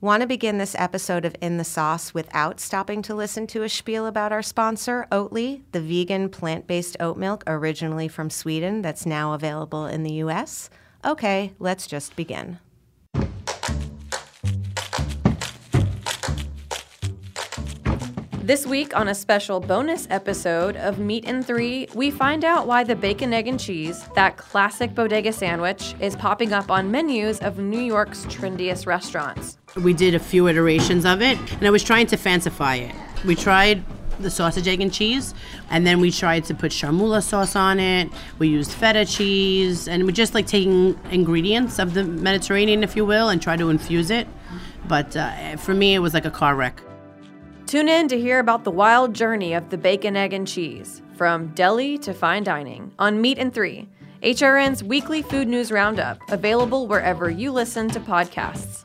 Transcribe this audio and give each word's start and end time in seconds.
Want 0.00 0.20
to 0.20 0.28
begin 0.28 0.58
this 0.58 0.76
episode 0.78 1.24
of 1.24 1.34
In 1.40 1.56
the 1.56 1.64
Sauce 1.64 2.14
without 2.14 2.60
stopping 2.60 3.02
to 3.02 3.16
listen 3.16 3.48
to 3.48 3.64
a 3.64 3.68
spiel 3.68 4.06
about 4.06 4.30
our 4.30 4.42
sponsor, 4.42 5.08
Oatly, 5.10 5.62
the 5.72 5.80
vegan 5.80 6.28
plant 6.28 6.68
based 6.68 6.96
oat 7.00 7.16
milk 7.16 7.42
originally 7.48 8.06
from 8.06 8.30
Sweden 8.30 8.80
that's 8.80 9.06
now 9.06 9.32
available 9.32 9.86
in 9.86 10.04
the 10.04 10.12
US? 10.22 10.70
Okay, 11.04 11.52
let's 11.58 11.88
just 11.88 12.14
begin. 12.14 12.60
This 18.40 18.64
week, 18.64 18.96
on 18.96 19.08
a 19.08 19.14
special 19.16 19.58
bonus 19.58 20.06
episode 20.10 20.76
of 20.76 21.00
Meat 21.00 21.24
and 21.26 21.44
Three, 21.44 21.88
we 21.96 22.12
find 22.12 22.44
out 22.44 22.68
why 22.68 22.84
the 22.84 22.94
bacon, 22.94 23.32
egg, 23.32 23.48
and 23.48 23.58
cheese, 23.58 24.04
that 24.14 24.36
classic 24.36 24.94
bodega 24.94 25.32
sandwich, 25.32 25.96
is 25.98 26.14
popping 26.14 26.52
up 26.52 26.70
on 26.70 26.88
menus 26.88 27.40
of 27.40 27.58
New 27.58 27.82
York's 27.82 28.24
trendiest 28.26 28.86
restaurants. 28.86 29.57
We 29.76 29.92
did 29.92 30.14
a 30.14 30.18
few 30.18 30.48
iterations 30.48 31.04
of 31.04 31.22
it, 31.22 31.38
and 31.52 31.66
I 31.66 31.70
was 31.70 31.84
trying 31.84 32.06
to 32.08 32.16
fancify 32.16 32.78
it. 32.88 32.94
We 33.24 33.34
tried 33.34 33.84
the 34.18 34.30
sausage, 34.30 34.66
egg, 34.66 34.80
and 34.80 34.92
cheese, 34.92 35.34
and 35.70 35.86
then 35.86 36.00
we 36.00 36.10
tried 36.10 36.44
to 36.46 36.54
put 36.54 36.72
chermoula 36.72 37.22
sauce 37.22 37.54
on 37.54 37.78
it. 37.78 38.10
We 38.38 38.48
used 38.48 38.72
feta 38.72 39.04
cheese, 39.04 39.86
and 39.86 40.04
we're 40.04 40.10
just 40.10 40.34
like 40.34 40.46
taking 40.46 40.98
ingredients 41.10 41.78
of 41.78 41.94
the 41.94 42.04
Mediterranean, 42.04 42.82
if 42.82 42.96
you 42.96 43.04
will, 43.04 43.28
and 43.28 43.40
try 43.40 43.56
to 43.56 43.70
infuse 43.70 44.10
it. 44.10 44.26
But 44.88 45.16
uh, 45.16 45.56
for 45.58 45.74
me, 45.74 45.94
it 45.94 46.00
was 46.00 46.14
like 46.14 46.24
a 46.24 46.30
car 46.30 46.56
wreck. 46.56 46.82
Tune 47.66 47.88
in 47.88 48.08
to 48.08 48.18
hear 48.18 48.38
about 48.38 48.64
the 48.64 48.70
wild 48.70 49.14
journey 49.14 49.52
of 49.52 49.68
the 49.68 49.76
bacon, 49.76 50.16
egg, 50.16 50.32
and 50.32 50.48
cheese, 50.48 51.02
from 51.16 51.48
deli 51.48 51.98
to 51.98 52.14
fine 52.14 52.42
dining, 52.42 52.92
on 52.98 53.20
Meat 53.20 53.38
and 53.38 53.52
Three, 53.52 53.86
HRN's 54.22 54.82
weekly 54.82 55.22
food 55.22 55.46
news 55.46 55.70
roundup, 55.70 56.18
available 56.30 56.86
wherever 56.86 57.30
you 57.30 57.52
listen 57.52 57.88
to 57.90 58.00
podcasts. 58.00 58.84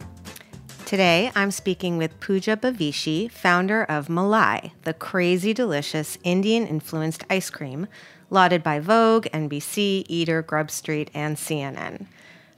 Today, 0.91 1.31
I'm 1.35 1.51
speaking 1.51 1.97
with 1.97 2.19
Pooja 2.19 2.57
Bavishi, 2.57 3.31
founder 3.31 3.85
of 3.85 4.09
Malai, 4.09 4.71
the 4.81 4.93
crazy 4.93 5.53
delicious 5.53 6.17
Indian 6.21 6.67
influenced 6.67 7.23
ice 7.29 7.49
cream 7.49 7.87
lauded 8.29 8.61
by 8.61 8.77
Vogue, 8.79 9.25
NBC, 9.27 10.03
Eater, 10.09 10.41
Grub 10.41 10.69
Street, 10.69 11.09
and 11.13 11.37
CNN. 11.37 12.07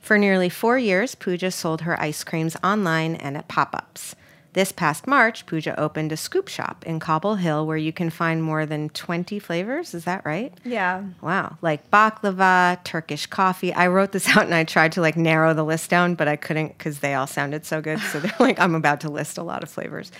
For 0.01 0.17
nearly 0.17 0.49
four 0.49 0.79
years, 0.79 1.13
Pooja 1.13 1.51
sold 1.51 1.81
her 1.81 2.01
ice 2.01 2.23
creams 2.23 2.57
online 2.63 3.13
and 3.13 3.37
at 3.37 3.47
pop 3.47 3.75
ups. 3.75 4.15
This 4.53 4.71
past 4.71 5.07
March, 5.07 5.47
Pooja 5.47 5.79
opened 5.79 6.11
a 6.11 6.17
scoop 6.17 6.47
shop 6.47 6.85
in 6.85 6.99
Cobble 6.99 7.35
Hill 7.35 7.65
where 7.65 7.77
you 7.77 7.91
can 7.91 8.11
find 8.11 8.43
more 8.43 8.67
than 8.67 8.89
20 8.89 9.39
flavors. 9.39 9.95
Is 9.95 10.05
that 10.05 10.23
right? 10.25 10.53
Yeah. 10.63 11.05
Wow. 11.21 11.57
Like 11.63 11.89
baklava, 11.89 12.83
Turkish 12.83 13.25
coffee. 13.25 13.73
I 13.73 13.87
wrote 13.87 14.11
this 14.11 14.27
out 14.37 14.43
and 14.43 14.53
I 14.53 14.63
tried 14.63 14.91
to 14.91 15.01
like 15.01 15.17
narrow 15.17 15.55
the 15.55 15.65
list 15.65 15.89
down, 15.89 16.13
but 16.13 16.27
I 16.27 16.35
couldn't 16.35 16.77
because 16.77 16.99
they 16.99 17.15
all 17.15 17.25
sounded 17.25 17.65
so 17.65 17.81
good. 17.81 17.99
So 17.99 18.19
they're 18.19 18.31
like, 18.39 18.59
I'm 18.59 18.75
about 18.75 19.01
to 19.01 19.09
list 19.09 19.39
a 19.39 19.43
lot 19.43 19.63
of 19.63 19.69
flavors. 19.69 20.11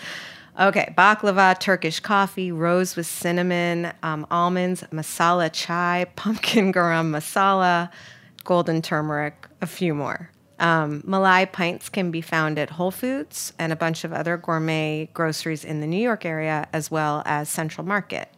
Okay, 0.60 0.94
baklava, 0.98 1.60
Turkish 1.60 2.00
coffee, 2.00 2.52
rose 2.52 2.96
with 2.96 3.08
cinnamon, 3.08 3.92
um, 4.02 4.26
almonds, 4.32 4.84
masala 4.92 5.50
chai, 5.52 6.08
pumpkin 6.16 6.74
garam 6.74 7.12
masala, 7.12 7.92
golden 8.44 8.82
turmeric, 8.82 9.48
a 9.62 9.68
few 9.68 9.94
more. 9.94 10.30
Um, 10.64 11.02
Malai 11.06 11.52
pints 11.52 11.90
can 11.90 12.10
be 12.10 12.22
found 12.22 12.58
at 12.58 12.70
Whole 12.72 12.90
Foods 12.90 13.52
and 13.60 13.74
a 13.74 13.76
bunch 13.76 14.04
of 14.06 14.14
other 14.14 14.38
gourmet 14.38 15.10
groceries 15.14 15.66
in 15.66 15.82
the 15.82 15.88
New 15.88 16.02
York 16.02 16.26
area, 16.26 16.68
as 16.72 16.90
well 16.90 17.22
as 17.26 17.50
Central 17.50 17.86
Market. 17.86 18.30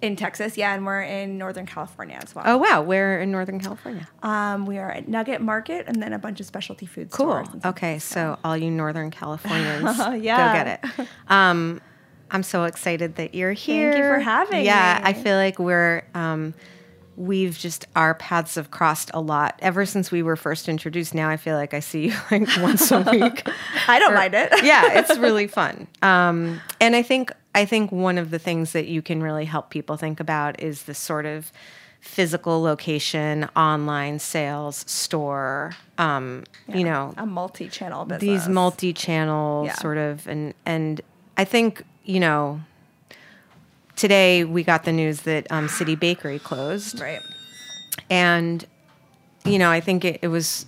In 0.00 0.16
Texas, 0.16 0.56
yeah, 0.56 0.74
and 0.74 0.86
we're 0.86 1.02
in 1.02 1.36
Northern 1.38 1.66
California 1.66 2.18
as 2.22 2.34
well. 2.34 2.44
Oh, 2.46 2.56
wow. 2.56 2.80
Where 2.82 3.20
in 3.20 3.30
Northern 3.30 3.60
California? 3.60 4.08
Um, 4.22 4.64
we 4.66 4.78
are 4.78 4.90
at 4.90 5.06
Nugget 5.08 5.40
Market 5.42 5.84
and 5.86 6.02
then 6.02 6.12
a 6.14 6.18
bunch 6.18 6.40
of 6.40 6.46
specialty 6.46 6.86
food 6.86 7.10
Cool. 7.10 7.44
stores. 7.44 7.48
stuff. 7.48 7.66
Okay, 7.66 7.98
so 7.98 8.38
all 8.44 8.56
you 8.56 8.70
Northern 8.70 9.10
Californians, 9.10 9.98
Yeah. 10.22 10.52
go 10.54 10.64
get 10.64 10.80
it. 10.98 11.08
Um, 11.28 11.80
I'm 12.30 12.42
so 12.42 12.64
excited 12.64 13.16
that 13.16 13.34
you're 13.34 13.52
here. 13.52 13.92
Thank 13.92 14.02
you 14.02 14.08
for 14.10 14.18
having 14.18 14.64
Yeah, 14.64 14.94
me. 14.98 15.00
Yeah, 15.00 15.00
I 15.02 15.12
feel 15.12 15.36
like 15.36 15.58
we're 15.58 16.02
um, 16.14 16.54
we've 17.16 17.58
just 17.58 17.86
our 17.96 18.14
paths 18.14 18.54
have 18.56 18.70
crossed 18.70 19.10
a 19.14 19.20
lot 19.20 19.58
ever 19.60 19.86
since 19.86 20.10
we 20.10 20.22
were 20.22 20.36
first 20.36 20.68
introduced. 20.68 21.14
Now 21.14 21.28
I 21.30 21.36
feel 21.36 21.56
like 21.56 21.72
I 21.74 21.80
see 21.80 22.08
you 22.08 22.14
like 22.30 22.48
once 22.60 22.90
a 22.92 23.00
week. 23.00 23.46
I 23.88 23.98
don't 23.98 24.14
mind 24.14 24.34
it. 24.34 24.50
yeah, 24.64 24.98
it's 24.98 25.16
really 25.18 25.46
fun. 25.46 25.86
Um, 26.02 26.60
and 26.80 26.94
I 26.94 27.02
think 27.02 27.32
I 27.54 27.64
think 27.64 27.90
one 27.90 28.18
of 28.18 28.30
the 28.30 28.38
things 28.38 28.72
that 28.72 28.86
you 28.86 29.00
can 29.02 29.22
really 29.22 29.46
help 29.46 29.70
people 29.70 29.96
think 29.96 30.20
about 30.20 30.60
is 30.62 30.82
this 30.82 30.98
sort 30.98 31.24
of 31.26 31.50
physical 32.00 32.60
location, 32.62 33.48
online 33.56 34.18
sales, 34.18 34.84
store. 34.86 35.74
Um, 35.98 36.44
You 36.68 36.84
know, 36.84 37.14
a 37.16 37.24
multi-channel 37.26 38.04
business. 38.04 38.20
these 38.44 38.48
multi-channel 38.48 39.64
Yeah. 39.66 39.74
sort 39.74 39.96
of 39.98 40.26
and 40.28 40.52
and 40.66 41.00
I 41.36 41.44
think 41.44 41.82
you 42.04 42.20
know 42.20 42.60
today 43.96 44.44
we 44.44 44.62
got 44.62 44.84
the 44.84 44.92
news 44.92 45.22
that 45.22 45.50
um, 45.50 45.68
City 45.68 45.96
Bakery 45.96 46.38
closed 46.38 47.00
right. 47.00 47.20
and 48.08 48.64
you 49.44 49.58
know 49.58 49.70
I 49.70 49.80
think 49.80 50.04
it, 50.04 50.20
it 50.22 50.28
was 50.28 50.66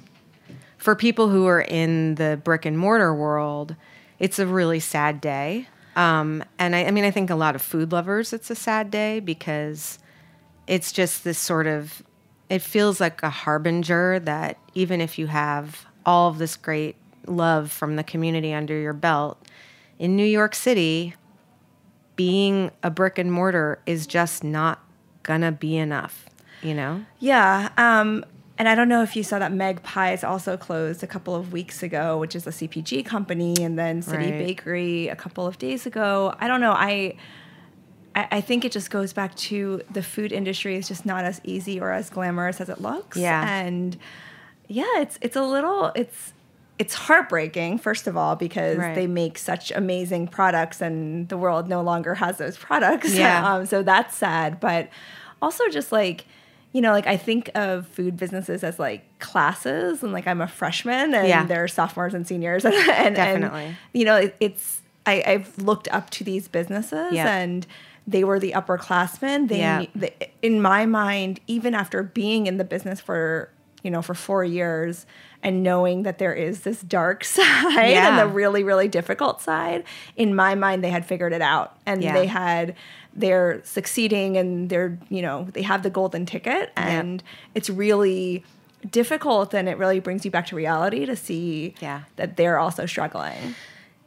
for 0.78 0.96
people 0.96 1.28
who 1.28 1.46
are 1.46 1.60
in 1.60 2.16
the 2.16 2.40
brick 2.42 2.64
and 2.64 2.78
mortar 2.78 3.14
world 3.14 3.76
it's 4.18 4.38
a 4.38 4.46
really 4.46 4.80
sad 4.80 5.20
day 5.20 5.68
um, 5.94 6.42
and 6.58 6.74
I, 6.74 6.86
I 6.86 6.90
mean 6.90 7.04
I 7.04 7.10
think 7.10 7.30
a 7.30 7.36
lot 7.36 7.54
of 7.54 7.62
food 7.62 7.92
lovers 7.92 8.32
it's 8.32 8.50
a 8.50 8.54
sad 8.54 8.90
day 8.90 9.20
because 9.20 9.98
it's 10.66 10.90
just 10.90 11.22
this 11.22 11.38
sort 11.38 11.66
of 11.66 12.02
it 12.48 12.62
feels 12.62 12.98
like 13.00 13.22
a 13.22 13.30
harbinger 13.30 14.18
that 14.20 14.58
even 14.74 15.02
if 15.02 15.18
you 15.18 15.26
have 15.26 15.86
all 16.06 16.30
of 16.30 16.38
this 16.38 16.56
great 16.56 16.96
love 17.26 17.70
from 17.70 17.96
the 17.96 18.04
community 18.04 18.54
under 18.54 18.78
your 18.78 18.94
belt 18.94 19.38
in 19.98 20.16
New 20.16 20.24
York 20.24 20.54
City 20.54 21.14
being 22.18 22.70
a 22.82 22.90
brick 22.90 23.16
and 23.16 23.32
mortar 23.32 23.80
is 23.86 24.06
just 24.06 24.44
not 24.44 24.84
gonna 25.22 25.52
be 25.52 25.76
enough 25.76 26.26
you 26.62 26.74
know 26.74 27.04
Yeah. 27.20 27.70
Um, 27.78 28.24
and 28.58 28.68
I 28.68 28.74
don't 28.74 28.88
know 28.88 29.02
if 29.04 29.14
you 29.14 29.22
saw 29.22 29.38
that 29.38 29.52
Meg 29.52 29.84
Pies 29.84 30.24
also 30.24 30.56
closed 30.56 31.04
a 31.04 31.06
couple 31.06 31.36
of 31.36 31.52
weeks 31.52 31.84
ago, 31.84 32.18
which 32.18 32.34
is 32.34 32.44
a 32.44 32.50
CPG 32.50 33.04
company, 33.06 33.54
and 33.60 33.78
then 33.78 34.02
City 34.02 34.32
Right. 34.32 34.46
Bakery 34.46 35.06
a 35.06 35.14
couple 35.14 35.46
of 35.46 35.58
days 35.58 35.86
ago. 35.86 36.34
I 36.40 36.48
don't 36.48 36.60
know. 36.60 36.72
I 36.72 37.14
I 38.16 38.26
I 38.32 38.40
think 38.40 38.64
it 38.64 38.72
just 38.72 38.90
goes 38.90 39.12
back 39.12 39.36
to 39.36 39.80
the 39.92 40.02
food 40.02 40.32
industry 40.32 40.74
is 40.74 40.88
just 40.88 41.06
not 41.06 41.24
as 41.24 41.40
easy 41.44 41.78
or 41.78 41.92
as 41.92 42.10
glamorous 42.10 42.60
as 42.60 42.68
it 42.68 42.80
looks. 42.80 43.16
Yeah. 43.16 43.48
And 43.48 43.96
yeah, 44.66 45.02
it's 45.02 45.18
it's 45.20 45.36
a 45.36 45.42
little 45.44 45.92
it's 45.94 46.32
it's 46.78 46.94
heartbreaking 46.94 47.78
first 47.78 48.06
of 48.06 48.16
all 48.16 48.36
because 48.36 48.78
Right. 48.78 48.94
they 48.94 49.06
make 49.06 49.36
such 49.38 49.70
amazing 49.72 50.28
products 50.28 50.80
and 50.80 51.28
the 51.28 51.36
world 51.36 51.68
no 51.68 51.82
longer 51.82 52.14
has 52.14 52.38
those 52.38 52.56
products. 52.66 53.14
Yeah. 53.14 53.54
um, 53.54 53.66
so 53.66 53.82
that's 53.82 54.16
sad, 54.16 54.60
but 54.60 54.88
also 55.42 55.68
just 55.70 55.92
like 55.92 56.24
you 56.72 56.82
know, 56.82 56.92
like 56.92 57.06
I 57.06 57.16
think 57.16 57.50
of 57.54 57.88
food 57.88 58.18
businesses 58.18 58.62
as 58.62 58.78
like 58.78 59.02
classes, 59.20 60.02
and 60.02 60.12
like 60.12 60.26
I'm 60.26 60.42
a 60.42 60.46
freshman, 60.46 61.14
and 61.14 61.26
Yeah. 61.26 61.44
they're 61.44 61.66
sophomores 61.66 62.12
and 62.12 62.26
seniors, 62.26 62.64
and, 62.66 62.74
and 62.74 63.16
Definitely. 63.16 63.64
and, 63.64 63.76
you 63.94 64.04
know, 64.04 64.16
it, 64.16 64.36
it's 64.38 64.82
I, 65.06 65.22
I've 65.26 65.56
looked 65.56 65.88
up 65.88 66.10
to 66.10 66.24
these 66.24 66.46
businesses, 66.46 67.12
Yeah. 67.12 67.34
and 67.38 67.66
they 68.06 68.22
were 68.22 68.38
the 68.38 68.52
upperclassmen. 68.52 69.48
They, 69.48 69.58
Yeah. 69.60 69.86
they, 69.94 70.12
in 70.42 70.60
my 70.60 70.84
mind, 70.84 71.40
even 71.46 71.74
after 71.74 72.02
being 72.02 72.46
in 72.46 72.58
the 72.58 72.64
business 72.64 73.00
for 73.00 73.48
you 73.88 73.92
know 73.92 74.02
for 74.02 74.14
four 74.14 74.44
years 74.44 75.06
and 75.42 75.62
knowing 75.62 76.02
that 76.02 76.18
there 76.18 76.34
is 76.34 76.60
this 76.60 76.82
dark 76.82 77.24
side 77.36 77.90
Yeah. 77.90 78.08
and 78.10 78.18
the 78.18 78.26
really 78.40 78.62
really 78.64 78.86
difficult 78.88 79.40
side, 79.40 79.84
in 80.14 80.34
my 80.34 80.54
mind, 80.54 80.84
they 80.84 80.90
had 80.90 81.06
figured 81.06 81.32
it 81.32 81.40
out, 81.40 81.68
and 81.86 82.02
Yeah. 82.02 82.12
they 82.12 82.26
had 82.26 82.74
they're 83.14 83.62
succeeding 83.64 84.36
and 84.36 84.68
they're 84.68 84.98
you 85.08 85.22
know 85.22 85.48
they 85.54 85.62
have 85.62 85.82
the 85.82 85.90
golden 85.90 86.26
ticket 86.26 86.70
and 86.76 87.22
it's 87.54 87.70
really 87.70 88.44
difficult 88.90 89.54
and 89.54 89.68
it 89.70 89.76
really 89.78 90.00
brings 90.00 90.24
you 90.26 90.30
back 90.30 90.46
to 90.48 90.54
reality 90.56 91.06
to 91.06 91.16
see 91.16 91.74
Yeah. 91.80 92.02
that 92.16 92.36
they're 92.36 92.58
also 92.58 92.84
struggling 92.84 93.54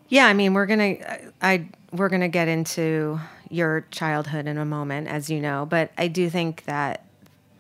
Yeah, 0.09 0.27
I 0.27 0.33
mean, 0.33 0.53
we're 0.53 0.67
gonna 0.67 0.95
I 1.41 1.65
we're 1.91 2.09
gonna 2.09 2.29
get 2.29 2.47
into 2.47 3.19
your 3.49 3.85
childhood 3.91 4.45
in 4.47 4.57
a 4.57 4.65
moment, 4.65 5.07
as 5.07 5.29
you 5.29 5.39
know, 5.41 5.65
but 5.65 5.89
I 5.97 6.07
do 6.07 6.29
think 6.29 6.63
that 6.65 7.03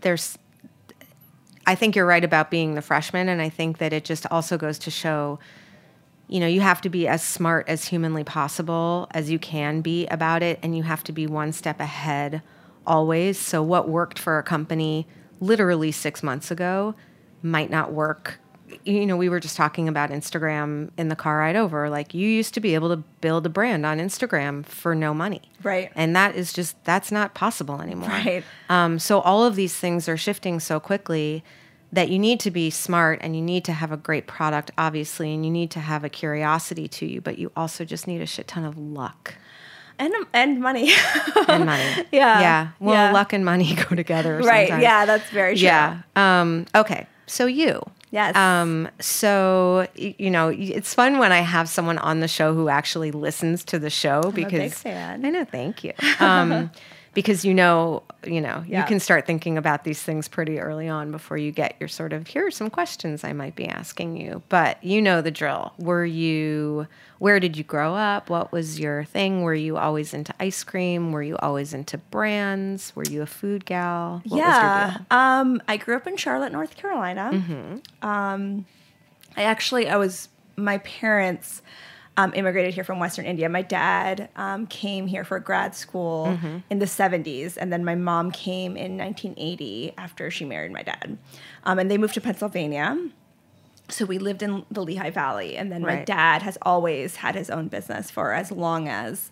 there's. 0.01 0.37
I 1.71 1.75
think 1.75 1.95
you're 1.95 2.05
right 2.05 2.25
about 2.25 2.51
being 2.51 2.75
the 2.75 2.81
freshman, 2.81 3.29
and 3.29 3.41
I 3.41 3.47
think 3.47 3.77
that 3.77 3.93
it 3.93 4.03
just 4.03 4.25
also 4.29 4.57
goes 4.57 4.77
to 4.79 4.91
show, 4.91 5.39
you 6.27 6.41
know, 6.41 6.45
you 6.45 6.59
have 6.59 6.81
to 6.81 6.89
be 6.89 7.07
as 7.07 7.23
smart 7.23 7.69
as 7.69 7.85
humanly 7.85 8.25
possible 8.25 9.07
as 9.11 9.31
you 9.31 9.39
can 9.39 9.79
be 9.79 10.05
about 10.07 10.43
it, 10.43 10.59
and 10.61 10.75
you 10.75 10.83
have 10.83 11.01
to 11.05 11.13
be 11.13 11.27
one 11.27 11.53
step 11.53 11.79
ahead 11.79 12.41
always. 12.85 13.39
So 13.39 13.63
what 13.63 13.87
worked 13.87 14.19
for 14.19 14.37
a 14.37 14.43
company 14.43 15.07
literally 15.39 15.93
six 15.93 16.21
months 16.21 16.51
ago 16.51 16.93
might 17.41 17.69
not 17.69 17.93
work. 17.93 18.40
You 18.83 19.05
know, 19.05 19.17
we 19.17 19.29
were 19.29 19.39
just 19.39 19.55
talking 19.57 19.87
about 19.87 20.09
Instagram 20.09 20.89
in 20.97 21.09
the 21.09 21.15
car 21.15 21.37
ride 21.37 21.55
over. 21.55 21.89
Like, 21.89 22.13
you 22.13 22.27
used 22.27 22.53
to 22.55 22.59
be 22.59 22.73
able 22.75 22.89
to 22.89 22.97
build 22.97 23.45
a 23.45 23.49
brand 23.49 23.85
on 23.85 23.99
Instagram 23.99 24.65
for 24.65 24.93
no 24.95 25.13
money. 25.13 25.41
Right. 25.63 25.91
And 25.95 26.15
that 26.15 26.35
is 26.35 26.53
just, 26.53 26.81
that's 26.83 27.11
not 27.11 27.33
possible 27.33 27.81
anymore. 27.81 28.09
Right. 28.09 28.43
Um, 28.69 28.99
so 28.99 29.21
all 29.21 29.45
of 29.45 29.55
these 29.55 29.75
things 29.75 30.07
are 30.09 30.17
shifting 30.17 30.59
so 30.59 30.79
quickly 30.79 31.43
that 31.93 32.09
you 32.09 32.17
need 32.19 32.39
to 32.39 32.51
be 32.51 32.69
smart 32.69 33.19
and 33.21 33.35
you 33.35 33.41
need 33.41 33.65
to 33.65 33.73
have 33.73 33.91
a 33.91 33.97
great 33.97 34.25
product, 34.27 34.71
obviously, 34.77 35.33
and 35.33 35.43
you 35.45 35.51
need 35.51 35.69
to 35.71 35.79
have 35.79 36.03
a 36.03 36.09
curiosity 36.09 36.87
to 36.87 37.05
you, 37.05 37.19
but 37.21 37.37
you 37.37 37.51
also 37.55 37.83
just 37.83 38.07
need 38.07 38.21
a 38.21 38.25
shit 38.25 38.47
ton 38.47 38.63
of 38.63 38.77
luck 38.77 39.35
and 39.99 40.13
and 40.33 40.59
money. 40.61 40.91
and 41.47 41.65
money. 41.65 41.83
Yeah. 42.11 42.39
Yeah. 42.39 42.67
Well, 42.79 42.95
Yeah. 42.95 43.11
luck 43.11 43.33
and 43.33 43.43
money 43.45 43.75
go 43.89 43.95
together. 43.95 44.37
right. 44.37 44.67
sometimes. 44.69 44.81
Yeah, 44.83 45.05
that's 45.05 45.29
very 45.29 45.55
true. 45.55 45.65
Yeah. 45.65 46.01
Um, 46.15 46.65
okay. 46.73 47.07
So 47.27 47.45
you. 47.45 47.81
Yes. 48.11 48.35
Um, 48.35 48.89
so 48.99 49.87
you 49.95 50.29
know, 50.29 50.49
it's 50.49 50.93
fun 50.93 51.17
when 51.17 51.31
I 51.31 51.39
have 51.39 51.69
someone 51.69 51.97
on 51.97 52.19
the 52.19 52.27
show 52.27 52.53
who 52.53 52.67
actually 52.67 53.11
listens 53.11 53.63
to 53.65 53.79
the 53.79 53.89
show 53.89 54.31
because. 54.31 54.85
I 55.23 55.29
know. 55.29 55.45
Thank 55.45 55.83
you. 55.83 55.93
Um, 56.19 56.69
because 57.13 57.43
you 57.43 57.53
know, 57.53 58.03
you 58.25 58.39
know, 58.39 58.63
you 58.67 58.83
can 58.83 58.99
start 58.99 59.25
thinking 59.25 59.57
about 59.57 59.83
these 59.83 60.01
things 60.01 60.27
pretty 60.27 60.59
early 60.59 60.87
on 60.87 61.11
before 61.11 61.37
you 61.37 61.51
get 61.51 61.75
your 61.79 61.89
sort 61.89 62.13
of 62.13 62.27
here 62.27 62.47
are 62.47 62.51
some 62.51 62.69
questions 62.69 63.23
I 63.23 63.33
might 63.33 63.55
be 63.55 63.67
asking 63.67 64.17
you. 64.17 64.41
But 64.49 64.81
you 64.83 65.01
know 65.01 65.21
the 65.21 65.31
drill. 65.31 65.73
Were 65.77 66.05
you? 66.05 66.87
Where 67.19 67.39
did 67.39 67.55
you 67.57 67.63
grow 67.63 67.93
up? 67.95 68.29
What 68.29 68.51
was 68.51 68.79
your 68.79 69.03
thing? 69.03 69.43
Were 69.43 69.53
you 69.53 69.77
always 69.77 70.13
into 70.13 70.33
ice 70.39 70.63
cream? 70.63 71.11
Were 71.11 71.21
you 71.21 71.37
always 71.37 71.73
into 71.73 71.97
brands? 71.97 72.95
Were 72.95 73.03
you 73.03 73.21
a 73.21 73.27
food 73.27 73.65
gal? 73.65 74.21
What 74.23 74.31
was 74.31 74.31
your 74.31 74.39
yeah. 74.39 74.97
deal? 74.97 75.17
Um, 75.17 75.61
I 75.67 75.77
grew 75.77 75.95
up 75.95 76.07
in 76.07 76.17
Charlotte, 76.17 76.51
North 76.51 76.75
Carolina. 76.75 77.29
Mm-hmm. 77.33 78.07
Um, 78.07 78.65
I 79.37 79.43
actually, 79.43 79.87
I 79.87 79.97
was, 79.97 80.29
my 80.55 80.79
parents 80.79 81.61
um, 82.17 82.33
immigrated 82.35 82.73
here 82.73 82.83
from 82.83 82.99
Western 82.99 83.25
India. 83.25 83.47
My 83.49 83.61
dad 83.61 84.29
um, 84.35 84.67
came 84.67 85.07
here 85.07 85.23
for 85.23 85.39
grad 85.39 85.73
school 85.75 86.25
Mm-hmm. 86.27 86.57
in 86.69 86.79
the 86.79 86.85
70s, 86.85 87.57
and 87.57 87.71
then 87.71 87.83
my 87.85 87.95
mom 87.95 88.31
came 88.31 88.75
in 88.77 88.97
1980 88.97 89.93
after 89.97 90.29
she 90.29 90.43
married 90.45 90.71
my 90.71 90.83
dad. 90.83 91.17
Um, 91.63 91.79
and 91.79 91.89
they 91.89 91.97
moved 91.97 92.13
to 92.15 92.21
Pennsylvania. 92.21 92.97
So 93.89 94.05
we 94.05 94.19
lived 94.19 94.41
in 94.41 94.65
the 94.71 94.83
Lehigh 94.83 95.09
Valley, 95.09 95.57
and 95.57 95.71
then 95.71 95.81
my 95.81 96.03
dad 96.05 96.41
has 96.43 96.57
always 96.61 97.17
had 97.17 97.35
his 97.35 97.49
own 97.49 97.67
business 97.67 98.09
for 98.11 98.33
as 98.33 98.51
long 98.51 98.87
as 98.87 99.29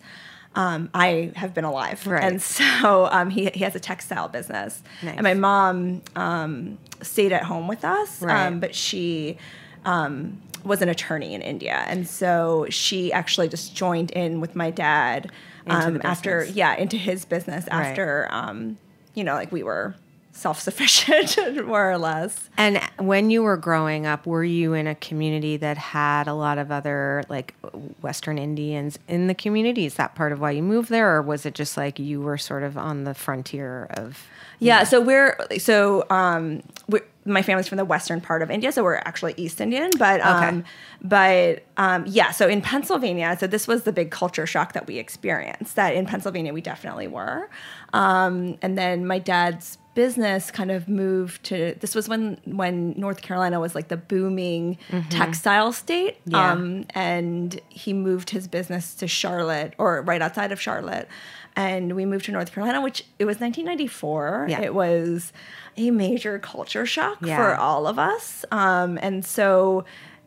um, 0.54 0.90
I 0.92 1.32
have 1.36 1.54
been 1.54 1.64
alive. 1.64 2.06
Right. 2.06 2.24
And 2.24 2.42
so 2.42 3.08
um, 3.10 3.30
he, 3.30 3.46
he 3.54 3.60
has 3.64 3.74
a 3.76 3.80
textile 3.80 4.28
business. 4.28 4.82
Nice. 5.02 5.14
And 5.16 5.22
my 5.22 5.34
mom 5.34 6.02
um, 6.16 6.78
stayed 7.02 7.32
at 7.32 7.44
home 7.44 7.68
with 7.68 7.84
us, 7.84 8.20
Right. 8.20 8.46
um, 8.46 8.58
but 8.60 8.74
she 8.74 9.38
um, 9.84 10.42
was 10.64 10.82
an 10.82 10.88
attorney 10.88 11.34
in 11.34 11.42
India. 11.42 11.84
And 11.86 12.06
so 12.06 12.66
she 12.70 13.12
actually 13.12 13.48
just 13.48 13.74
joined 13.74 14.10
in 14.12 14.40
with 14.40 14.54
my 14.56 14.70
dad 14.70 15.30
Into 15.66 15.86
um, 15.86 16.00
after, 16.04 16.44
yeah, 16.44 16.74
into 16.76 16.96
his 16.96 17.24
business 17.24 17.66
Right. 17.70 17.86
after, 17.88 18.28
um, 18.30 18.76
you 19.14 19.24
know, 19.24 19.34
like 19.34 19.52
we 19.52 19.62
were 19.62 19.94
self 20.40 20.60
sufficient, 20.60 21.36
more 21.66 21.90
or 21.90 21.98
less. 21.98 22.48
And 22.56 22.80
when 22.98 23.30
you 23.30 23.42
were 23.42 23.56
growing 23.56 24.06
up, 24.06 24.26
were 24.26 24.44
you 24.44 24.72
in 24.72 24.86
a 24.86 24.94
community 24.94 25.56
that 25.58 25.76
had 25.76 26.26
a 26.26 26.34
lot 26.34 26.58
of 26.58 26.72
other 26.72 27.22
like 27.28 27.54
Western 28.00 28.38
Indians 28.38 28.98
in 29.06 29.26
the 29.26 29.34
community? 29.34 29.84
Is 29.84 29.94
that 29.94 30.14
part 30.14 30.32
of 30.32 30.40
why 30.40 30.52
you 30.52 30.62
moved 30.62 30.88
there, 30.88 31.16
or 31.16 31.22
was 31.22 31.46
it 31.46 31.54
just 31.54 31.76
like 31.76 31.98
you 31.98 32.20
were 32.20 32.38
sort 32.38 32.62
of 32.62 32.76
on 32.76 33.04
the 33.04 33.14
frontier 33.14 33.86
of? 33.90 34.26
Yeah, 34.58 34.84
so 34.84 35.00
we're 35.00 35.38
so 35.58 36.06
um 36.10 36.62
we 36.88 37.00
my 37.24 37.42
family's 37.42 37.68
from 37.68 37.76
the 37.76 37.84
western 37.84 38.20
part 38.20 38.42
of 38.42 38.50
India, 38.50 38.72
so 38.72 38.82
we're 38.82 38.96
actually 38.96 39.34
East 39.36 39.60
Indian, 39.60 39.90
but 39.98 40.20
um 40.20 40.64
but 41.02 41.64
um 41.76 42.04
yeah, 42.06 42.30
so 42.30 42.48
in 42.48 42.60
Pennsylvania, 42.62 43.36
so 43.38 43.46
this 43.46 43.66
was 43.66 43.84
the 43.84 43.92
big 43.92 44.10
culture 44.10 44.46
shock 44.46 44.72
that 44.74 44.86
we 44.86 44.98
experienced. 44.98 45.76
That 45.76 45.94
in 45.94 46.06
Pennsylvania 46.06 46.52
we 46.52 46.60
definitely 46.60 47.08
were. 47.08 47.48
Um 47.92 48.58
and 48.62 48.76
then 48.76 49.06
my 49.06 49.18
dad's 49.18 49.78
business 49.94 50.50
kind 50.50 50.70
of 50.70 50.88
moved 50.88 51.42
to 51.44 51.74
this 51.80 51.94
was 51.94 52.08
when 52.08 52.38
when 52.44 52.92
North 52.96 53.22
Carolina 53.22 53.58
was 53.58 53.74
like 53.74 53.88
the 53.88 53.96
booming 53.96 54.78
textile 55.10 55.72
state. 55.72 56.18
Yeah. 56.26 56.52
Um 56.52 56.84
and 56.94 57.60
he 57.68 57.92
moved 57.92 58.30
his 58.30 58.46
business 58.48 58.94
to 58.96 59.08
Charlotte 59.08 59.74
or 59.78 60.02
right 60.02 60.22
outside 60.22 60.52
of 60.52 60.60
Charlotte. 60.60 61.08
And 61.56 61.96
we 61.96 62.06
moved 62.06 62.26
to 62.26 62.32
North 62.32 62.52
Carolina, 62.52 62.80
which 62.80 63.04
it 63.18 63.24
was 63.24 63.40
1994. 63.40 64.46
Yeah. 64.48 64.60
It 64.60 64.74
was 64.74 65.32
a 65.76 65.90
major 65.90 66.38
culture 66.38 66.86
shock 66.86 67.18
Yeah. 67.22 67.36
for 67.36 67.56
all 67.56 67.86
of 67.88 67.98
us. 67.98 68.44
Um, 68.52 68.98
and 69.02 69.24
so, 69.26 69.84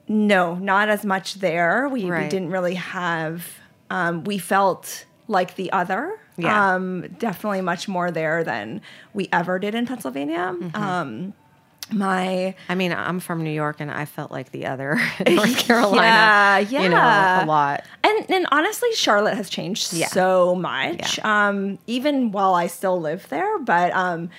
no, 0.10 0.56
not 0.56 0.89
as 0.89 1.06
much 1.06 1.36
there. 1.36 1.88
We, 1.88 2.04
we 2.06 2.27
didn't 2.27 2.50
really 2.50 2.75
have, 2.75 3.48
um, 3.89 4.25
we 4.25 4.38
felt 4.38 5.06
like 5.30 5.56
the 5.56 5.71
other. 5.71 6.19
Yeah. 6.38 6.76
Um, 6.76 7.02
definitely 7.20 7.62
much 7.62 7.88
more 7.88 8.10
there 8.12 8.44
than 8.44 8.82
we 9.14 9.30
ever 9.32 9.60
did 9.60 9.76
in 9.76 9.86
Pennsylvania. 9.86 10.56
Mm-hmm. 10.60 10.76
Um, 10.82 11.34
my 11.92 12.56
I 12.70 12.76
mean, 12.76 12.94
I'm 12.94 13.20
from 13.20 13.44
New 13.44 13.52
York, 13.52 13.80
and 13.82 13.92
I 13.92 14.06
felt 14.06 14.32
like 14.32 14.52
the 14.52 14.66
other 14.66 14.96
North 15.30 15.58
Carolina. 15.58 16.66
Yeah, 16.70 16.82
You 16.82 16.90
know, 16.90 16.96
yeah. 16.96 17.44
a 17.44 17.46
lot. 17.46 17.84
And 18.04 18.32
and 18.32 18.48
honestly, 18.52 18.90
Charlotte 18.96 19.36
has 19.36 19.50
changed 19.50 19.94
Yeah. 19.94 20.08
so 20.08 20.56
much. 20.56 21.20
Um, 21.20 21.78
even 21.88 22.32
while 22.32 22.54
I 22.56 22.68
still 22.68 23.00
live 23.00 23.28
there, 23.30 23.60
but 23.60 23.92
um, 23.94 24.30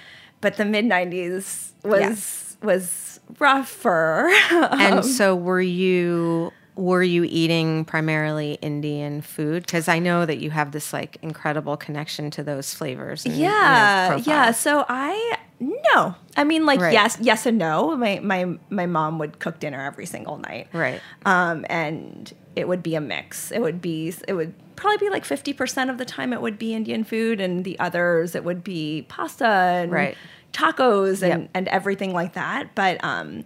but 0.41 0.57
the 0.57 0.65
mid 0.65 0.87
'90s 0.87 1.73
was 1.85 2.57
was 2.63 3.21
rougher. 3.39 4.31
And 4.51 5.05
so, 5.05 5.37
were 5.37 5.61
you 5.61 6.51
were 6.77 7.03
you 7.03 7.25
eating 7.25 7.85
primarily 7.85 8.55
Indian 8.61 9.21
food? 9.21 9.63
Because 9.65 9.87
I 9.89 9.99
know 10.01 10.27
that 10.27 10.39
you 10.39 10.51
have 10.51 10.73
this 10.73 10.93
like 10.93 11.17
incredible 11.23 11.77
connection 11.77 12.31
to 12.33 12.43
those 12.43 12.75
flavors. 12.75 13.25
And, 13.25 13.37
yeah, 13.37 14.17
yeah. 14.25 14.51
So 14.51 14.85
I 14.89 15.37
no, 15.61 16.15
I 16.37 16.43
mean 16.45 16.67
like 16.67 16.81
Right. 16.81 16.93
yes, 16.93 17.17
yes 17.21 17.47
and 17.47 17.59
no. 17.59 17.97
My 17.97 18.19
my 18.23 18.59
my 18.71 18.87
mom 18.87 19.19
would 19.21 19.39
cook 19.39 19.61
dinner 19.61 19.81
every 19.85 20.07
single 20.07 20.39
night. 20.39 20.67
Right. 20.73 21.01
Um, 21.25 21.65
and 21.71 22.33
it 22.57 22.67
would 22.67 22.83
be 22.83 22.97
a 22.97 23.01
mix. 23.01 23.53
It 23.53 23.61
would 23.61 23.81
be 23.81 24.13
it 24.27 24.33
would 24.35 24.53
probably 24.77 24.99
be 24.99 25.11
like 25.11 25.25
fifty 25.25 25.53
percent 25.53 25.91
of 25.91 25.99
the 25.99 26.05
time 26.05 26.33
it 26.33 26.41
would 26.43 26.59
be 26.59 26.75
Indian 26.75 27.05
food, 27.05 27.41
and 27.41 27.65
the 27.65 27.79
others 27.79 28.35
it 28.35 28.43
would 28.43 28.65
be 28.65 29.07
pasta 29.09 29.47
and 29.47 29.93
Right. 29.93 30.17
tacos 30.53 31.23
and 31.23 31.43
Yep. 31.43 31.51
and 31.55 31.69
everything 31.69 32.13
like 32.13 32.33
that. 32.35 32.75
But 32.75 33.03
um, 33.05 33.45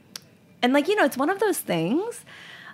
and 0.63 0.73
like 0.73 0.89
you 0.89 0.97
know, 0.97 1.05
it's 1.05 1.19
one 1.19 1.29
of 1.31 1.41
those 1.41 1.59
things. 1.59 2.25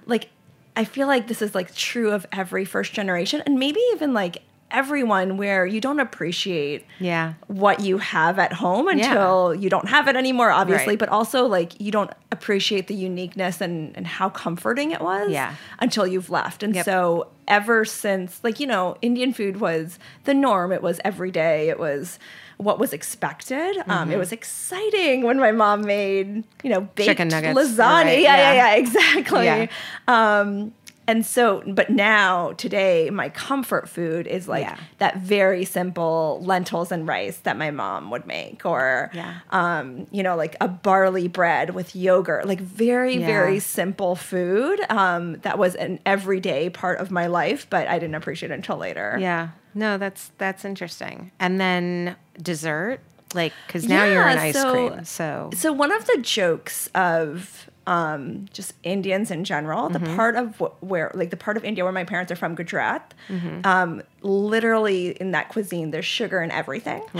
Like 0.07 0.29
I 0.77 0.85
feel 0.85 1.07
like 1.07 1.29
this 1.29 1.43
is 1.43 1.55
like 1.55 1.75
true 1.75 2.11
of 2.11 2.27
every 2.33 2.65
first 2.65 2.93
generation, 2.93 3.43
and 3.47 3.59
maybe 3.59 3.81
even 3.93 4.13
like 4.13 4.43
everyone 4.71 5.37
where 5.37 5.65
you 5.67 5.81
don't 5.81 6.01
appreciate 6.01 6.85
Yeah. 6.99 7.35
what 7.47 7.81
you 7.81 7.99
have 7.99 8.39
at 8.39 8.53
home 8.53 8.89
until 8.89 9.55
you 9.55 9.71
don't 9.71 9.89
have 9.89 10.09
it 10.09 10.17
anymore 10.17 10.51
obviously 10.51 10.89
Right. 10.95 10.99
but 10.99 11.09
also 11.11 11.47
like 11.47 11.81
you 11.81 11.93
don't 11.93 12.11
appreciate 12.33 12.89
the 12.89 12.95
uniqueness 12.95 13.61
and 13.61 13.97
and 13.97 14.07
how 14.07 14.29
comforting 14.29 14.91
it 14.91 15.01
was 15.01 15.31
Yeah. 15.31 15.55
until 15.79 16.07
you've 16.07 16.29
left 16.31 16.63
and 16.63 16.75
Yep. 16.75 16.85
so 16.85 17.29
ever 17.47 17.85
since 17.85 18.41
like 18.43 18.59
you 18.59 18.67
know 18.67 18.97
indian 19.03 19.33
food 19.33 19.61
was 19.61 19.99
the 20.25 20.35
norm 20.35 20.73
it 20.73 20.83
was 20.83 20.99
every 21.05 21.31
day 21.31 21.69
it 21.69 21.79
was 21.79 22.19
what 22.57 22.79
was 22.79 22.93
expected 22.93 23.77
um, 23.87 24.05
Mm-hmm. 24.09 24.13
it 24.13 24.19
was 24.19 24.33
exciting 24.33 25.23
when 25.23 25.39
my 25.39 25.53
mom 25.53 25.83
made 25.83 26.43
you 26.65 26.71
know 26.71 26.81
baked 26.97 27.07
Chicken 27.11 27.29
nuggets, 27.29 27.59
lasagna 27.59 28.05
right, 28.05 28.21
yeah, 28.21 28.37
yeah. 28.37 28.53
yeah 28.55 28.55
yeah 28.55 28.75
exactly 28.83 29.45
Yeah. 29.45 29.67
um 30.09 30.73
and 31.07 31.25
so 31.27 31.63
but 31.67 31.91
now 31.91 32.53
today 32.53 33.11
my 33.11 33.29
comfort 33.29 33.89
food 33.89 34.27
is 34.27 34.49
like 34.49 34.63
Yeah. 34.65 34.77
that 34.99 35.19
very 35.19 35.65
simple 35.65 36.41
lentils 36.43 36.91
and 36.93 37.07
rice 37.07 37.37
that 37.39 37.57
my 37.57 37.71
mom 37.71 38.11
would 38.11 38.27
make 38.27 38.65
or 38.65 39.11
Yeah. 39.13 39.35
um 39.51 40.07
you 40.11 40.23
know 40.23 40.37
like 40.37 40.57
a 40.61 40.69
barley 40.69 41.29
bread 41.29 41.71
with 41.75 41.95
yogurt 41.95 42.47
like 42.47 42.61
very 42.61 43.17
Yeah. 43.19 43.27
very 43.27 43.59
simple 43.61 44.17
food 44.17 44.81
um 44.91 45.35
that 45.43 45.59
was 45.59 45.75
an 45.75 46.01
everyday 46.07 46.71
part 46.71 46.99
of 47.01 47.11
my 47.11 47.27
life 47.27 47.67
but 47.69 47.87
i 47.89 47.99
didn't 47.99 48.15
appreciate 48.15 48.51
it 48.51 48.55
until 48.55 48.77
later 48.77 49.17
Yeah. 49.21 49.49
No, 49.77 49.99
that's 49.99 50.31
that's 50.39 50.65
interesting. 50.65 51.33
And 51.41 51.61
then 51.61 52.15
dessert, 52.41 53.01
like 53.35 53.53
because 53.67 53.89
now 53.89 54.05
you're 54.05 54.23
Yeah, 54.23 54.41
ice 54.41 54.55
so- 54.55 54.71
cream. 54.73 55.05
So 55.05 55.51
So 55.53 55.73
one 55.73 55.91
of 55.91 56.07
the 56.07 56.19
jokes 56.23 56.89
of 56.95 57.69
um, 57.87 58.47
just 58.53 58.73
Indians 58.83 59.31
in 59.31 59.45
general. 59.45 59.89
The 59.91 59.99
Mm-hmm. 59.99 60.17
part 60.17 60.37
of 60.37 60.57
wh- 60.59 60.83
where, 60.83 61.11
like 61.15 61.31
the 61.31 61.37
part 61.37 61.57
of 61.57 61.65
India 61.65 61.85
where 61.85 61.93
my 61.93 62.05
parents 62.05 62.33
are 62.33 62.37
from, 62.37 62.55
Gujarat, 62.55 63.13
Mm-hmm. 63.29 63.61
um, 63.67 64.03
literally 64.23 65.11
in 65.21 65.33
that 65.33 65.49
cuisine, 65.51 65.91
there's 65.91 66.07
sugar 66.07 66.43
in 66.43 66.51
everything. 66.51 67.03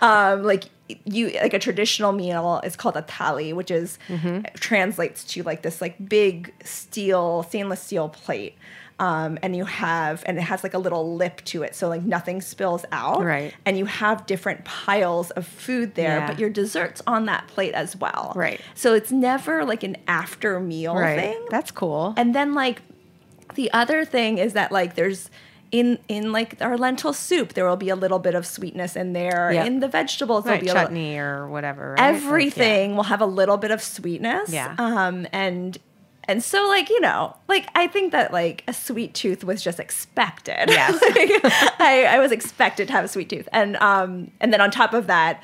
um, 0.00 0.42
like 0.42 0.64
you, 1.04 1.30
like 1.42 1.54
a 1.54 1.58
traditional 1.58 2.12
meal 2.12 2.60
is 2.64 2.76
called 2.76 2.96
a 2.96 3.02
thali, 3.02 3.54
which 3.54 3.70
is 3.70 3.98
Mm-hmm. 4.08 4.40
translates 4.54 5.24
to 5.24 5.42
like 5.42 5.62
this 5.62 5.80
like 5.80 6.08
big 6.08 6.52
steel, 6.64 7.42
stainless 7.44 7.82
steel 7.82 8.08
plate. 8.08 8.54
Um, 9.00 9.38
and 9.42 9.54
you 9.54 9.64
have, 9.64 10.24
and 10.26 10.36
it 10.38 10.40
has 10.42 10.64
like 10.64 10.74
a 10.74 10.78
little 10.78 11.14
lip 11.14 11.40
to 11.46 11.62
it, 11.62 11.76
so 11.76 11.88
like 11.88 12.02
nothing 12.02 12.40
spills 12.40 12.84
out. 12.90 13.22
Right. 13.22 13.54
And 13.64 13.78
you 13.78 13.84
have 13.84 14.26
different 14.26 14.64
piles 14.64 15.30
of 15.32 15.46
food 15.46 15.94
there, 15.94 16.18
Yeah. 16.18 16.26
but 16.26 16.40
your 16.40 16.50
desserts 16.50 17.00
on 17.06 17.26
that 17.26 17.46
plate 17.46 17.74
as 17.74 17.94
well. 17.96 18.32
Right. 18.34 18.60
So 18.74 18.94
it's 18.94 19.12
never 19.12 19.64
like 19.64 19.84
an 19.84 19.96
after 20.08 20.58
meal 20.58 20.96
Right. 20.96 21.16
thing. 21.20 21.46
That's 21.48 21.70
cool. 21.70 22.12
And 22.16 22.34
then 22.34 22.54
like 22.54 22.82
the 23.54 23.72
other 23.72 24.04
thing 24.04 24.38
is 24.38 24.54
that 24.54 24.72
like 24.72 24.94
there's 24.96 25.30
in 25.70 25.98
in 26.08 26.32
like 26.32 26.56
our 26.62 26.78
lentil 26.78 27.12
soup 27.12 27.52
there 27.52 27.66
will 27.68 27.76
be 27.76 27.90
a 27.90 27.96
little 27.96 28.18
bit 28.18 28.34
of 28.34 28.46
sweetness 28.46 28.96
in 28.96 29.12
there. 29.12 29.50
Yep. 29.52 29.66
In 29.66 29.80
the 29.80 29.88
vegetables 29.88 30.44
right, 30.46 30.52
there'll 30.60 30.64
be 30.64 30.68
a 30.70 30.72
little, 30.72 30.84
chutney 30.86 31.18
or 31.18 31.46
whatever. 31.46 31.94
Right? 31.98 32.12
Like, 32.12 32.20
yeah. 32.22 32.26
everything 32.26 32.96
will 32.96 33.02
have 33.04 33.20
a 33.20 33.26
little 33.26 33.58
bit 33.58 33.70
of 33.70 33.82
sweetness. 33.82 34.50
Yeah. 34.50 34.74
Um 34.78 35.26
and 35.32 35.78
and 36.28 36.42
so 36.44 36.68
like 36.68 36.88
you 36.90 37.00
know 37.00 37.34
like 37.48 37.66
I 37.74 37.86
think 37.88 38.12
that 38.12 38.32
like 38.32 38.62
a 38.68 38.72
sweet 38.72 39.14
tooth 39.14 39.42
was 39.42 39.62
just 39.62 39.80
expected. 39.80 40.68
Yes. 40.68 40.92
Like, 41.02 41.30
I 41.80 42.04
I 42.10 42.18
was 42.20 42.30
expected 42.30 42.86
to 42.88 42.92
have 42.92 43.04
a 43.04 43.08
sweet 43.08 43.28
tooth 43.30 43.48
and 43.52 43.76
um 43.78 44.30
and 44.40 44.52
then 44.52 44.60
on 44.60 44.70
top 44.70 44.94
of 44.94 45.06
that 45.08 45.42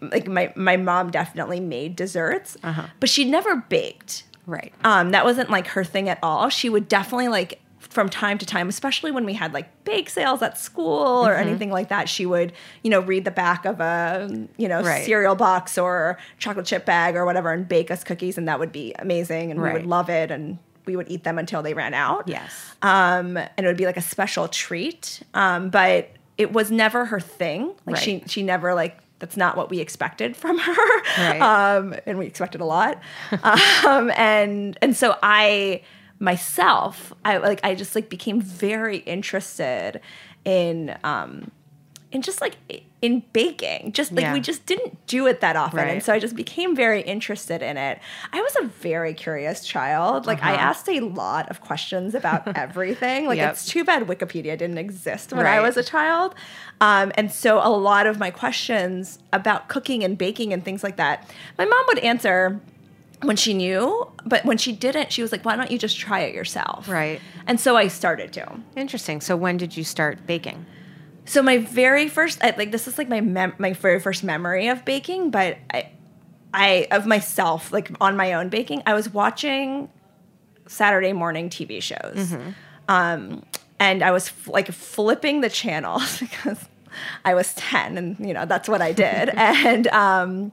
like 0.00 0.28
my 0.28 0.52
my 0.56 0.76
mom 0.76 1.10
definitely 1.10 1.60
made 1.60 1.96
desserts 1.96 2.56
Uh-huh. 2.62 2.86
but 3.00 3.08
she 3.10 3.24
never 3.24 3.56
baked 3.56 4.24
Right. 4.46 4.72
um, 4.84 5.10
that 5.12 5.24
wasn't 5.24 5.48
like 5.50 5.68
her 5.68 5.84
thing 5.84 6.08
at 6.10 6.18
all. 6.22 6.50
She 6.50 6.68
would 6.68 6.86
definitely 6.86 7.28
like 7.28 7.60
from 7.94 8.08
time 8.08 8.36
to 8.38 8.44
time, 8.46 8.68
especially 8.68 9.10
when 9.12 9.24
we 9.24 9.32
had 9.34 9.54
like 9.54 9.84
bake 9.84 10.10
sales 10.10 10.42
at 10.42 10.58
school 10.58 11.24
or 11.26 11.30
Mm-hmm. 11.30 11.48
anything 11.48 11.70
like 11.70 11.88
that, 11.88 12.08
she 12.08 12.26
would, 12.26 12.52
you 12.82 12.90
know, 12.90 13.00
read 13.00 13.24
the 13.24 13.30
back 13.30 13.64
of 13.64 13.80
a, 13.80 14.28
you 14.56 14.68
know, 14.68 14.82
Right. 14.82 15.04
cereal 15.06 15.34
box 15.36 15.78
or 15.78 16.18
chocolate 16.38 16.66
chip 16.66 16.84
bag 16.84 17.14
or 17.16 17.24
whatever 17.24 17.52
and 17.52 17.66
bake 17.68 17.90
us 17.90 18.04
cookies 18.04 18.36
and 18.36 18.46
that 18.48 18.58
would 18.58 18.72
be 18.72 18.92
amazing 18.98 19.50
and 19.50 19.62
we 19.62 19.72
would 19.72 19.86
love 19.86 20.10
it 20.10 20.30
and 20.30 20.58
we 20.86 20.96
would 20.96 21.08
eat 21.10 21.24
them 21.24 21.38
until 21.38 21.62
they 21.62 21.72
ran 21.72 21.94
out. 21.94 22.24
Yes. 22.28 22.74
Um, 22.82 23.36
and 23.38 23.50
it 23.58 23.66
would 23.66 23.76
be 23.78 23.86
like 23.86 23.96
a 23.96 24.02
special 24.02 24.48
treat. 24.48 25.22
Um, 25.32 25.70
but 25.70 26.10
it 26.36 26.52
was 26.52 26.70
never 26.70 27.06
her 27.06 27.20
thing. 27.20 27.72
Like 27.86 27.96
she 27.96 28.14
Right. 28.18 28.30
she 28.30 28.42
never 28.42 28.74
like 28.74 28.98
that's 29.20 29.36
not 29.36 29.56
what 29.56 29.70
we 29.70 29.78
expected 29.80 30.36
from 30.36 30.58
her. 30.68 31.00
Right. 31.16 31.40
Um, 31.40 31.94
and 32.04 32.18
we 32.18 32.26
expected 32.26 32.60
a 32.60 32.64
lot. 32.66 33.00
um, 33.86 34.10
and 34.16 34.76
and 34.82 34.94
so 34.96 35.16
I 35.22 35.82
myself, 36.24 37.12
I 37.24 37.36
like 37.36 37.60
I 37.62 37.74
just 37.74 37.94
like 37.94 38.08
became 38.08 38.40
very 38.40 38.98
interested 38.98 40.00
in 40.44 40.96
um 41.04 41.50
in 42.10 42.22
just 42.22 42.40
like 42.40 42.56
in 43.02 43.22
baking. 43.32 43.90
Just 43.92 44.12
like 44.12 44.22
Yeah. 44.22 44.32
we 44.32 44.40
just 44.40 44.64
didn't 44.66 45.04
do 45.08 45.26
it 45.26 45.40
that 45.40 45.56
often. 45.56 45.80
And 45.80 46.02
so 46.02 46.12
I 46.12 46.20
just 46.20 46.36
became 46.36 46.74
very 46.76 47.02
interested 47.02 47.60
in 47.60 47.76
it. 47.76 47.98
I 48.32 48.40
was 48.40 48.54
a 48.62 48.66
very 48.66 49.12
curious 49.14 49.66
child. 49.66 50.24
Like 50.24 50.40
I 50.42 50.54
Uh-huh. 50.54 50.62
asked 50.68 50.88
a 50.88 51.00
lot 51.00 51.50
of 51.50 51.60
questions 51.60 52.14
about 52.14 52.42
everything. 52.56 53.26
Like 53.26 53.38
Yep. 53.38 53.50
it's 53.52 53.66
too 53.66 53.82
bad 53.84 54.04
Wikipedia 54.06 54.56
didn't 54.56 54.78
exist 54.78 55.32
when 55.32 55.44
I 55.44 55.60
was 55.60 55.76
a 55.76 55.82
child. 55.82 56.34
Um, 56.80 57.10
and 57.16 57.32
so 57.32 57.58
a 57.58 57.68
lot 57.68 58.06
of 58.06 58.18
my 58.18 58.30
questions 58.30 59.18
about 59.32 59.68
cooking 59.68 60.04
and 60.04 60.16
baking 60.16 60.52
and 60.52 60.64
things 60.64 60.82
like 60.84 60.96
that, 60.96 61.28
my 61.58 61.64
mom 61.64 61.84
would 61.88 61.98
answer 61.98 62.60
when 63.22 63.36
she 63.36 63.54
knew, 63.54 64.10
but 64.26 64.44
when 64.44 64.58
she 64.58 64.72
didn't, 64.72 65.12
she 65.12 65.22
was 65.22 65.32
like, 65.32 65.44
"Why 65.44 65.56
don't 65.56 65.70
you 65.70 65.78
just 65.78 65.98
try 65.98 66.20
it 66.20 66.34
yourself?" 66.34 66.88
Right. 66.88 67.20
And 67.46 67.58
so 67.60 67.76
I 67.76 67.88
started 67.88 68.32
to. 68.34 68.60
Interesting. 68.76 69.20
So 69.20 69.36
when 69.36 69.56
did 69.56 69.76
you 69.76 69.84
start 69.84 70.26
baking? 70.26 70.66
So 71.26 71.42
my 71.42 71.58
very 71.58 72.08
first, 72.08 72.42
I, 72.44 72.54
like 72.56 72.70
this 72.70 72.86
is 72.86 72.98
like 72.98 73.08
my 73.08 73.20
mem- 73.20 73.54
my 73.58 73.72
very 73.72 73.98
first 74.00 74.22
memory 74.24 74.68
of 74.68 74.84
baking, 74.84 75.30
but 75.30 75.56
I, 75.72 75.88
I 76.52 76.86
of 76.90 77.06
myself 77.06 77.72
like 77.72 77.90
on 78.00 78.16
my 78.16 78.34
own 78.34 78.48
baking. 78.50 78.82
I 78.86 78.92
was 78.94 79.08
watching 79.12 79.88
Saturday 80.66 81.12
morning 81.12 81.48
TV 81.48 81.80
shows, 81.80 82.34
um, 82.88 83.42
and 83.80 84.02
I 84.02 84.10
was 84.10 84.28
f- 84.28 84.48
like 84.48 84.70
flipping 84.70 85.40
the 85.40 85.48
channels 85.50 86.18
because 86.20 86.58
I 87.24 87.34
was 87.34 87.54
ten, 87.54 87.96
and 87.96 88.18
you 88.20 88.34
know 88.34 88.44
that's 88.44 88.68
what 88.68 88.82
I 88.82 88.92
did, 88.92 89.28
and 89.34 89.86
um, 89.88 90.52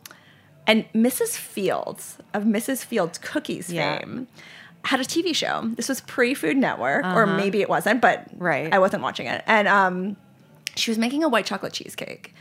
and 0.67 0.85
Mrs. 0.93 1.35
Fields 1.37 2.17
of 2.33 2.43
Mrs. 2.43 2.83
Fields 2.85 3.17
Cookies 3.17 3.71
Yeah. 3.71 3.99
fame 3.99 4.27
had 4.85 4.99
a 4.99 5.03
TV 5.03 5.33
show. 5.35 5.69
This 5.75 5.87
was 5.89 6.01
pre 6.01 6.33
Food 6.33 6.57
Network, 6.57 7.05
or 7.05 7.27
maybe 7.27 7.61
it 7.61 7.69
wasn't, 7.69 8.01
but 8.01 8.25
Right. 8.37 8.73
I 8.73 8.79
wasn't 8.79 9.03
watching 9.03 9.27
it, 9.27 9.43
and 9.47 9.67
um 9.67 10.15
she 10.75 10.89
was 10.89 10.97
making 10.97 11.23
a 11.23 11.29
white 11.29 11.45
chocolate 11.45 11.73
cheesecake. 11.73 12.33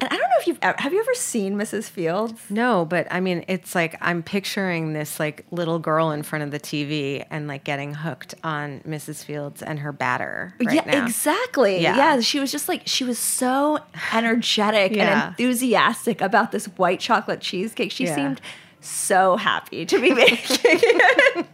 And 0.00 0.10
I 0.12 0.16
don't 0.16 0.20
know 0.28 0.36
if 0.40 0.46
you've 0.46 0.58
ever, 0.60 0.76
have 0.80 0.92
you 0.92 1.00
ever 1.00 1.14
seen 1.14 1.54
Mrs. 1.56 1.84
Fields? 1.88 2.40
No, 2.50 2.84
but 2.84 3.06
I 3.10 3.20
mean, 3.20 3.44
it's 3.48 3.74
like 3.74 3.96
I'm 4.00 4.22
picturing 4.22 4.92
this 4.92 5.18
like 5.18 5.46
little 5.50 5.78
girl 5.78 6.10
in 6.10 6.22
front 6.22 6.42
of 6.42 6.50
the 6.50 6.60
TV 6.60 7.24
and 7.30 7.46
like 7.48 7.64
getting 7.64 7.94
hooked 7.94 8.34
on 8.44 8.80
Mrs. 8.80 9.24
Fields 9.24 9.62
and 9.62 9.78
her 9.78 9.92
batter 9.92 10.54
right 10.64 10.74
yeah, 10.74 10.84
now. 10.84 11.04
exactly. 11.06 11.80
Yeah. 11.80 11.96
Yeah. 11.96 12.20
she 12.20 12.40
was 12.40 12.50
just 12.52 12.68
like 12.68 12.82
she 12.86 13.04
was 13.04 13.18
so 13.18 13.78
energetic 14.12 14.96
Yeah. 14.96 15.28
and 15.28 15.28
enthusiastic 15.30 16.20
about 16.20 16.52
this 16.52 16.66
white 16.66 17.00
chocolate 17.00 17.40
cheesecake. 17.40 17.90
She 17.92 18.04
Yeah. 18.04 18.14
seemed 18.16 18.40
so 18.80 19.36
happy 19.36 19.86
to 19.86 20.00
be 20.00 20.10
making 20.14 20.58
it. 20.64 21.46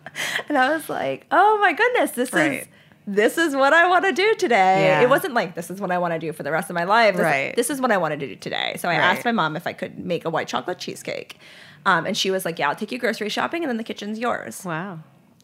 and 0.49 0.59
I 0.59 0.71
was 0.75 0.89
like, 0.89 1.27
"Oh 1.31 1.59
my 1.61 1.73
goodness, 1.73 2.11
this 2.13 2.31
is 2.31 2.35
Right. 2.35 2.69
This 3.07 3.39
is 3.39 3.55
what 3.57 3.73
I 3.73 3.89
want 3.89 4.05
to 4.05 4.13
do 4.13 4.35
today." 4.37 4.85
Yeah. 4.85 5.01
It 5.03 5.09
wasn't 5.09 5.35
like 5.35 5.55
this 5.55 5.71
is 5.71 5.81
what 5.81 5.91
I 5.91 5.99
want 5.99 6.13
to 6.15 6.19
do 6.19 6.33
for 6.33 6.43
the 6.43 6.53
rest 6.53 6.71
of 6.71 6.75
my 6.75 6.85
life. 6.85 7.15
This, 7.17 7.23
Right. 7.25 7.57
this 7.57 7.71
is 7.71 7.81
what 7.81 7.91
I 7.91 7.97
wanted 7.97 8.21
to 8.21 8.27
do 8.29 8.37
today. 8.37 8.77
So 8.79 8.89
I 8.89 8.99
Right. 8.99 9.05
asked 9.05 9.25
my 9.25 9.33
mom 9.33 9.57
if 9.57 9.67
I 9.67 9.73
could 9.73 9.99
make 9.99 10.25
a 10.25 10.31
white 10.31 10.49
chocolate 10.49 10.79
cheesecake. 10.79 11.39
Um, 11.87 12.05
and 12.07 12.17
she 12.17 12.31
was 12.31 12.45
like, 12.45 12.59
"Yeah, 12.59 12.69
I'll 12.69 12.75
take 12.77 12.93
you 12.93 12.99
grocery 12.99 13.31
shopping, 13.31 13.63
and 13.63 13.71
then 13.71 13.79
the 13.79 13.85
kitchen's 13.85 14.19
yours." 14.19 14.65
Wow. 14.65 14.99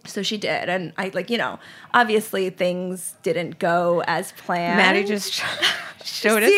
So 0.06 0.22
she 0.22 0.36
did, 0.36 0.68
and 0.68 0.92
I 0.96 1.10
like 1.14 1.30
you 1.30 1.38
know, 1.38 1.58
obviously 1.94 2.50
things 2.50 3.14
didn't 3.22 3.58
go 3.58 4.02
as 4.06 4.32
planned. 4.32 4.78
Maddie 4.78 5.04
just 5.04 5.32
showed 6.04 6.42
us 6.42 6.52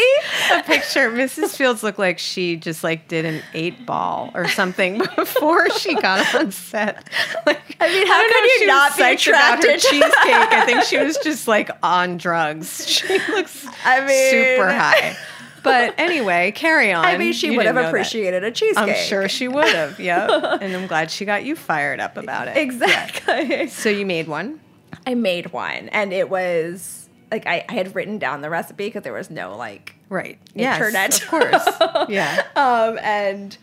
a 0.52 0.62
picture. 0.62 1.11
Mrs. 1.11 1.57
Fields 1.57 1.83
looked 1.83 1.99
like 1.99 2.19
she 2.19 2.57
just 2.57 2.85
like 2.85 3.09
did 3.09 3.25
an 3.25 3.43
eight 3.55 3.87
ball 3.87 4.31
or 4.35 4.47
something 4.49 4.99
before 5.17 5.71
she 5.71 5.95
got 5.95 6.35
on 6.35 6.50
set. 6.52 7.09
Like, 7.47 7.76
I 7.81 7.88
mean, 7.88 8.07
how 8.07 8.19
don't 8.19 8.28
could 8.33 8.40
know 8.40 8.45
you 8.45 8.59
she 8.61 8.67
not 8.67 8.97
be 8.97 9.02
about 9.02 9.09
her 9.09 9.14
attracted 9.14 9.81
to 9.81 9.87
cheesecake? 9.88 10.12
I 10.52 10.67
think 10.67 10.85
she 10.85 10.99
was 11.02 11.17
just 11.19 11.49
like 11.49 11.71
on 11.83 12.19
drugs. 12.19 12.87
She 12.88 13.19
looks 13.31 13.67
I 13.85 14.05
mean- 14.07 14.31
super 14.31 14.69
high. 14.71 15.17
But 15.62 15.95
anyway, 15.99 16.53
carry 16.53 16.93
on. 16.93 17.05
I 17.05 17.17
mean, 17.19 17.33
she 17.33 17.49
You 17.49 17.57
would 17.57 17.67
have 17.67 17.75
know 17.75 17.83
that. 17.83 17.88
appreciated 17.88 18.45
a 18.45 18.50
cheesecake. 18.50 18.79
I'm 18.79 18.95
sure 18.95 19.29
she 19.29 19.49
would 19.49 19.69
have. 19.69 19.99
Yep. 20.00 20.31
and 20.61 20.75
I'm 20.77 20.87
glad 20.87 21.11
she 21.11 21.25
got 21.25 21.45
you 21.45 21.57
fired 21.57 22.00
up 22.00 22.17
about 22.17 22.49
it. 22.49 22.57
Exactly. 22.57 23.69
So 23.69 23.88
you 23.88 24.07
made 24.07 24.29
one. 24.29 24.61
I 25.07 25.15
made 25.15 25.53
one, 25.53 25.88
and 25.91 26.12
it 26.12 26.29
was 26.31 27.09
like 27.31 27.47
I, 27.47 27.65
I 27.69 27.73
had 27.73 27.95
written 27.95 28.19
down 28.19 28.41
the 28.41 28.50
recipe 28.50 28.87
because 28.87 29.03
there 29.03 29.12
was 29.12 29.31
no 29.31 29.57
like 29.57 29.95
Right. 30.09 30.38
Internet. 30.55 31.11
Yes, 31.11 31.23
of 31.23 31.29
course. 31.29 31.69
Yeah. 32.09 32.43
um 32.57 32.99
and 33.03 33.57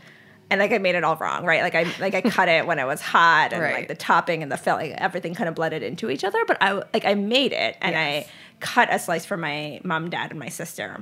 and 0.52 0.60
like 0.62 0.72
I 0.72 0.78
made 0.78 0.94
it 0.94 1.04
all 1.04 1.16
wrong, 1.16 1.44
right? 1.44 1.64
Like 1.64 1.74
I 1.74 1.86
like 2.00 2.14
I 2.14 2.22
cut 2.22 2.48
it 2.48 2.68
when 2.68 2.78
it 2.78 2.86
was 2.86 3.02
hot, 3.02 3.52
and 3.54 3.62
Right. 3.62 3.74
like 3.74 3.88
the 3.88 3.96
topping 3.96 4.44
and 4.44 4.52
the 4.52 4.58
filling, 4.58 4.92
like 4.92 5.02
everything 5.02 5.34
kind 5.34 5.50
of 5.50 5.56
blended 5.56 5.82
into 5.82 6.10
each 6.12 6.24
other. 6.24 6.38
But 6.46 6.58
I 6.62 6.74
like 6.94 7.06
I 7.06 7.16
made 7.16 7.52
it, 7.52 7.76
and 7.82 7.94
Yes. 7.94 8.28
I 8.28 8.32
cut 8.60 8.94
a 8.94 9.00
slice 9.00 9.26
for 9.26 9.38
my 9.38 9.82
mom, 9.84 10.10
dad, 10.12 10.30
and 10.30 10.40
my 10.40 10.50
sister, 10.50 11.00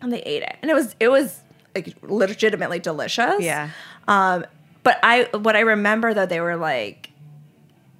and 0.00 0.12
they 0.12 0.22
ate 0.22 0.42
it, 0.42 0.56
and 0.62 0.70
it 0.70 0.74
was 0.74 0.94
it 1.00 1.08
was 1.08 1.40
like 1.74 1.94
legitimately 2.02 2.78
delicious. 2.80 3.40
Yeah. 3.40 3.70
Um, 4.08 4.44
but 4.82 4.98
I 5.02 5.28
what 5.32 5.56
I 5.56 5.60
remember 5.60 6.14
though 6.14 6.26
they 6.26 6.40
were 6.40 6.56
like. 6.56 7.06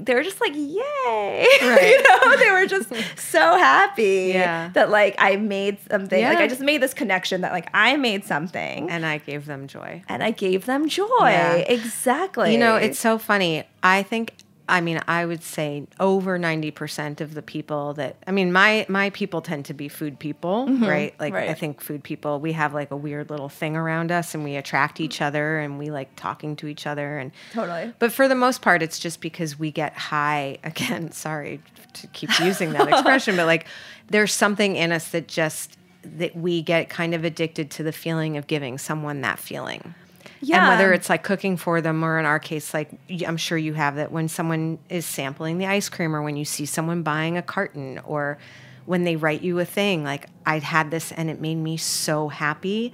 They 0.03 0.15
were 0.15 0.23
just 0.23 0.41
like, 0.41 0.55
yay! 0.55 1.47
Right. 1.63 1.91
you 1.91 2.03
know, 2.31 2.37
they 2.39 2.51
were 2.51 2.65
just 2.65 2.89
so 3.31 3.39
happy 3.39 4.31
Yeah. 4.33 4.71
that 4.73 4.89
like 4.89 5.15
I 5.19 5.37
made 5.37 5.77
something. 5.91 6.25
Like 6.25 6.39
I 6.39 6.49
just 6.49 6.63
made 6.63 6.81
this 6.81 6.95
connection 6.95 7.43
that 7.43 7.53
like 7.53 7.69
I 7.75 7.99
made 7.99 8.25
something 8.25 8.89
And 8.89 9.05
I 9.05 9.19
gave 9.19 9.45
them 9.45 9.67
joy. 9.67 10.03
and 10.09 10.23
I 10.23 10.31
gave 10.31 10.65
them 10.65 10.89
joy. 10.89 11.07
Yeah. 11.29 11.53
Exactly. 11.57 12.55
You 12.55 12.59
know, 12.59 12.77
it's 12.77 12.99
so 12.99 13.19
funny. 13.19 13.65
I 13.83 14.03
think 14.03 14.33
I 14.71 14.81
mean, 14.81 15.01
I 15.09 15.27
would 15.27 15.43
say 15.43 15.87
over 15.99 16.39
90% 16.39 17.21
of 17.21 17.35
the 17.35 17.43
people 17.43 17.95
that 17.95 18.17
I 18.27 18.31
mean, 18.31 18.53
my 18.53 18.87
my 18.89 19.11
people 19.11 19.43
tend 19.43 19.65
to 19.67 19.75
be 19.75 19.89
food 19.89 20.19
people, 20.19 20.67
mm-hmm. 20.67 20.85
right? 20.85 21.15
Like 21.19 21.35
I 21.35 21.55
think 21.55 21.81
food 21.81 22.03
people, 22.03 22.41
we 22.41 22.53
have 22.53 22.73
like 22.73 22.91
a 22.91 22.97
weird 22.97 23.31
little 23.31 23.49
thing 23.49 23.77
around 23.77 24.13
us 24.13 24.35
and 24.35 24.45
we 24.45 24.57
attract 24.57 25.01
each 25.01 25.17
mm-hmm. 25.17 25.25
other 25.25 25.59
and 25.59 25.79
we 25.79 25.91
like 25.91 26.15
talking 26.17 26.57
to 26.57 26.67
each 26.67 26.87
other 26.87 27.19
and 27.19 27.33
Totally. 27.53 27.93
But 27.99 28.13
for 28.13 28.29
the 28.29 28.35
most 28.35 28.63
part 28.63 28.83
it's 28.83 28.99
just 28.99 29.21
because 29.21 29.59
we 29.59 29.71
get 29.71 29.95
high 29.95 30.59
again, 30.65 31.13
sorry 31.13 31.61
to 31.95 32.07
keep 32.09 32.31
using 32.41 32.73
that 32.73 32.89
expression, 32.89 33.37
but 33.37 33.47
like 33.47 33.67
there's 34.09 34.33
something 34.33 34.77
in 34.77 34.93
us 34.93 35.11
that 35.11 35.29
just 35.29 35.77
that 36.03 36.35
we 36.35 36.63
get 36.63 36.89
kind 36.89 37.15
of 37.15 37.25
addicted 37.25 37.71
to 37.71 37.83
the 37.83 37.93
feeling 37.93 38.37
of 38.37 38.47
giving 38.47 38.79
someone 38.79 39.21
that 39.21 39.39
feeling. 39.39 39.95
And 40.43 40.69
whether 40.69 40.93
it's 40.93 41.09
like 41.11 41.23
cooking 41.23 41.57
for 41.57 41.81
them 41.81 42.05
or 42.05 42.19
in 42.19 42.25
our 42.25 42.39
case, 42.39 42.73
like 42.73 42.91
I'm 43.27 43.37
sure 43.37 43.59
you 43.59 43.75
have 43.75 43.97
that 43.97 44.11
when 44.11 44.29
someone 44.29 44.79
is 44.89 45.05
sampling 45.05 45.59
the 45.59 45.67
ice 45.67 45.89
cream 45.89 46.15
or 46.17 46.23
when 46.23 46.37
you 46.37 46.45
see 46.45 46.67
someone 46.67 47.03
buying 47.03 47.37
a 47.37 47.43
carton 47.43 47.99
or 48.05 48.39
when 48.87 49.05
they 49.05 49.17
write 49.17 49.43
you 49.43 49.59
a 49.59 49.65
thing, 49.65 50.03
like 50.03 50.27
I'd 50.47 50.63
had 50.63 50.91
this 50.91 51.13
and 51.13 51.31
it 51.31 51.41
made 51.41 51.57
me 51.57 51.77
so 51.77 52.29
happy. 52.29 52.93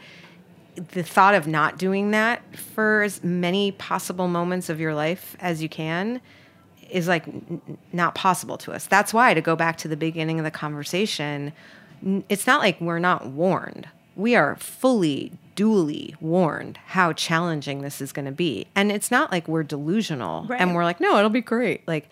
The 0.74 1.02
thought 1.02 1.34
of 1.34 1.46
not 1.46 1.78
doing 1.78 2.10
that 2.10 2.42
for 2.56 3.02
as 3.02 3.22
many 3.22 3.72
possible 3.72 4.28
moments 4.28 4.68
of 4.68 4.80
your 4.80 4.94
life 4.94 5.36
as 5.40 5.62
you 5.62 5.68
can 5.68 6.20
is 6.90 7.08
like 7.08 7.26
n- 7.28 7.78
not 7.92 8.14
possible 8.14 8.58
to 8.58 8.72
us. 8.72 8.86
That's 8.86 9.14
why 9.14 9.34
to 9.34 9.40
go 9.40 9.56
back 9.56 9.78
to 9.78 9.88
the 9.88 9.96
beginning 9.96 10.38
of 10.38 10.44
the 10.44 10.50
conversation, 10.50 11.52
n- 12.04 12.24
it's 12.28 12.46
not 12.46 12.60
like 12.60 12.80
we're 12.80 12.98
not 12.98 13.26
warned. 13.28 13.88
We 14.16 14.34
are 14.34 14.56
fully 14.56 15.32
duly 15.56 16.14
warned 16.20 16.78
how 16.86 17.12
challenging 17.12 17.80
this 17.82 18.00
is 18.00 18.12
going 18.12 18.26
to 18.26 18.30
be. 18.32 18.68
And 18.76 18.92
it's 18.92 19.10
not 19.10 19.32
like 19.32 19.48
we're 19.48 19.64
delusional 19.64 20.44
Right. 20.46 20.60
and 20.60 20.74
we're 20.76 20.84
like, 20.84 21.00
"No, 21.00 21.18
it'll 21.18 21.30
be 21.30 21.40
great." 21.40 21.86
Like 21.88 22.08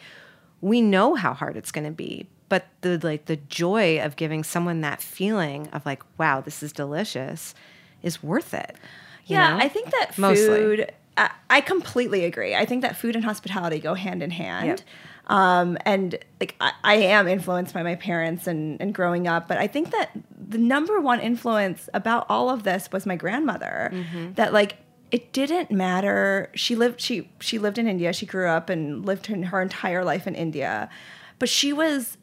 we 0.61 0.81
know 0.81 1.15
how 1.15 1.33
hard 1.35 1.57
it's 1.57 1.71
going 1.71 1.85
to 1.85 1.93
be, 1.93 2.27
but 2.49 2.67
the 2.81 2.99
like 3.03 3.27
the 3.27 3.37
joy 3.37 4.01
of 4.03 4.17
giving 4.17 4.43
someone 4.43 4.81
that 4.81 5.01
feeling 5.01 5.69
of 5.69 5.87
like, 5.87 6.03
"Wow, 6.19 6.41
this 6.41 6.61
is 6.63 6.73
delicious." 6.73 7.55
is 8.03 8.23
worth 8.23 8.53
it. 8.53 8.77
Yeah, 9.25 9.57
know? 9.57 9.65
I 9.65 9.69
think 9.69 9.91
that 9.91 10.19
Mostly. 10.19 10.47
food. 10.47 10.93
I, 11.17 11.31
I 11.49 11.61
completely 11.63 12.27
agree. 12.27 12.55
I 12.55 12.67
think 12.67 12.83
that 12.83 12.97
food 12.99 13.15
and 13.17 13.25
hospitality 13.25 13.79
go 13.79 13.95
hand 13.95 14.23
in 14.23 14.31
hand. 14.31 14.85
Um, 15.27 15.79
and 15.87 16.19
like 16.41 16.55
I, 16.61 16.73
I 16.83 16.95
am 16.97 17.29
influenced 17.29 17.73
by 17.73 17.83
my 17.83 17.95
parents 17.95 18.47
and, 18.47 18.81
and 18.81 18.95
growing 18.95 19.27
up, 19.27 19.49
but 19.49 19.59
I 19.59 19.67
think 19.67 19.91
that 19.93 20.11
the 20.37 20.59
number 20.59 21.01
one 21.01 21.21
influence 21.21 21.89
about 21.95 22.27
all 22.29 22.51
of 22.51 22.63
this 22.63 22.91
was 22.93 23.07
my 23.07 23.17
grandmother. 23.17 23.91
Mm-hmm. 23.93 24.35
That 24.35 24.53
like 24.53 24.77
it 25.11 25.33
didn't 25.33 25.71
matter. 25.71 26.51
She 26.55 26.75
lived 26.75 27.01
she 27.01 27.31
she 27.41 27.59
lived 27.59 27.79
in 27.79 27.89
India. 27.89 28.13
She 28.13 28.27
grew 28.27 28.49
up 28.49 28.69
and 28.69 29.07
lived 29.07 29.27
her, 29.27 29.45
her 29.47 29.63
entire 29.63 30.05
life 30.05 30.27
in 30.27 30.35
India, 30.35 30.91
but 31.39 31.49
she 31.49 31.73
was 31.73 32.19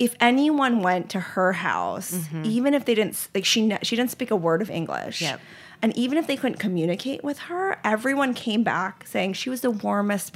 if 0.00 0.16
anyone 0.18 0.80
went 0.82 1.10
to 1.10 1.20
her 1.20 1.52
house, 1.52 2.14
even 2.46 2.72
if 2.72 2.86
they 2.86 2.94
didn't 2.94 3.28
like 3.34 3.44
she 3.44 3.76
she 3.82 3.96
didn't 3.96 4.10
speak 4.10 4.30
a 4.30 4.36
word 4.36 4.62
of 4.62 4.70
English. 4.70 5.22
Yep. 5.22 5.40
And 5.82 5.96
even 5.96 6.18
if 6.18 6.26
they 6.26 6.36
couldn't 6.36 6.58
communicate 6.58 7.22
with 7.24 7.38
her, 7.40 7.78
everyone 7.84 8.34
came 8.34 8.62
back 8.62 9.06
saying 9.06 9.34
she 9.34 9.48
was 9.48 9.60
the 9.60 9.70
warmest 9.70 10.32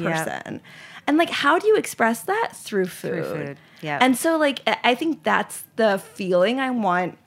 Yep. 0.46 0.62
And 1.06 1.16
like 1.18 1.30
how 1.30 1.58
do 1.58 1.66
you 1.66 1.76
express 1.76 2.22
that 2.22 2.52
through 2.54 2.86
food? 2.86 3.24
food, 3.26 3.56
yep. 3.82 4.00
And 4.02 4.16
so 4.16 4.36
like 4.38 4.60
I- 4.66 4.94
think 4.94 5.22
that's 5.22 5.64
the 5.76 5.98
feeling 5.98 6.60
I 6.60 6.70
want 6.70 7.18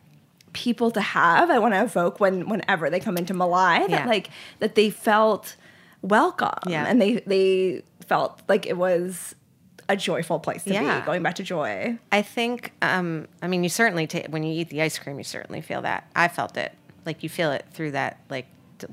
people 0.54 0.90
to 0.92 1.02
have. 1.02 1.50
I 1.52 1.60
want 1.60 1.74
to 1.76 1.84
evoke 1.84 2.20
when 2.20 2.50
whenever 2.50 2.90
they 2.90 3.00
come 3.00 3.18
into 3.18 3.34
Malai 3.34 3.82
that 3.82 3.90
Yeah. 3.90 4.06
like 4.08 4.30
that 4.60 4.76
they 4.76 4.90
felt 4.90 5.56
welcome 6.02 6.58
Yeah. 6.68 6.86
and 6.88 7.02
they 7.02 7.16
they 7.28 7.84
felt 8.08 8.42
like 8.48 8.66
it 8.66 8.78
was 8.78 9.36
a 9.90 9.96
joyful 9.96 10.40
place 10.40 10.64
to 10.64 10.74
Yeah. 10.74 11.00
be. 11.00 11.06
Going 11.06 11.24
back 11.24 11.36
to 11.36 11.44
joy. 11.44 11.98
I 12.12 12.22
think, 12.22 12.74
um, 12.82 13.28
I 13.42 13.48
mean, 13.48 13.64
you 13.64 13.70
certainly 13.70 14.06
ta- 14.08 14.24
when 14.30 14.44
you 14.44 14.54
eat 14.60 14.70
the 14.70 14.82
ice 14.82 14.98
cream, 15.00 15.18
you 15.18 15.24
certainly 15.24 15.62
feel 15.62 15.82
that. 15.84 16.06
I 16.16 16.28
felt 16.28 16.58
it, 16.58 16.74
like 17.06 17.24
you 17.24 17.30
feel 17.30 17.52
it 17.54 17.66
through 17.72 17.92
that, 17.92 18.18
like 18.30 18.48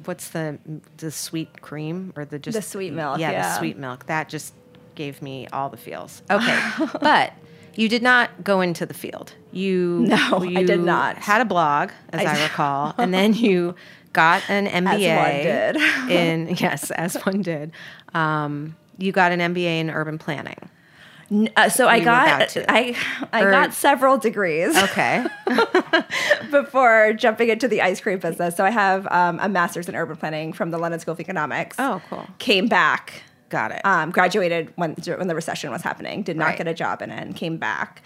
what's 0.04 0.28
the 0.28 0.58
the 0.98 1.10
sweet 1.10 1.60
cream 1.62 2.12
or 2.16 2.24
the 2.24 2.38
just 2.38 2.56
The 2.56 2.62
sweet 2.62 2.92
milk, 2.92 3.18
Yeah, 3.18 3.32
the 3.42 3.58
sweet 3.58 3.76
milk. 3.76 4.06
That 4.06 4.28
just 4.28 4.54
gave 4.94 5.20
me 5.22 5.46
all 5.52 5.68
the 5.68 5.76
feels. 5.76 6.22
Okay, 6.30 6.58
but 7.00 7.32
you 7.74 7.88
did 7.88 8.02
not 8.02 8.44
go 8.44 8.60
into 8.60 8.86
the 8.86 8.94
field. 8.94 9.32
You 9.52 10.04
No, 10.08 10.38
I 10.42 10.62
did 10.64 10.68
you 10.68 10.76
not. 10.84 11.16
Had 11.18 11.40
a 11.40 11.44
blog, 11.44 11.90
as 12.12 12.24
I 12.26 12.38
I, 12.38 12.42
recall, 12.44 12.94
and 12.98 13.12
then 13.12 13.34
you 13.34 13.74
got 14.12 14.42
an 14.48 14.66
MBA. 14.66 15.42
did. 15.42 15.76
in 16.10 16.56
yes, 16.56 16.90
as 16.92 17.14
one 17.24 17.42
did. 17.42 17.72
Um, 18.14 18.76
you 18.98 19.10
got 19.12 19.32
an 19.32 19.40
MBA 19.40 19.80
in 19.80 19.90
urban 19.90 20.18
planning. 20.18 20.70
Uh, 21.56 21.68
so 21.68 21.88
I 21.88 21.96
You 21.96 22.04
got. 22.04 22.56
I 22.68 22.94
I 23.32 23.42
Or- 23.42 23.50
got 23.50 23.72
several 23.74 24.18
degrees 24.18 24.76
Okay. 24.76 25.24
before 26.50 27.12
jumping 27.14 27.48
into 27.48 27.66
the 27.68 27.82
ice 27.82 28.00
cream 28.00 28.18
business. 28.18 28.56
So 28.56 28.64
I 28.64 28.70
have 28.70 29.06
um, 29.10 29.38
a 29.42 29.48
master's 29.48 29.88
in 29.88 29.96
urban 29.96 30.16
planning 30.16 30.52
from 30.52 30.70
the 30.70 30.78
London 30.78 31.00
School 31.00 31.12
of 31.12 31.20
Economics. 31.20 31.76
Oh, 31.78 32.00
cool. 32.08 32.26
Came 32.38 32.68
back 32.68 33.22
Got 33.48 33.72
it. 33.72 33.80
um, 33.84 34.10
graduated 34.10 34.72
when 34.76 34.94
when 34.94 35.28
the 35.28 35.34
recession 35.34 35.70
was 35.70 35.82
happening. 35.82 36.22
Did 36.22 36.36
not 36.36 36.46
Right. 36.46 36.58
get 36.58 36.68
a 36.68 36.74
job 36.74 37.02
in 37.02 37.10
it. 37.10 37.20
And 37.22 37.36
came 37.36 37.56
back. 37.56 38.02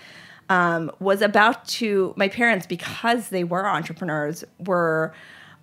Um, 0.51 0.91
was 0.99 1.21
about 1.23 1.67
to. 1.69 2.15
My 2.17 2.29
parents, 2.29 2.67
because 2.67 3.29
they 3.29 3.45
were 3.45 3.67
entrepreneurs, 3.67 4.45
were 4.59 5.13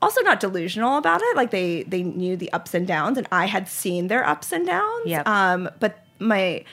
also 0.02 0.22
not 0.22 0.40
delusional 0.40 0.98
about 0.98 1.22
it. 1.24 1.36
Like 1.36 1.52
they 1.52 1.84
they 1.84 2.04
knew 2.04 2.36
the 2.38 2.52
ups 2.54 2.74
and 2.74 2.86
downs, 2.88 3.18
and 3.18 3.28
I 3.32 3.46
had 3.46 3.68
seen 3.68 4.08
their 4.08 4.26
ups 4.28 4.52
and 4.52 4.66
downs. 4.66 5.06
Yep. 5.06 5.28
Um, 5.28 5.70
but 5.80 6.04
my. 6.20 6.64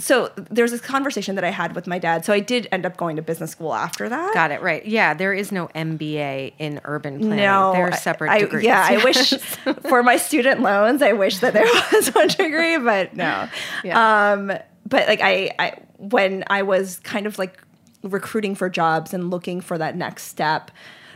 So 0.00 0.32
there's 0.50 0.70
this 0.70 0.80
conversation 0.80 1.34
that 1.34 1.44
I 1.44 1.50
had 1.50 1.74
with 1.74 1.86
my 1.86 1.98
dad. 1.98 2.24
So 2.24 2.32
I 2.32 2.40
did 2.40 2.68
end 2.72 2.86
up 2.86 2.96
going 2.96 3.16
to 3.16 3.22
business 3.22 3.50
school 3.50 3.74
after 3.74 4.08
that. 4.08 4.34
Got 4.34 4.50
it. 4.50 4.62
Right. 4.62 4.84
Yeah. 4.84 5.14
There 5.14 5.32
is 5.32 5.52
no 5.52 5.68
MBA 5.68 6.54
in 6.58 6.80
urban 6.84 7.18
planning. 7.18 7.38
No, 7.38 7.72
They're 7.72 7.92
separate 7.92 8.30
I, 8.30 8.40
degrees. 8.40 8.64
Yeah, 8.64 8.84
I 8.88 9.02
wish 9.04 9.30
for 9.88 10.02
my 10.02 10.16
student 10.16 10.60
loans, 10.60 11.02
I 11.02 11.12
wish 11.12 11.38
that 11.38 11.52
there 11.52 11.64
was 11.92 12.08
one 12.08 12.28
degree, 12.28 12.78
but 12.78 13.14
no. 13.14 13.48
Yeah. 13.84 14.32
Um, 14.32 14.52
but 14.86 15.06
like 15.08 15.20
I, 15.22 15.50
I, 15.58 15.76
when 15.98 16.44
I 16.48 16.62
was 16.62 16.98
kind 17.00 17.26
of 17.26 17.38
like 17.38 17.60
recruiting 18.02 18.54
for 18.54 18.68
jobs 18.68 19.12
and 19.12 19.30
looking 19.30 19.60
for 19.60 19.78
that 19.78 19.96
next 19.96 20.24
step, 20.24 20.70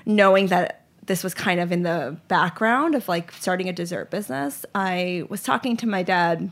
knowing 0.06 0.48
that 0.48 0.82
this 1.06 1.22
was 1.24 1.34
kind 1.34 1.60
of 1.60 1.72
in 1.72 1.82
the 1.82 2.16
background 2.28 2.94
of 2.94 3.08
like 3.08 3.32
starting 3.32 3.68
a 3.68 3.72
dessert 3.72 4.10
business, 4.10 4.64
I 4.74 5.24
was 5.28 5.42
talking 5.42 5.76
to 5.78 5.86
my 5.86 6.02
dad, 6.02 6.50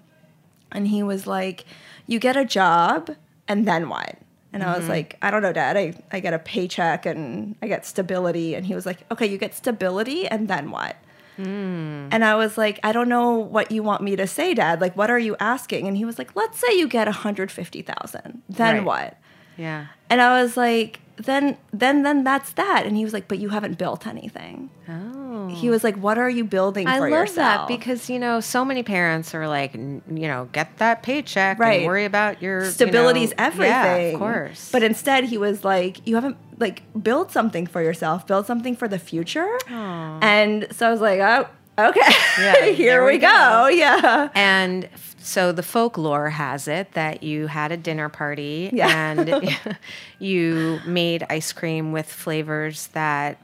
and 0.71 0.89
he 0.89 1.03
was 1.03 1.27
like, 1.27 1.65
"You 2.07 2.19
get 2.19 2.37
a 2.37 2.45
job, 2.45 3.17
and 3.49 3.67
then 3.67 3.89
what?" 3.89 4.19
And 4.53 4.63
I 4.63 4.73
was 4.73 4.83
mm-hmm. 4.83 4.91
like, 4.91 5.19
I 5.23 5.31
don't 5.31 5.43
know, 5.43 5.53
Dad. 5.53 5.77
I, 5.77 5.95
I 6.11 6.21
get 6.21 6.35
a 6.35 6.39
paycheck 6.39 7.07
and 7.07 7.57
I 7.63 7.69
get 7.69 7.87
stability. 7.87 8.55
And 8.55 8.67
he 8.67 8.75
was 8.75 8.85
like, 8.85 8.99
Okay, 9.11 9.27
you 9.27 9.39
get 9.39 9.55
stability, 9.55 10.29
and 10.29 10.47
then 10.49 10.71
what? 10.71 10.97
Mm. 11.39 12.09
And 12.11 12.25
I 12.25 12.35
was 12.35 12.59
like, 12.59 12.79
I 12.83 12.93
don't 12.93 13.09
know 13.09 13.33
what 13.33 13.71
you 13.71 13.83
want 13.83 14.03
me 14.03 14.15
to 14.17 14.27
say, 14.27 14.53
Dad. 14.53 14.81
Like, 14.81 14.95
what 14.95 15.11
are 15.11 15.19
you 15.19 15.37
asking? 15.41 15.89
And 15.89 15.97
he 15.97 16.05
was 16.05 16.19
like, 16.19 16.37
Let's 16.37 16.59
say 16.59 16.77
you 16.77 16.87
get 16.87 17.07
150,000. 17.07 18.43
Then 18.49 18.75
Right. 18.77 18.85
what? 18.85 19.17
yeah. 19.57 19.87
And 20.11 20.21
I 20.21 20.43
was 20.43 20.57
like, 20.57 21.01
then 21.17 21.57
then 21.73 22.03
then 22.03 22.25
that's 22.25 22.53
that. 22.55 22.85
And 22.87 22.97
he 22.97 23.05
was 23.05 23.13
like, 23.13 23.29
But 23.29 23.39
you 23.39 23.51
haven't 23.51 23.79
built 23.79 24.07
anything. 24.07 24.71
Oh. 24.89 25.49
He 25.49 25.71
was 25.71 25.83
like, 25.85 25.97
What 25.97 26.19
are 26.19 26.31
you 26.31 26.45
building 26.45 26.87
I 26.87 26.99
for 26.99 27.11
love 27.11 27.21
yourself? 27.21 27.37
that 27.37 27.69
because 27.69 28.09
you 28.11 28.19
know 28.19 28.41
so 28.41 28.65
many 28.65 28.83
parents 28.83 29.35
are 29.35 29.47
like, 29.49 29.75
you 29.75 30.01
know, 30.09 30.49
get 30.53 30.77
that 30.79 31.03
paycheck 31.03 31.59
Right. 31.59 31.79
and 31.81 31.87
worry 31.87 32.05
about 32.05 32.43
your 32.43 32.65
you 32.65 32.71
stability's 32.71 33.31
know- 33.31 33.37
everything. 33.45 33.67
Yeah, 33.69 33.95
of 34.13 34.19
course. 34.19 34.71
But 34.73 34.83
instead, 34.83 35.25
he 35.25 35.39
was 35.39 35.65
like, 35.65 36.07
"You 36.07 36.15
haven't 36.17 36.37
like 36.59 36.83
build 37.03 37.31
something 37.31 37.67
for 37.67 37.83
yourself. 37.83 38.27
Build 38.27 38.47
something 38.47 38.77
for 38.77 38.89
the 38.89 38.99
future." 38.99 39.49
And 39.71 40.67
so 40.71 40.87
I 40.89 40.91
was 40.91 41.01
like, 41.01 41.21
"Oh, 41.21 41.47
okay. 41.89 42.01
Yeah, 42.39 42.67
Here 42.73 43.05
we 43.05 43.19
go. 43.19 43.29
go. 43.29 43.69
Yeah." 43.69 44.29
And 44.35 44.89
so 45.23 45.53
the 45.53 45.63
folklore 45.63 46.31
has 46.31 46.67
it 46.69 46.93
that 46.93 47.23
you 47.23 47.47
had 47.47 47.73
a 47.73 47.77
dinner 47.77 48.09
party 48.09 48.71
Yeah. 48.73 49.13
and 49.13 49.57
you 50.19 50.81
made 50.87 51.25
ice 51.31 51.53
cream 51.53 51.93
with 51.93 52.07
flavors 52.11 52.89
that 52.89 53.39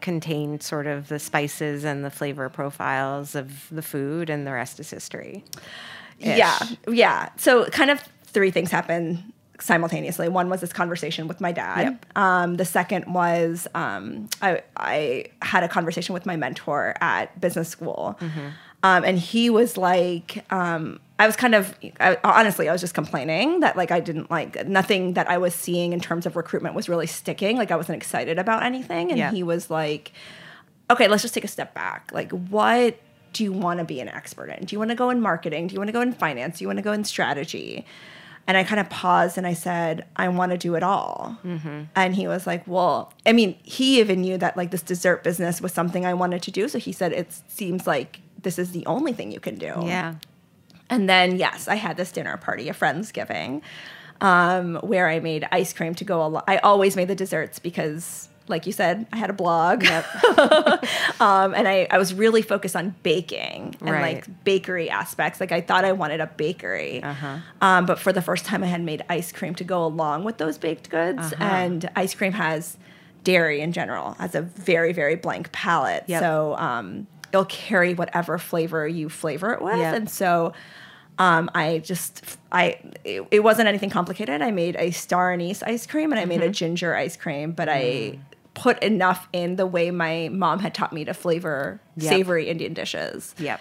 contained 0.00 0.62
sort 0.62 0.86
of 0.86 1.08
the 1.08 1.18
spices 1.18 1.84
and 1.84 2.04
the 2.04 2.10
flavor 2.10 2.48
profiles 2.48 3.34
of 3.34 3.66
the 3.70 3.82
food, 3.82 4.30
and 4.30 4.46
the 4.46 4.52
rest 4.52 4.80
is 4.80 4.90
history. 4.90 5.44
Yeah, 6.18 6.58
yeah. 6.88 7.28
So 7.36 7.66
kind 7.66 7.90
of 7.90 8.00
three 8.24 8.50
things 8.50 8.70
happened 8.70 9.22
simultaneously. 9.58 10.28
One 10.28 10.48
was 10.48 10.60
this 10.62 10.72
conversation 10.72 11.28
with 11.28 11.40
my 11.40 11.52
dad. 11.52 11.82
Yep. 11.82 12.06
Um, 12.16 12.56
the 12.56 12.64
second 12.64 13.12
was 13.12 13.66
um, 13.74 14.28
I, 14.40 14.62
I 14.76 15.26
had 15.42 15.62
a 15.64 15.68
conversation 15.68 16.14
with 16.14 16.24
my 16.24 16.36
mentor 16.36 16.94
at 17.02 17.38
business 17.40 17.68
school, 17.68 18.18
um, 18.82 19.04
and 19.04 19.18
he 19.18 19.50
was 19.50 19.76
like, 19.76 20.44
um, 20.50 20.98
I 21.20 21.26
was 21.26 21.36
kind 21.36 21.54
of 21.54 21.74
I, 22.00 22.16
honestly, 22.24 22.68
I 22.68 22.72
was 22.72 22.80
just 22.80 22.94
complaining 22.94 23.60
that 23.60 23.76
like 23.76 23.90
I 23.90 24.00
didn't 24.00 24.30
like 24.30 24.66
nothing 24.66 25.12
that 25.14 25.28
I 25.28 25.36
was 25.38 25.54
seeing 25.54 25.92
in 25.92 26.00
terms 26.00 26.24
of 26.24 26.34
recruitment 26.34 26.74
was 26.74 26.88
really 26.88 27.06
sticking. 27.06 27.58
Like 27.58 27.70
I 27.70 27.76
wasn't 27.76 27.96
excited 27.96 28.38
about 28.38 28.62
anything, 28.62 29.10
and 29.10 29.18
Yeah. 29.18 29.30
he 29.30 29.42
was 29.42 29.70
like 29.70 30.12
okay, 30.90 31.06
let's 31.08 31.22
just 31.22 31.34
take 31.34 31.44
a 31.44 31.48
step 31.48 31.72
back. 31.72 32.10
Like, 32.12 32.32
what 32.32 32.98
do 33.32 33.44
you 33.44 33.52
want 33.52 33.78
to 33.78 33.84
be 33.84 34.00
an 34.00 34.08
expert 34.08 34.48
in? 34.50 34.64
Do 34.64 34.74
you 34.74 34.78
want 34.80 34.90
to 34.90 34.96
go 34.96 35.10
in 35.10 35.20
marketing? 35.20 35.68
Do 35.68 35.74
you 35.74 35.78
want 35.78 35.86
to 35.88 35.92
go 35.92 36.00
in 36.00 36.12
finance? 36.12 36.58
Do 36.58 36.64
you 36.64 36.68
want 36.68 36.78
to 36.78 36.82
go 36.82 36.92
in 36.92 37.04
strategy? 37.04 37.86
And 38.48 38.56
I 38.56 38.64
kind 38.64 38.80
of 38.80 38.90
paused 38.90 39.38
and 39.38 39.46
I 39.46 39.52
said, 39.52 40.04
I 40.16 40.26
want 40.28 40.50
to 40.50 40.58
do 40.58 40.74
it 40.74 40.82
all. 40.82 41.38
Mm-hmm. 41.44 41.82
And 41.94 42.16
he 42.16 42.26
was 42.26 42.46
like, 42.46 42.66
Well, 42.66 43.12
I 43.24 43.32
mean, 43.32 43.56
he 43.62 44.00
even 44.00 44.22
knew 44.22 44.36
that 44.38 44.56
like 44.56 44.72
this 44.72 44.82
dessert 44.82 45.22
business 45.22 45.60
was 45.60 45.72
something 45.72 46.04
I 46.04 46.14
wanted 46.14 46.42
to 46.42 46.50
do. 46.50 46.66
So 46.66 46.78
he 46.80 46.90
said, 46.90 47.12
It 47.12 47.32
seems 47.46 47.86
like 47.86 48.20
this 48.42 48.58
is 48.58 48.72
the 48.72 48.84
only 48.86 49.12
thing 49.12 49.30
you 49.30 49.38
can 49.38 49.56
do. 49.56 49.74
Yeah. 49.84 50.14
And 50.90 51.08
then, 51.08 51.36
yes, 51.36 51.68
I 51.68 51.76
had 51.76 51.96
this 51.96 52.12
dinner 52.12 52.36
party, 52.36 52.68
a 52.68 52.74
Friendsgiving, 52.74 53.62
um, 54.20 54.74
where 54.82 55.08
I 55.08 55.20
made 55.20 55.48
ice 55.50 55.72
cream 55.72 55.94
to 55.94 56.04
go 56.04 56.24
along. 56.24 56.42
I 56.46 56.58
always 56.58 56.96
made 56.96 57.08
the 57.08 57.14
desserts 57.14 57.58
because 57.58 58.28
like 58.50 58.66
you 58.66 58.72
said, 58.72 59.06
I 59.12 59.16
had 59.16 59.30
a 59.30 59.32
blog. 59.32 59.84
um, 61.20 61.54
and 61.54 61.68
I, 61.68 61.86
I 61.90 61.98
was 61.98 62.12
really 62.12 62.42
focused 62.42 62.76
on 62.76 62.94
baking 63.02 63.76
and 63.80 63.90
Right. 63.90 64.16
like 64.16 64.44
bakery 64.44 64.90
aspects. 64.90 65.40
Like 65.40 65.52
I 65.52 65.60
thought 65.60 65.84
I 65.84 65.92
wanted 65.92 66.20
a 66.20 66.26
bakery. 66.26 67.02
Uh-huh. 67.02 67.38
Um, 67.62 67.86
but 67.86 67.98
for 67.98 68.12
the 68.12 68.20
first 68.20 68.44
time, 68.44 68.62
I 68.62 68.66
had 68.66 68.82
made 68.82 69.02
ice 69.08 69.32
cream 69.32 69.54
to 69.54 69.64
go 69.64 69.84
along 69.84 70.24
with 70.24 70.38
those 70.38 70.58
baked 70.58 70.90
goods. 70.90 71.32
Uh-huh. 71.32 71.42
And 71.44 71.88
ice 71.96 72.12
cream 72.12 72.32
has 72.32 72.76
dairy 73.24 73.60
in 73.60 73.72
general, 73.72 74.14
has 74.14 74.34
a 74.34 74.42
very, 74.42 74.92
very 74.92 75.14
blank 75.14 75.52
palate. 75.52 76.04
Yep. 76.08 76.20
So 76.20 76.56
um, 76.56 77.06
it'll 77.32 77.44
carry 77.44 77.94
whatever 77.94 78.36
flavor 78.36 78.86
you 78.86 79.08
flavor 79.08 79.52
it 79.52 79.62
with. 79.62 79.78
Yep. 79.78 79.94
And 79.94 80.10
so 80.10 80.52
um, 81.20 81.50
I 81.54 81.78
just 81.78 82.24
I 82.50 82.78
it, 83.04 83.22
it 83.30 83.40
wasn't 83.44 83.68
anything 83.68 83.90
complicated. 83.90 84.42
I 84.42 84.50
made 84.50 84.74
a 84.76 84.90
star 84.90 85.32
anise 85.32 85.62
ice 85.62 85.86
cream 85.86 86.10
and 86.12 86.20
I 86.20 86.24
made 86.24 86.42
a 86.42 86.48
ginger 86.48 86.96
ice 86.96 87.16
cream, 87.16 87.52
but 87.52 87.68
I 87.68 88.18
put 88.54 88.82
enough 88.82 89.28
in 89.32 89.54
the 89.56 89.66
way 89.66 89.90
my 89.92 90.28
mom 90.32 90.58
had 90.58 90.74
taught 90.74 90.92
me 90.92 91.04
to 91.04 91.14
flavor 91.14 91.80
Yep. 91.96 92.08
savory 92.08 92.48
Indian 92.48 92.72
dishes. 92.74 93.34
Yep. 93.38 93.60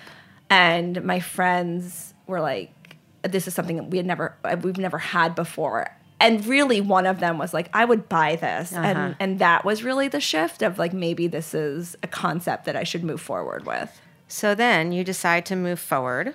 And 0.49 1.03
my 1.03 1.19
friends 1.19 2.13
were 2.27 2.41
like, 2.41 2.95
"This 3.23 3.47
is 3.47 3.53
something 3.53 3.75
that 3.75 3.89
we 3.91 3.97
had 3.97 4.05
never 4.05 4.35
we've 4.63 4.77
never 4.77 4.97
had 4.97 5.35
before." 5.35 5.95
And 6.21 6.45
really, 6.47 6.81
one 6.81 7.05
of 7.05 7.19
them 7.19 7.37
was 7.37 7.53
like, 7.53 7.69
"I 7.73 7.85
would 7.85 8.09
buy 8.09 8.35
this," 8.35 8.73
Uh-huh. 8.73 8.81
and 8.83 9.15
and 9.19 9.39
that 9.39 9.63
was 9.65 9.83
really 9.83 10.07
the 10.07 10.19
shift 10.21 10.61
of 10.61 10.79
like 10.79 10.93
maybe 10.93 11.27
this 11.27 11.53
is 11.53 11.95
a 12.03 12.07
concept 12.07 12.65
that 12.65 12.75
I 12.75 12.83
should 12.83 13.03
move 13.03 13.21
forward 13.21 13.65
with. 13.65 14.01
So 14.27 14.55
then 14.55 14.91
you 14.91 15.03
decide 15.03 15.45
to 15.47 15.55
move 15.55 15.79
forward. 15.79 16.33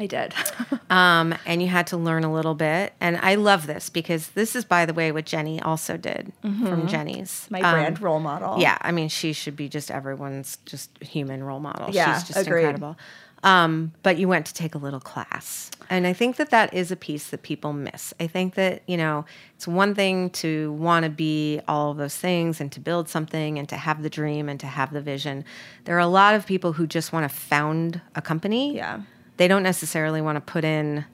I 0.00 0.06
did. 0.06 0.34
Um, 0.90 1.36
and 1.46 1.62
you 1.62 1.68
had 1.68 1.86
to 1.88 1.96
learn 1.96 2.24
a 2.24 2.32
little 2.32 2.56
bit. 2.56 2.94
And 3.00 3.16
I 3.18 3.36
love 3.36 3.68
this 3.68 3.88
because 3.90 4.30
this 4.30 4.56
is, 4.56 4.64
by 4.64 4.86
the 4.86 4.92
way, 4.92 5.12
what 5.12 5.24
Jeni 5.24 5.64
also 5.64 5.96
did 5.96 6.32
from 6.42 6.88
Jeni's. 6.88 7.46
my 7.48 7.60
Um, 7.60 7.74
brand 7.74 8.02
role 8.02 8.18
model. 8.18 8.56
Yeah, 8.58 8.76
I 8.80 8.90
mean, 8.90 9.08
she 9.08 9.32
should 9.32 9.54
be 9.54 9.68
just 9.68 9.88
everyone's 9.92 10.58
just 10.66 10.90
human 11.00 11.44
role 11.44 11.60
model. 11.60 11.90
Yeah, 11.92 12.18
She's 12.18 12.26
just 12.34 12.40
agreed. 12.44 12.62
incredible. 12.62 12.96
Um, 13.44 13.92
but 14.02 14.18
you 14.18 14.26
went 14.26 14.46
to 14.46 14.54
take 14.54 14.74
a 14.74 14.78
little 14.78 14.98
class. 14.98 15.70
And 15.88 16.08
I 16.08 16.12
think 16.12 16.34
that 16.36 16.50
that 16.50 16.74
is 16.74 16.90
a 16.90 16.96
piece 16.96 17.30
that 17.30 17.42
people 17.42 17.72
miss. 17.72 18.12
I 18.18 18.26
think 18.26 18.54
that, 18.56 18.82
you 18.88 18.96
know, 18.96 19.24
it's 19.54 19.68
one 19.68 19.94
thing 19.94 20.30
to 20.30 20.72
want 20.72 21.04
to 21.04 21.10
be 21.10 21.60
all 21.68 21.92
of 21.92 21.98
those 21.98 22.16
things 22.16 22.60
and 22.60 22.72
to 22.72 22.80
build 22.80 23.08
something 23.08 23.60
and 23.60 23.68
to 23.68 23.76
have 23.76 24.02
the 24.02 24.10
dream 24.10 24.48
and 24.48 24.58
to 24.58 24.66
have 24.66 24.92
the 24.92 25.00
vision. 25.00 25.44
There 25.84 25.94
are 25.94 26.00
a 26.00 26.06
lot 26.08 26.34
of 26.34 26.46
people 26.46 26.72
who 26.72 26.88
just 26.88 27.12
want 27.12 27.30
to 27.30 27.34
found 27.34 28.00
a 28.16 28.20
company. 28.20 28.74
Yeah. 28.74 29.02
They 29.40 29.48
don't 29.48 29.62
necessarily 29.62 30.20
want 30.20 30.36
to 30.36 30.40
put 30.42 30.64
in 30.64 31.06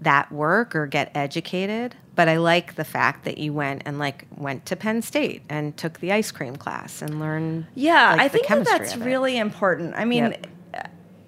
that 0.00 0.32
work 0.32 0.74
or 0.74 0.86
get 0.86 1.10
educated 1.14 1.94
but 2.14 2.26
i 2.28 2.36
like 2.36 2.74
the 2.76 2.84
fact 2.84 3.24
that 3.24 3.36
you 3.36 3.52
went 3.52 3.82
and 3.84 3.98
like 3.98 4.26
went 4.36 4.64
to 4.66 4.76
penn 4.76 5.02
state 5.02 5.42
and 5.50 5.76
took 5.76 6.00
the 6.00 6.10
ice 6.10 6.30
cream 6.30 6.56
class 6.56 7.02
and 7.02 7.20
learned 7.20 7.66
Yeah, 7.74 8.12
like, 8.12 8.20
I 8.20 8.28
think 8.28 8.48
that 8.48 8.64
that's 8.64 8.96
really 8.96 9.36
important. 9.36 9.94
I 9.94 10.04
mean, 10.06 10.24
Yep. 10.24 10.46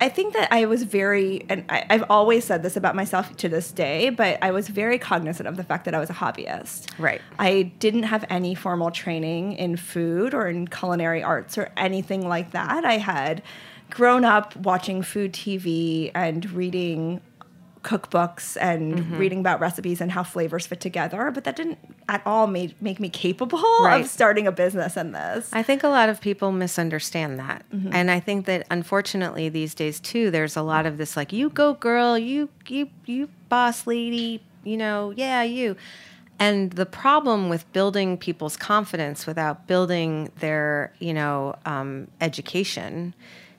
I 0.01 0.09
think 0.09 0.35
that 0.35 0.49
I 0.53 0.66
was 0.66 0.83
very, 0.83 1.47
and 1.49 1.64
I, 1.68 1.87
I've 1.88 2.05
always 2.11 2.45
said 2.45 2.64
this 2.64 2.77
about 2.77 2.97
myself 2.97 3.37
to 3.37 3.49
this 3.49 3.71
day, 3.71 4.11
but 4.11 4.37
I 4.42 4.51
was 4.51 4.66
very 4.66 4.99
cognizant 4.99 5.49
of 5.49 5.57
the 5.57 5.62
fact 5.62 5.85
that 5.85 5.95
I 5.95 6.01
was 6.01 6.11
a 6.11 6.14
hobbyist. 6.14 6.88
Right. 6.99 7.21
I 7.38 7.71
didn't 7.79 8.03
have 8.03 8.25
any 8.29 8.57
formal 8.57 8.90
training 8.90 9.53
in 9.53 9.77
food 9.77 10.35
or 10.35 10.49
in 10.49 10.66
culinary 10.66 11.23
arts 11.23 11.57
or 11.57 11.71
anything 11.77 12.27
like 12.27 12.51
that. 12.51 12.85
I 12.85 12.99
had 12.99 13.45
grown 13.92 14.24
up 14.24 14.57
watching 14.57 15.02
food 15.02 15.33
TV 15.33 16.11
and 16.14 16.50
reading 16.52 17.20
cookbooks 17.83 18.57
and 18.61 18.94
Mm-hmm. 18.94 19.16
reading 19.18 19.40
about 19.40 19.59
recipes 19.61 20.00
and 20.00 20.12
how 20.12 20.22
flavors 20.22 20.66
fit 20.68 20.81
together, 20.81 21.31
but 21.33 21.42
that 21.44 21.57
didn't 21.57 21.78
at 22.09 22.22
all 22.24 22.46
make, 22.46 22.81
make 22.81 23.00
me 23.00 23.09
capable 23.09 23.59
Right. 23.81 24.02
of 24.05 24.09
starting 24.09 24.46
a 24.46 24.52
business 24.52 24.96
in 24.96 25.11
this. 25.12 25.50
I 25.52 25.62
think 25.64 25.83
a 25.83 25.88
lot 25.88 26.09
of 26.09 26.20
people 26.20 26.52
misunderstand 26.52 27.38
that. 27.40 27.64
Mm-hmm. 27.74 27.90
And 27.92 28.11
I 28.11 28.20
think 28.20 28.46
that 28.46 28.66
unfortunately 28.70 29.48
these 29.48 29.74
days 29.74 29.98
too 29.98 30.31
there's 30.31 30.57
a 30.57 30.62
lot 30.62 30.87
of 30.87 30.96
this 30.96 31.16
like 31.16 31.33
you 31.33 31.50
go 31.50 31.74
girl, 31.74 32.16
you 32.16 32.48
you 32.68 32.88
you 33.05 33.28
boss 33.48 33.87
lady, 33.87 34.42
you 34.64 34.76
know, 34.76 35.12
yeah, 35.16 35.42
you. 35.42 35.74
And 36.38 36.72
the 36.72 36.87
problem 36.87 37.48
with 37.48 37.70
building 37.72 38.16
people's 38.16 38.57
confidence 38.57 39.26
without 39.26 39.66
building 39.66 40.31
their, 40.38 40.92
you 41.00 41.12
know, 41.14 41.57
um, 41.66 42.09
education 42.20 43.14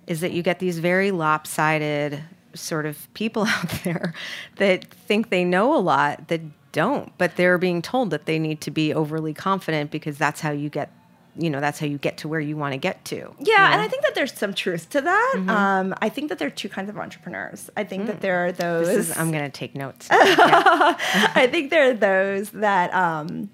is 0.07 0.21
that 0.21 0.31
you 0.31 0.43
get 0.43 0.59
these 0.59 0.79
very 0.79 1.11
lopsided 1.11 2.21
sort 2.53 2.85
of 2.85 3.11
people 3.13 3.43
out 3.47 3.69
there 3.83 4.13
that 4.57 4.85
think 4.85 5.29
they 5.29 5.43
know 5.43 5.75
a 5.75 5.79
lot 5.79 6.27
that 6.27 6.41
don't, 6.71 7.15
but 7.17 7.35
they're 7.35 7.57
being 7.57 7.81
told 7.81 8.09
that 8.09 8.25
they 8.25 8.39
need 8.39 8.59
to 8.61 8.71
be 8.71 8.93
overly 8.93 9.33
confident 9.33 9.91
because 9.91 10.17
that's 10.17 10.41
how 10.41 10.51
you 10.51 10.69
get, 10.69 10.91
you 11.37 11.49
know, 11.49 11.59
that's 11.59 11.79
how 11.79 11.85
you 11.85 11.97
get 11.99 12.17
to 12.17 12.27
where 12.27 12.39
you 12.39 12.57
want 12.57 12.73
to 12.73 12.77
get 12.77 13.05
to. 13.05 13.33
Yeah, 13.39 13.71
and 13.71 13.79
I 13.79 13.87
think 13.87 14.03
that 14.03 14.15
there's 14.15 14.33
some 14.33 14.53
truth 14.53 14.89
to 14.89 15.01
that. 15.01 15.45
Um, 15.47 15.93
I 16.01 16.09
think 16.09 16.29
that 16.29 16.39
there 16.39 16.47
are 16.47 16.51
two 16.51 16.69
kinds 16.69 16.89
of 16.89 16.97
entrepreneurs. 16.97 17.69
I 17.77 17.83
think 17.83 18.07
that 18.07 18.21
there 18.21 18.45
are 18.45 18.51
those. 18.51 18.89
Is, 18.89 19.17
I'm 19.17 19.31
going 19.31 19.43
to 19.43 19.51
take 19.51 19.75
notes. 19.75 20.07
I 20.11 21.47
think 21.51 21.69
there 21.69 21.91
are 21.91 21.93
those 21.93 22.49
that 22.51 22.93
um, 22.93 23.51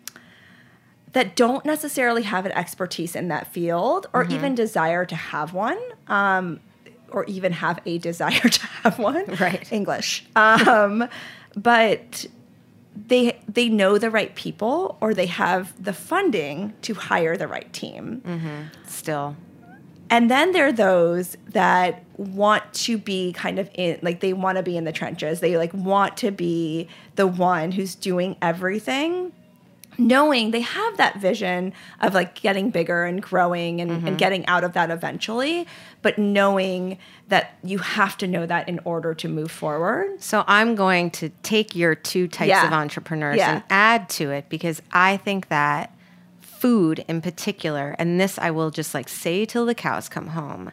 that 1.13 1.35
don't 1.35 1.65
necessarily 1.65 2.23
have 2.23 2.45
an 2.45 2.51
expertise 2.51 3.15
in 3.15 3.27
that 3.29 3.47
field, 3.51 4.07
or 4.13 4.25
even 4.25 4.55
desire 4.55 5.05
to 5.05 5.15
have 5.15 5.53
one, 5.53 5.79
um, 6.07 6.59
or 7.09 7.25
even 7.25 7.51
have 7.51 7.79
a 7.85 7.97
desire 7.97 8.39
to 8.49 8.65
have 8.83 8.99
one. 8.99 9.25
Right. 9.39 9.71
English, 9.71 10.25
um, 10.35 11.07
but 11.55 12.25
they 13.07 13.39
they 13.47 13.69
know 13.69 13.97
the 13.97 14.09
right 14.09 14.33
people, 14.35 14.97
or 15.01 15.13
they 15.13 15.27
have 15.27 15.83
the 15.83 15.93
funding 15.93 16.73
to 16.83 16.93
hire 16.93 17.37
the 17.37 17.47
right 17.47 17.71
team. 17.73 18.69
Still. 18.87 19.35
And 20.11 20.29
then 20.29 20.53
there 20.53 20.65
are 20.65 20.71
those 20.71 21.37
that 21.49 22.03
want 22.17 22.73
to 22.73 22.97
be 22.97 23.31
kind 23.33 23.59
of 23.59 23.69
in, 23.75 23.99
like 24.01 24.21
they 24.21 24.33
want 24.33 24.57
to 24.57 24.63
be 24.63 24.75
in 24.75 24.83
the 24.83 24.91
trenches. 24.91 25.39
They 25.39 25.55
like 25.55 25.73
want 25.73 26.17
to 26.17 26.31
be 26.31 26.87
the 27.15 27.27
one 27.27 27.71
who's 27.71 27.93
doing 27.93 28.35
everything, 28.41 29.31
knowing 29.99 30.51
they 30.51 30.61
have 30.61 30.97
that 30.97 31.17
vision 31.17 31.73
of 31.99 32.13
like 32.13 32.35
getting 32.41 32.69
bigger 32.69 33.03
and 33.03 33.21
growing 33.21 33.81
and, 33.81 33.91
and 33.91 34.03
mm-hmm. 34.03 34.15
getting 34.15 34.45
out 34.47 34.63
of 34.63 34.73
that 34.73 34.89
eventually, 34.89 35.67
but 36.01 36.17
knowing 36.17 36.97
that 37.27 37.57
you 37.63 37.77
have 37.77 38.17
to 38.17 38.25
know 38.25 38.45
that 38.45 38.67
in 38.69 38.79
order 38.85 39.13
to 39.13 39.27
move 39.27 39.51
forward. 39.51 40.21
So 40.21 40.43
I'm 40.47 40.75
going 40.75 41.11
to 41.11 41.29
take 41.43 41.75
your 41.75 41.95
two 41.95 42.27
types 42.27 42.49
Yeah. 42.49 42.65
of 42.65 42.73
entrepreneurs 42.73 43.37
Yeah. 43.37 43.55
and 43.55 43.63
add 43.69 44.09
to 44.11 44.31
it 44.31 44.49
because 44.49 44.81
I 44.91 45.17
think 45.17 45.49
that 45.49 45.93
food 46.41 47.03
in 47.07 47.21
particular, 47.21 47.95
and 47.99 48.19
this 48.19 48.39
I 48.39 48.51
will 48.51 48.71
just 48.71 48.93
like 48.93 49.09
say 49.09 49.45
till 49.45 49.65
the 49.65 49.75
cows 49.75 50.09
come 50.09 50.27
home, 50.27 50.71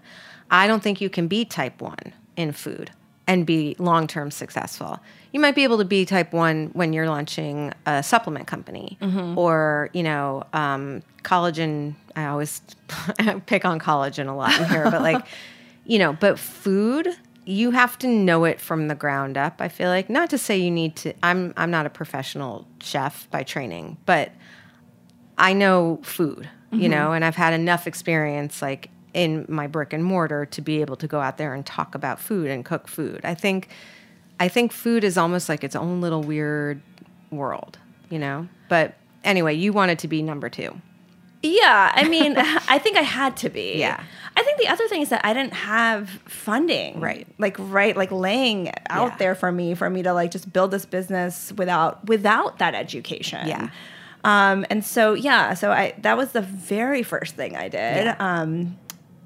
I 0.51 0.67
don't 0.67 0.83
think 0.83 1.01
you 1.01 1.11
can 1.11 1.27
be 1.27 1.45
type 1.45 1.81
one 1.81 2.12
in 2.37 2.53
food 2.53 2.93
and 3.27 3.45
be 3.45 3.75
long 3.79 4.07
term 4.07 4.31
successful. 4.31 5.01
You 5.37 5.40
might 5.40 5.55
be 5.55 5.64
able 5.64 5.77
to 5.77 5.85
be 5.85 6.07
type 6.07 6.33
one 6.33 6.70
when 6.72 6.94
you're 6.94 7.11
launching 7.11 7.75
a 7.85 8.03
supplement 8.03 8.46
company 8.46 8.96
or, 9.37 9.90
you 9.92 10.03
know, 10.03 10.44
um, 10.55 11.03
collagen. 11.25 11.94
I 12.16 12.25
always 12.25 12.62
pick 13.44 13.66
on 13.66 13.79
collagen 13.79 14.29
a 14.31 14.33
lot 14.33 14.59
in 14.59 14.66
here, 14.66 14.85
but 14.90 15.03
like, 15.03 15.22
you 15.85 15.99
know, 15.99 16.14
but 16.14 16.38
food, 16.38 17.14
you 17.44 17.72
have 17.72 17.99
to 17.99 18.09
know 18.09 18.46
it 18.46 18.62
from 18.62 18.88
the 18.88 18.94
ground 18.94 19.37
up. 19.37 19.61
I 19.61 19.68
feel 19.68 19.90
like 19.90 20.09
not 20.09 20.31
to 20.31 20.38
say 20.38 20.57
you 20.57 20.70
need 20.70 20.96
to. 20.96 21.12
I'm 21.22 21.53
I'm 21.59 21.70
not 21.70 21.85
a 21.85 21.90
professional 21.90 22.66
chef 22.81 23.31
by 23.31 23.42
training, 23.42 23.99
but 24.07 24.33
I 25.37 25.53
know 25.53 26.01
food, 26.03 26.49
you 26.72 26.88
know, 26.88 27.12
and 27.12 27.22
I've 27.22 27.37
had 27.37 27.53
enough 27.53 27.87
experience 27.87 28.62
like 28.62 28.88
in 29.12 29.44
my 29.51 29.66
brick 29.66 29.92
and 29.92 30.03
mortar 30.03 30.46
to 30.46 30.62
be 30.62 30.81
able 30.81 30.96
to 30.96 31.07
go 31.07 31.20
out 31.20 31.37
there 31.37 31.53
and 31.53 31.66
talk 31.66 31.94
about 31.94 32.20
food 32.20 32.49
and 32.51 32.64
cook 32.64 32.88
food. 32.88 33.20
I 33.22 33.35
think 33.35 33.68
I 34.38 34.49
think 34.49 34.72
food 34.72 35.05
is 35.05 35.16
almost 35.16 35.49
like 35.49 35.64
its 35.64 35.75
own 35.77 36.01
little 36.01 36.22
weird 36.22 36.81
world, 37.31 37.79
you 38.11 38.18
know. 38.18 38.49
But 38.68 38.94
anyway, 39.25 39.55
you 39.55 39.72
wanted 39.72 39.99
to 40.01 40.09
be 40.09 40.22
number 40.22 40.49
2. 40.49 40.75
Yeah, 41.42 41.92
I 41.94 42.09
mean, 42.09 42.35
I 42.37 42.79
think 42.79 42.96
I 42.96 43.03
had 43.03 43.37
to 43.38 43.49
be. 43.49 43.79
Yeah. 43.79 44.03
I 44.37 44.42
think 44.42 44.59
the 44.59 44.68
other 44.68 44.87
thing 44.88 45.01
is 45.03 45.09
that 45.11 45.25
I 45.25 45.33
didn't 45.33 45.55
have 45.55 46.11
funding. 46.27 47.01
Right. 47.01 47.27
Like 47.38 47.57
right 47.59 47.96
like 47.96 48.11
laying 48.11 48.70
out 48.90 49.12
Yeah. 49.12 49.16
there 49.16 49.35
for 49.35 49.51
me 49.51 49.75
for 49.75 49.88
me 49.88 50.03
to 50.03 50.12
like 50.12 50.31
just 50.31 50.53
build 50.53 50.70
this 50.72 50.85
business 50.85 51.53
without 51.57 52.05
without 52.07 52.59
that 52.59 52.75
education. 52.75 53.49
Yeah. 53.49 53.70
Um 54.25 54.66
and 54.68 54.85
so 54.85 55.14
yeah, 55.14 55.55
so 55.55 55.70
I 55.72 55.94
that 56.03 56.18
was 56.18 56.33
the 56.33 56.42
very 56.42 57.03
first 57.03 57.35
thing 57.37 57.57
I 57.57 57.68
did. 57.68 58.05
Yeah. 58.05 58.16
Um 58.18 58.77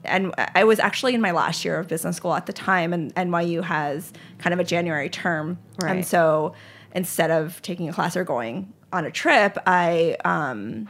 and 0.04 0.32
I 0.54 0.64
was 0.64 0.78
actually 0.78 1.14
in 1.14 1.20
my 1.20 1.30
last 1.32 1.64
year 1.64 1.78
of 1.78 1.88
business 1.88 2.16
school 2.16 2.34
at 2.34 2.46
the 2.46 2.52
time, 2.52 2.92
and 2.92 3.14
NYU 3.14 3.62
has 3.62 4.12
kind 4.38 4.52
of 4.54 4.60
a 4.60 4.64
January 4.64 5.08
term. 5.10 5.58
Right. 5.82 5.96
And 5.96 6.06
so 6.06 6.54
instead 6.94 7.30
of 7.30 7.60
taking 7.62 7.88
a 7.88 7.92
class 7.92 8.16
or 8.16 8.24
going 8.24 8.72
on 8.92 9.04
a 9.04 9.10
trip, 9.10 9.56
I 9.66 10.16
um, 10.24 10.88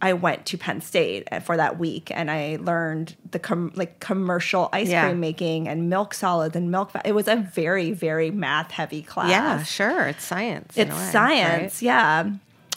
I 0.00 0.14
went 0.14 0.46
to 0.46 0.58
Penn 0.58 0.80
State 0.80 1.28
for 1.44 1.56
that 1.56 1.78
week, 1.78 2.10
and 2.14 2.30
I 2.30 2.56
learned 2.60 3.14
the 3.30 3.38
com- 3.38 3.72
like 3.74 4.00
commercial 4.00 4.68
ice 4.72 4.88
Yeah. 4.88 5.04
cream 5.06 5.20
making 5.20 5.68
and 5.68 5.88
milk 5.90 6.14
solids 6.14 6.56
and 6.56 6.70
milk. 6.70 6.90
It 7.04 7.14
was 7.14 7.28
a 7.28 7.36
very 7.36 7.92
very 7.92 8.30
math 8.30 8.70
heavy 8.70 9.02
class. 9.02 9.30
Yeah, 9.30 9.62
sure, 9.64 10.02
it's 10.08 10.24
science. 10.24 10.72
it's 10.76 10.90
way, 10.90 11.08
science. 11.12 11.82
Yeah. 11.82 12.30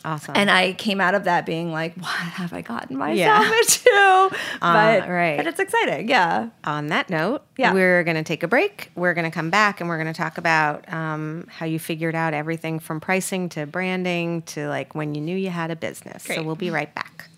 Awesome. 0.06 0.34
And 0.38 0.50
I 0.50 0.74
came 0.74 1.02
out 1.02 1.14
of 1.16 1.26
that 1.26 1.46
being 1.46 1.72
like, 1.72 1.96
what 1.98 2.06
have 2.08 2.54
I 2.54 2.62
gotten 2.62 2.98
myself 2.98 3.18
Yeah. 3.18 3.44
into? 3.60 4.38
But, 4.62 5.08
right. 5.10 5.38
but 5.38 5.48
it's 5.48 5.60
exciting. 5.60 6.10
Yeah. 6.10 6.50
on 6.64 6.88
that 6.88 7.10
note, 7.10 7.44
Yeah. 7.58 7.74
we're 7.74 8.04
going 8.04 8.18
to 8.18 8.24
take 8.24 8.44
a 8.44 8.48
break. 8.48 8.92
We're 8.96 9.14
going 9.14 9.30
to 9.30 9.34
come 9.34 9.50
back 9.50 9.80
and 9.80 9.90
we're 9.90 9.98
going 10.02 10.12
to 10.14 10.18
talk 10.18 10.38
about 10.38 10.92
um, 10.92 11.48
how 11.50 11.66
you 11.66 11.80
figured 11.80 12.16
out 12.16 12.34
everything 12.34 12.80
from 12.80 13.00
pricing 13.00 13.50
to 13.50 13.66
branding 13.66 14.42
to 14.44 14.68
like 14.68 14.96
when 14.96 15.16
you 15.16 15.22
knew 15.22 15.36
you 15.38 15.50
had 15.50 15.72
a 15.72 15.76
business. 15.76 16.24
So 16.24 16.44
we'll 16.44 16.56
be 16.56 16.70
right 16.70 16.94
back. 16.94 17.29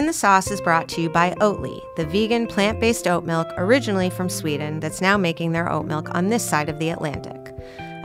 In 0.00 0.06
the 0.06 0.14
Sauce 0.14 0.50
is 0.50 0.62
brought 0.62 0.88
to 0.88 1.02
you 1.02 1.10
by 1.10 1.32
Oatly, 1.42 1.78
the 1.94 2.06
vegan 2.06 2.46
plant 2.46 2.80
based 2.80 3.06
oat 3.06 3.24
milk 3.24 3.46
originally 3.58 4.08
from 4.08 4.30
Sweden 4.30 4.80
that's 4.80 5.02
now 5.02 5.18
making 5.18 5.52
their 5.52 5.70
oat 5.70 5.84
milk 5.84 6.08
on 6.14 6.30
this 6.30 6.42
side 6.42 6.70
of 6.70 6.78
the 6.78 6.88
Atlantic. 6.88 7.54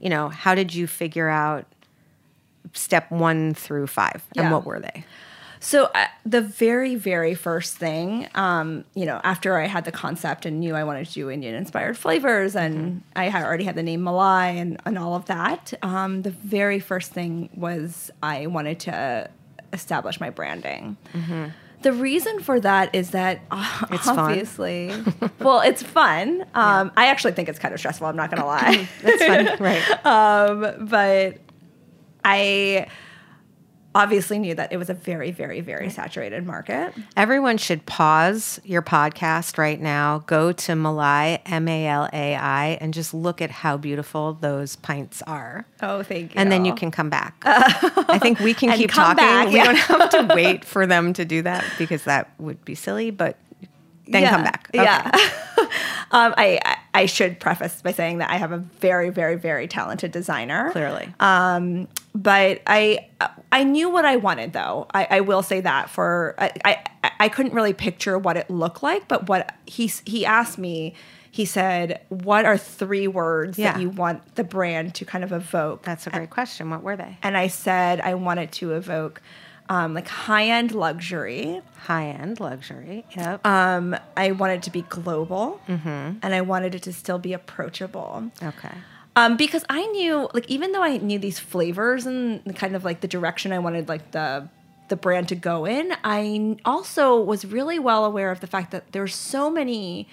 you 0.00 0.08
know 0.08 0.28
how 0.28 0.54
did 0.54 0.74
you 0.74 0.86
figure 0.86 1.28
out 1.28 1.66
step 2.72 3.10
one 3.10 3.54
through 3.54 3.86
five 3.86 4.22
and 4.36 4.52
what 4.52 4.64
were 4.64 4.80
they? 4.80 5.04
So 5.60 5.86
uh, 5.86 6.06
the 6.24 6.40
very, 6.40 6.94
very 6.94 7.34
first 7.34 7.76
thing, 7.76 8.28
um, 8.36 8.84
you 8.94 9.06
know, 9.06 9.20
after 9.24 9.58
I 9.58 9.66
had 9.66 9.84
the 9.84 9.90
concept 9.90 10.46
and 10.46 10.60
knew 10.60 10.76
I 10.76 10.84
wanted 10.84 11.06
to 11.08 11.12
do 11.12 11.30
Indian-inspired 11.30 11.98
flavors, 11.98 12.54
and 12.54 13.02
I 13.16 13.24
had 13.24 13.44
already 13.44 13.64
had 13.64 13.74
the 13.74 13.82
name 13.82 14.02
Malai 14.02 14.56
and, 14.56 14.80
and 14.86 14.96
all 14.96 15.16
of 15.16 15.24
that, 15.24 15.74
um, 15.82 16.22
the 16.22 16.30
very 16.30 16.78
first 16.78 17.12
thing 17.12 17.48
was 17.56 18.12
I 18.22 18.46
wanted 18.46 18.78
to 18.80 19.28
establish 19.72 20.20
my 20.20 20.30
branding. 20.30 20.96
The 21.82 21.92
reason 21.92 22.40
for 22.40 22.58
that 22.60 22.94
is 22.94 23.10
that 23.10 23.40
uh, 23.50 23.86
It's 23.92 24.04
fun. 24.06 24.18
obviously, 24.18 24.92
well, 25.38 25.60
it's 25.60 25.82
fun. 25.82 26.44
Um, 26.54 26.90
I 26.96 27.06
actually 27.06 27.32
think 27.32 27.48
it's 27.48 27.58
kind 27.58 27.72
of 27.72 27.78
stressful. 27.80 28.06
I'm 28.06 28.16
not 28.16 28.30
going 28.30 28.40
to 28.42 28.46
lie. 28.46 28.88
that's 29.02 29.24
fun, 29.24 29.62
right 29.64 30.06
um, 30.06 30.86
but 30.88 31.38
I 32.24 32.88
obviously 33.98 34.38
knew 34.38 34.54
that 34.54 34.72
it 34.72 34.76
was 34.76 34.88
a 34.88 34.94
very, 34.94 35.30
very, 35.32 35.60
very 35.60 35.90
saturated 35.90 36.46
market. 36.46 36.94
everyone 37.16 37.56
should 37.58 37.84
pause 37.86 38.60
your 38.64 38.80
podcast 38.80 39.58
right 39.58 39.80
now 39.80 40.20
go 40.26 40.52
to 40.52 40.72
malai 40.72 41.40
m-a-l-a-i 41.46 42.78
and 42.80 42.94
just 42.94 43.12
look 43.12 43.42
at 43.42 43.50
how 43.50 43.76
beautiful 43.76 44.34
those 44.34 44.76
pints 44.76 45.20
are 45.22 45.66
Oh, 45.82 46.02
thank 46.02 46.34
you. 46.34 46.40
and 46.40 46.50
then 46.52 46.64
you 46.64 46.74
can 46.74 46.90
come 46.90 47.10
back. 47.10 47.34
I 47.44 48.18
think 48.20 48.40
we 48.40 48.54
can 48.54 48.76
keep 48.76 48.90
talking. 48.90 49.16
back, 49.16 49.48
we 49.48 49.54
don't 49.62 49.76
have 49.76 50.10
to 50.10 50.30
wait 50.34 50.64
for 50.64 50.86
them 50.86 51.12
to 51.14 51.24
do 51.24 51.42
that 51.42 51.64
because 51.78 52.04
that 52.04 52.30
would 52.38 52.64
be 52.64 52.74
silly. 52.74 53.10
But 53.10 53.36
then 54.06 54.22
Yeah, 54.22 54.30
come 54.30 54.42
back. 54.44 54.70
Okay. 54.74 54.82
Yeah. 54.84 55.10
um, 56.12 56.34
I, 56.36 56.77
I 56.94 57.06
should 57.06 57.38
preface 57.38 57.82
by 57.82 57.92
saying 57.92 58.18
that 58.18 58.30
I 58.30 58.36
have 58.36 58.50
a 58.52 58.58
very, 58.58 59.10
very, 59.10 59.36
very 59.36 59.68
talented 59.68 60.10
designer. 60.10 60.70
clearly. 60.72 61.12
Um, 61.20 61.86
but 62.14 62.62
I 62.66 63.08
I 63.52 63.64
knew 63.64 63.88
what 63.90 64.04
I 64.04 64.16
wanted 64.16 64.52
though. 64.52 64.86
I, 64.92 65.06
I 65.10 65.20
will 65.20 65.42
say 65.42 65.60
that 65.60 65.90
for 65.90 66.34
I, 66.38 66.52
I 66.64 67.10
I 67.20 67.28
couldn't 67.28 67.52
really 67.54 67.72
picture 67.74 68.18
what 68.18 68.36
it 68.36 68.48
looked 68.50 68.82
like, 68.82 69.06
but 69.08 69.28
what 69.28 69.54
he 69.66 69.90
he 70.04 70.24
asked 70.26 70.58
me, 70.58 70.94
he 71.30 71.44
said, 71.44 72.00
"What 72.08 72.44
are 72.46 72.56
three 72.58 73.06
words 73.06 73.58
Yeah. 73.58 73.72
that 73.74 73.80
you 73.80 73.90
want 73.90 74.34
the 74.36 74.44
brand 74.44 74.94
to 74.96 75.04
kind 75.04 75.22
of 75.22 75.30
evoke?" 75.32 75.82
That's 75.84 76.06
a 76.06 76.10
great 76.10 76.30
question. 76.30 76.70
What 76.70 76.82
were 76.82 76.96
they? 76.96 77.18
and 77.22 77.36
I 77.36 77.46
said 77.48 78.00
I 78.00 78.14
wanted 78.14 78.50
to 78.52 78.72
evoke 78.72 79.20
um, 79.68 79.94
like 79.94 80.08
high 80.08 80.48
end 80.48 80.72
luxury. 80.72 81.60
High 81.84 82.08
end 82.08 82.40
luxury. 82.40 83.04
Yep. 83.16 83.46
Um, 83.46 83.96
I 84.16 84.32
wanted 84.32 84.62
to 84.64 84.70
be 84.70 84.82
global, 84.82 85.60
and 85.66 86.34
I 86.34 86.40
wanted 86.40 86.74
it 86.74 86.82
to 86.84 86.92
still 86.92 87.18
be 87.18 87.32
approachable. 87.32 88.30
okay. 88.42 88.72
Um, 89.16 89.36
because 89.36 89.64
I 89.68 89.84
knew, 89.86 90.28
like, 90.32 90.48
even 90.48 90.70
though 90.70 90.82
I 90.82 90.98
knew 90.98 91.18
these 91.18 91.40
flavors 91.40 92.06
and 92.06 92.40
the 92.44 92.52
kind 92.52 92.76
of 92.76 92.84
like 92.84 93.00
the 93.00 93.08
direction 93.08 93.52
I 93.52 93.58
wanted, 93.58 93.88
like 93.88 94.12
the 94.12 94.48
the 94.88 94.96
brand 94.96 95.28
to 95.28 95.34
go 95.34 95.66
in, 95.66 95.92
I 96.04 96.56
also 96.64 97.20
was 97.20 97.44
really 97.44 97.78
well 97.78 98.04
aware 98.04 98.30
of 98.30 98.40
the 98.40 98.46
fact 98.46 98.70
that 98.70 98.92
there's 98.92 99.14
so 99.14 99.50
many, 99.50 100.08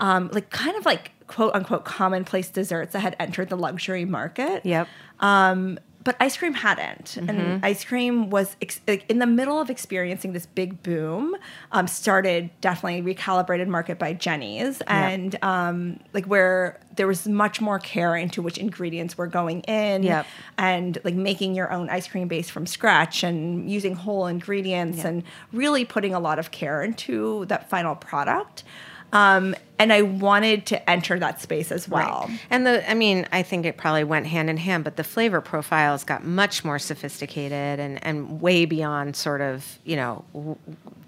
um, 0.00 0.30
like, 0.32 0.50
kind 0.50 0.76
of 0.76 0.84
like 0.86 1.12
quote 1.26 1.54
unquote 1.54 1.84
commonplace 1.84 2.48
desserts 2.48 2.92
that 2.94 3.00
had 3.00 3.14
entered 3.20 3.50
the 3.50 3.56
luxury 3.56 4.04
market. 4.04 4.64
Yep. 4.64 4.88
Um, 5.20 5.78
but 6.02 6.16
ice 6.18 6.36
cream 6.36 6.54
hadn't, 6.54 7.18
and 7.18 7.64
ice 7.64 7.84
cream 7.84 8.30
was 8.30 8.56
ex- 8.62 8.80
in 9.08 9.18
the 9.18 9.26
middle 9.26 9.60
of 9.60 9.68
experiencing 9.68 10.32
this 10.32 10.46
big 10.46 10.82
boom. 10.82 11.36
Um, 11.72 11.86
started 11.86 12.48
definitely 12.62 13.02
recalibrated 13.14 13.66
market 13.68 13.98
by 13.98 14.14
Jeni's, 14.14 14.80
and 14.86 15.36
um, 15.42 16.00
like 16.14 16.24
where 16.24 16.80
there 16.96 17.06
was 17.06 17.28
much 17.28 17.60
more 17.60 17.78
care 17.78 18.16
into 18.16 18.40
which 18.40 18.56
ingredients 18.56 19.18
were 19.18 19.26
going 19.26 19.60
in, 19.62 20.02
Yep. 20.02 20.26
and 20.56 20.98
like 21.04 21.14
making 21.14 21.54
your 21.54 21.70
own 21.70 21.90
ice 21.90 22.08
cream 22.08 22.28
base 22.28 22.48
from 22.48 22.66
scratch 22.66 23.22
and 23.22 23.70
using 23.70 23.94
whole 23.94 24.26
ingredients 24.26 25.04
and 25.04 25.22
really 25.52 25.84
putting 25.84 26.14
a 26.14 26.20
lot 26.20 26.38
of 26.38 26.50
care 26.50 26.82
into 26.82 27.44
that 27.46 27.68
final 27.68 27.94
product. 27.94 28.64
Um, 29.12 29.54
and 29.78 29.92
I 29.92 30.02
wanted 30.02 30.66
to 30.66 30.90
enter 30.90 31.18
that 31.18 31.40
space 31.40 31.72
as 31.72 31.88
well. 31.88 32.26
Right. 32.28 32.40
And 32.50 32.66
the, 32.66 32.88
I 32.88 32.94
mean, 32.94 33.26
I 33.32 33.42
think 33.42 33.64
it 33.66 33.76
probably 33.76 34.04
went 34.04 34.26
hand 34.26 34.50
in 34.50 34.56
hand, 34.58 34.84
but 34.84 34.96
the 34.96 35.04
flavor 35.04 35.40
profiles 35.40 36.04
got 36.04 36.22
much 36.24 36.64
more 36.64 36.78
sophisticated 36.78 37.80
and, 37.80 38.04
and 38.04 38.40
way 38.40 38.66
beyond 38.66 39.16
sort 39.16 39.40
of, 39.40 39.78
you 39.84 39.96
know, 39.96 40.24
w- 40.34 40.56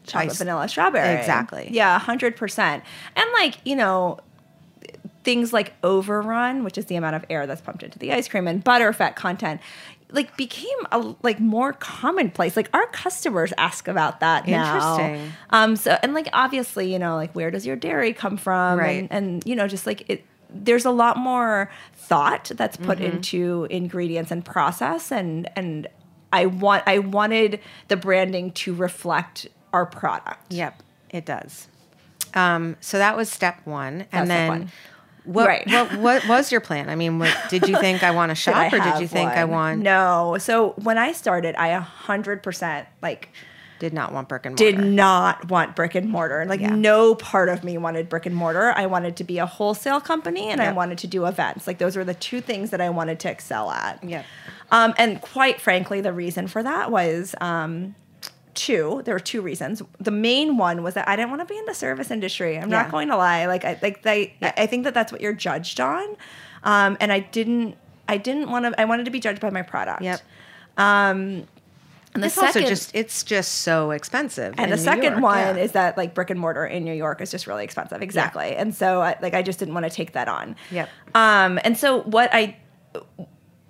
chocolate 0.04 0.30
ice- 0.32 0.38
vanilla 0.38 0.68
strawberry 0.68 1.16
Exactly. 1.16 1.68
yeah 1.70 1.96
100% 2.00 2.58
and 2.58 2.82
like 3.34 3.58
you 3.64 3.76
know 3.76 4.18
things 5.24 5.52
like 5.52 5.72
overrun, 5.84 6.64
which 6.64 6.76
is 6.76 6.86
the 6.86 6.96
amount 6.96 7.14
of 7.14 7.24
air 7.30 7.46
that's 7.46 7.60
pumped 7.60 7.84
into 7.84 7.96
the 7.98 8.12
ice 8.12 8.26
cream, 8.26 8.48
and 8.48 8.64
butterfat 8.64 9.14
content, 9.14 9.60
like 10.12 10.36
became 10.36 10.78
a 10.90 11.14
like 11.22 11.40
more 11.40 11.72
commonplace. 11.72 12.56
Like 12.56 12.68
our 12.72 12.86
customers 12.88 13.52
ask 13.58 13.88
about 13.88 14.20
that 14.20 14.46
now. 14.46 14.96
Interesting. 14.98 15.32
Um. 15.50 15.76
So 15.76 15.98
and 16.02 16.14
like 16.14 16.28
obviously, 16.32 16.92
you 16.92 16.98
know, 16.98 17.16
like 17.16 17.32
where 17.32 17.50
does 17.50 17.66
your 17.66 17.76
dairy 17.76 18.12
come 18.12 18.36
from? 18.36 18.78
Right. 18.78 19.08
And, 19.10 19.12
and 19.12 19.46
you 19.46 19.56
know, 19.56 19.66
just 19.66 19.86
like 19.86 20.08
it. 20.08 20.24
There's 20.54 20.84
a 20.84 20.90
lot 20.90 21.16
more 21.16 21.70
thought 21.94 22.52
that's 22.54 22.76
put 22.76 22.98
Mm-hmm. 22.98 23.16
into 23.16 23.66
ingredients 23.70 24.30
and 24.30 24.44
process, 24.44 25.10
and 25.10 25.48
and 25.56 25.88
I 26.30 26.44
want 26.46 26.82
I 26.86 26.98
wanted 26.98 27.60
the 27.88 27.96
branding 27.96 28.52
to 28.52 28.74
reflect 28.74 29.48
our 29.72 29.86
product. 29.86 30.52
Yep, 30.52 30.82
it 31.08 31.24
does. 31.24 31.68
Um, 32.34 32.76
so 32.80 32.98
that 32.98 33.16
was 33.16 33.30
step 33.30 33.60
one, 33.64 34.06
and 34.12 34.26
step 34.26 34.28
then 34.28 34.48
one. 34.48 34.72
What, 35.24 35.46
Right. 35.46 35.66
what 35.70 35.96
what 35.98 36.28
was 36.28 36.50
your 36.50 36.60
plan? 36.60 36.88
I 36.90 36.94
mean, 36.96 37.18
what, 37.18 37.36
did 37.48 37.68
you 37.68 37.76
think 37.78 38.02
I 38.02 38.10
want 38.10 38.30
to 38.30 38.34
Did 38.34 38.40
shop, 38.40 38.72
or 38.72 38.78
did 38.80 39.00
you 39.00 39.06
think 39.08 39.30
I 39.30 39.44
want? 39.44 39.80
No. 39.80 40.36
So 40.38 40.70
when 40.82 40.98
I 40.98 41.12
started, 41.12 41.54
I 41.56 41.68
a 41.68 41.80
hundred 41.80 42.42
percent 42.42 42.88
like 43.02 43.28
Did 43.78 43.92
not 43.92 44.12
want 44.12 44.28
brick 44.28 44.46
and 44.46 44.54
mortar. 44.56 44.72
did 44.76 44.84
not 44.84 45.48
want 45.48 45.74
brick 45.76 45.94
and 45.94 46.08
mortar. 46.08 46.44
Like 46.46 46.60
Yeah. 46.60 46.70
no 46.74 47.14
part 47.14 47.48
of 47.48 47.62
me 47.64 47.78
wanted 47.78 48.08
brick 48.08 48.26
and 48.26 48.34
mortar. 48.34 48.72
I 48.76 48.86
wanted 48.86 49.16
to 49.16 49.24
be 49.24 49.38
a 49.38 49.46
wholesale 49.46 50.00
company 50.00 50.48
and 50.48 50.60
I 50.60 50.72
wanted 50.72 50.98
to 50.98 51.06
do 51.06 51.26
events. 51.26 51.66
Like 51.66 51.78
those 51.78 51.96
were 51.96 52.04
the 52.04 52.14
two 52.14 52.40
things 52.40 52.70
that 52.70 52.80
I 52.80 52.90
wanted 52.90 53.18
to 53.20 53.30
excel 53.30 53.70
at. 53.70 54.02
Yep. 54.04 54.24
Um, 54.70 54.94
and 54.98 55.20
quite 55.20 55.60
frankly, 55.60 56.00
the 56.00 56.12
reason 56.12 56.46
for 56.48 56.62
that 56.62 56.90
was 56.90 57.34
um, 57.40 57.94
two. 58.54 59.02
There 59.04 59.14
were 59.14 59.20
two 59.20 59.40
reasons. 59.42 59.82
The 60.00 60.10
main 60.10 60.56
one 60.56 60.82
was 60.82 60.94
that 60.94 61.08
I 61.08 61.16
didn't 61.16 61.30
want 61.30 61.42
to 61.42 61.52
be 61.52 61.58
in 61.58 61.64
the 61.66 61.74
service 61.74 62.10
industry. 62.10 62.56
I'm 62.56 62.70
Yeah. 62.70 62.82
not 62.82 62.90
going 62.90 63.08
to 63.08 63.16
lie. 63.16 63.46
Like 63.46 63.64
I 63.64 63.78
like 63.82 64.02
they. 64.02 64.34
Yeah. 64.40 64.52
I 64.56 64.66
think 64.66 64.84
that 64.84 64.94
that's 64.94 65.12
what 65.12 65.20
you're 65.20 65.32
judged 65.32 65.80
on. 65.80 66.16
Um, 66.64 66.96
and 67.00 67.12
I 67.12 67.20
didn't. 67.20 67.76
I 68.08 68.16
didn't 68.18 68.50
want 68.50 68.64
to. 68.66 68.80
I 68.80 68.84
wanted 68.84 69.04
to 69.04 69.10
be 69.10 69.20
judged 69.20 69.40
by 69.40 69.50
my 69.50 69.62
product. 69.62 70.02
Yep. 70.02 70.20
And 72.14 72.22
the 72.22 72.26
It's 72.26 72.34
second, 72.34 72.62
also 72.64 72.68
just 72.68 72.94
it's 72.94 73.22
just 73.22 73.52
so 73.62 73.90
expensive. 73.90 74.54
and 74.58 74.70
the 74.70 74.76
New 74.76 74.82
second 74.82 75.12
York, 75.12 75.22
one 75.22 75.56
yeah. 75.56 75.62
is 75.62 75.72
that 75.72 75.96
like 75.96 76.12
brick 76.12 76.28
and 76.28 76.38
mortar 76.38 76.66
in 76.66 76.84
New 76.84 76.92
York 76.92 77.22
is 77.22 77.30
just 77.30 77.46
really 77.46 77.64
expensive. 77.64 78.02
Exactly. 78.02 78.54
And 78.54 78.74
so 78.74 79.00
I, 79.00 79.16
like 79.22 79.32
I 79.32 79.40
just 79.40 79.58
didn't 79.58 79.72
want 79.72 79.84
to 79.84 79.90
take 79.90 80.12
that 80.12 80.28
on. 80.28 80.54
Yep. 80.70 80.90
Um, 81.14 81.58
and 81.64 81.76
so 81.78 82.02
what 82.02 82.28
I 82.34 82.58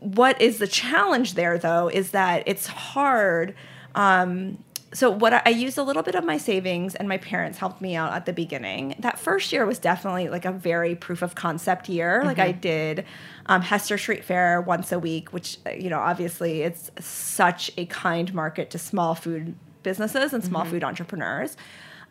what 0.01 0.41
is 0.43 0.59
the 0.59 0.67
challenge 0.67 1.35
there 1.35 1.57
though 1.57 1.87
is 1.89 2.11
that 2.11 2.43
it's 2.47 2.67
hard. 2.67 3.55
Um, 3.95 4.59
so 4.93 5.11
what 5.11 5.33
I, 5.33 5.43
I 5.47 5.49
used 5.51 5.79
a 5.79 5.83
little 5.83 6.03
bit 6.03 6.15
of 6.15 6.25
my 6.25 6.37
savings 6.37 6.95
and 6.95 7.09
my 7.09 7.17
parents 7.19 7.59
helped 7.59 7.81
me 7.81 7.97
out 7.97 8.13
at 8.13 8.27
the 8.27 8.33
beginning. 8.33 8.95
That 8.99 9.19
first 9.19 9.53
year 9.53 9.65
was 9.67 9.79
definitely 9.79 10.29
like 10.29 10.45
a 10.45 10.53
very 10.53 10.95
proof 10.95 11.23
of 11.23 11.35
concept 11.35 11.89
year. 11.89 12.23
Like 12.25 12.37
Mm-hmm. 12.37 12.49
I 12.49 12.53
did 12.53 13.05
um, 13.47 13.63
Hester 13.63 13.97
Street 13.99 14.25
Fair 14.25 14.61
once 14.61 14.93
a 14.93 14.99
week, 14.99 15.33
which 15.33 15.59
you 15.79 15.89
know 15.91 15.99
obviously 15.99 16.63
it's 16.63 16.91
such 17.01 17.71
a 17.77 17.87
kind 17.87 18.33
market 18.35 18.71
to 18.71 18.79
small 18.79 19.15
food 19.15 19.55
businesses 19.83 20.33
and 20.33 20.43
Mm-hmm. 20.43 20.51
small 20.51 20.65
food 20.65 20.85
entrepreneurs. 20.85 21.57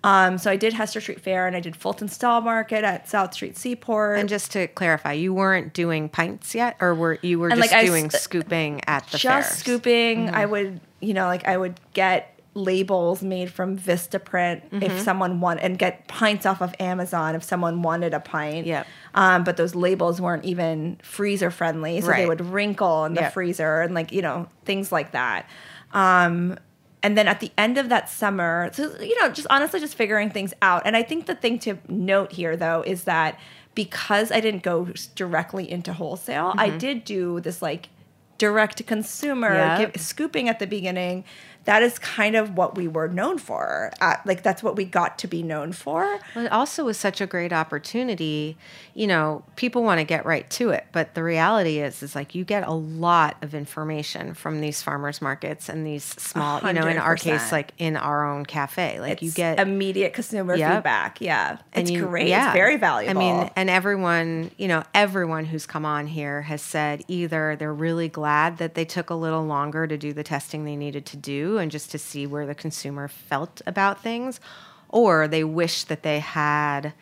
Um, 0.04 0.40
so 0.40 0.50
I 0.50 0.56
did 0.56 0.74
Hester 0.74 1.00
Street 1.00 1.22
Fair 1.22 1.46
and 1.46 1.56
I 1.56 1.60
did 1.60 1.76
Fulton 1.76 2.08
Stall 2.08 2.42
Market 2.42 2.84
at 2.84 3.08
South 3.08 3.36
Street 3.36 3.56
Seaport. 3.56 4.18
And 4.18 4.28
just 4.28 4.52
to 4.54 4.66
clarify, 4.68 5.14
you 5.14 5.32
weren't 5.32 5.74
doing 5.74 6.10
pints 6.10 6.56
yet, 6.56 6.76
or 6.82 6.96
were 6.96 7.20
you 7.22 7.38
were 7.38 7.50
And, 7.50 7.60
just 7.62 7.72
like, 7.72 7.86
doing 7.86 8.06
s- 8.06 8.24
scooping 8.24 8.82
at 8.88 9.06
the 9.12 9.20
just 9.20 9.24
fairs? 9.24 9.46
Mm-hmm. 9.46 9.60
scooping. 9.60 10.30
I 10.32 10.48
would, 10.48 10.82
you 11.02 11.14
know, 11.14 11.26
like 11.28 11.48
I 11.48 11.56
would 11.56 11.80
get 11.94 12.31
labels 12.54 13.22
made 13.24 13.50
from 13.52 13.78
Vistaprint 13.78 14.62
Mm-hmm. 14.70 14.84
if 14.84 15.00
someone 15.00 15.40
want 15.40 15.62
and 15.62 15.78
get 15.80 16.08
pints 16.08 16.46
off 16.46 16.62
of 16.62 16.74
Amazon 16.80 17.34
if 17.36 17.44
someone 17.44 17.82
wanted 17.82 18.14
a 18.14 18.20
pint. 18.20 18.68
Yep. 18.68 18.86
Um, 19.14 19.44
but 19.44 19.56
those 19.58 19.74
labels 19.76 20.20
weren't 20.20 20.44
even 20.46 20.98
freezer 21.02 21.50
friendly, 21.52 22.02
so 22.02 22.08
they 22.08 22.26
would 22.26 22.42
wrinkle 22.42 23.06
in 23.06 23.14
the 23.14 23.22
Yep. 23.22 23.34
freezer 23.34 23.82
and 23.82 23.94
like 23.96 24.12
you 24.12 24.22
know 24.22 24.48
things 24.66 24.92
like 24.92 25.12
that. 25.14 25.50
Um, 25.94 26.58
and 27.04 27.18
then 27.18 27.28
at 27.28 27.40
the 27.40 27.52
end 27.58 27.78
of 27.78 27.90
that 27.90 28.10
summer, 28.10 28.70
so 28.74 28.96
you 29.00 29.20
know, 29.20 29.30
just 29.30 29.48
honestly, 29.50 29.80
just 29.80 29.96
figuring 29.96 30.30
things 30.30 30.54
out. 30.62 30.84
And 30.86 30.96
I 30.96 31.04
think 31.04 31.26
the 31.26 31.36
thing 31.36 31.58
to 31.60 31.78
note 31.88 32.32
here, 32.34 32.56
though, 32.56 32.84
is 32.86 33.06
that 33.06 33.40
because 33.74 34.32
I 34.32 34.40
didn't 34.42 34.64
go 34.64 34.90
directly 35.16 35.70
into 35.70 35.94
wholesale, 35.94 36.54
I 36.58 36.70
did 36.70 37.06
do 37.06 37.40
this 37.40 37.62
like 37.62 37.90
direct 38.38 38.78
to 38.78 38.84
consumer 38.84 39.54
Yep. 39.54 39.94
give, 39.94 40.02
scooping 40.02 40.50
at 40.50 40.60
the 40.60 40.68
beginning. 40.68 41.24
That 41.66 41.84
is 41.84 42.00
kind 42.00 42.36
of 42.36 42.58
what 42.58 42.76
we 42.76 42.88
were 42.88 43.08
known 43.08 43.38
for. 43.38 43.92
Uh, 44.02 44.16
like 44.26 44.42
that's 44.42 44.64
what 44.64 44.76
we 44.76 44.84
got 44.84 45.20
to 45.20 45.28
be 45.28 45.44
known 45.44 45.74
for. 45.74 46.20
Well, 46.36 46.46
it 46.46 46.52
also 46.52 46.86
was 46.86 46.98
such 46.98 47.22
a 47.22 47.28
great 47.28 47.54
opportunity. 47.54 48.58
You 48.96 49.08
know, 49.08 49.44
people 49.56 49.84
want 49.84 50.00
to 50.00 50.04
get 50.04 50.26
right 50.26 50.50
to 50.52 50.72
it, 50.72 50.86
but 50.92 51.14
the 51.14 51.24
reality 51.24 51.80
is, 51.80 52.02
is 52.02 52.16
like 52.16 52.34
you 52.36 52.44
get 52.44 52.68
a 52.68 52.72
lot 52.74 53.38
of 53.44 53.54
information 53.54 54.34
from 54.34 54.60
these 54.60 54.82
farmers 54.82 55.22
markets 55.22 55.70
and 55.70 55.86
these 55.86 56.04
small. 56.04 56.62
You 56.66 56.74
know, 56.74 56.88
in 56.88 56.98
our 56.98 57.16
case, 57.16 57.52
like 57.52 57.74
in 57.78 57.96
our 57.96 58.28
own 58.28 58.46
cafe, 58.46 59.00
like 59.00 59.22
you 59.22 59.32
get 59.32 59.60
immediate 59.60 60.14
consumer 60.14 60.56
Yep. 60.56 60.74
feedback. 60.78 61.22
Yeah, 61.22 61.58
it's 61.74 61.92
you- 61.92 62.06
great. 62.08 62.28
yeah. 62.28 62.48
It's 62.48 62.54
very 62.54 62.78
valuable. 62.78 63.18
I 63.22 63.24
mean, 63.24 63.50
and 63.56 63.70
everyone, 63.70 64.52
you 64.58 64.68
know, 64.68 64.84
everyone 64.96 65.46
who's 65.46 65.66
come 65.66 65.86
on 65.86 66.08
here 66.08 66.42
has 66.42 66.62
said 66.62 67.04
either 67.08 67.56
they're 67.56 67.74
really 67.74 68.10
glad 68.10 68.58
that 68.58 68.74
they 68.74 68.86
took 68.86 69.10
a 69.10 69.16
little 69.16 69.46
longer 69.46 69.86
to 69.86 69.98
do 69.98 70.12
the 70.14 70.24
testing 70.24 70.66
they 70.66 70.76
needed 70.76 71.06
to 71.08 71.18
do 71.18 71.51
and 71.58 71.72
just 71.72 71.92
to 71.92 71.98
see 71.98 72.26
where 72.28 72.46
the 72.46 72.56
consumer 72.56 73.08
felt 73.08 73.62
about 73.66 74.02
things, 74.02 74.40
or 74.90 75.28
they 75.28 75.44
wish 75.44 75.84
that 75.86 76.04
they 76.04 76.20
had 76.20 76.94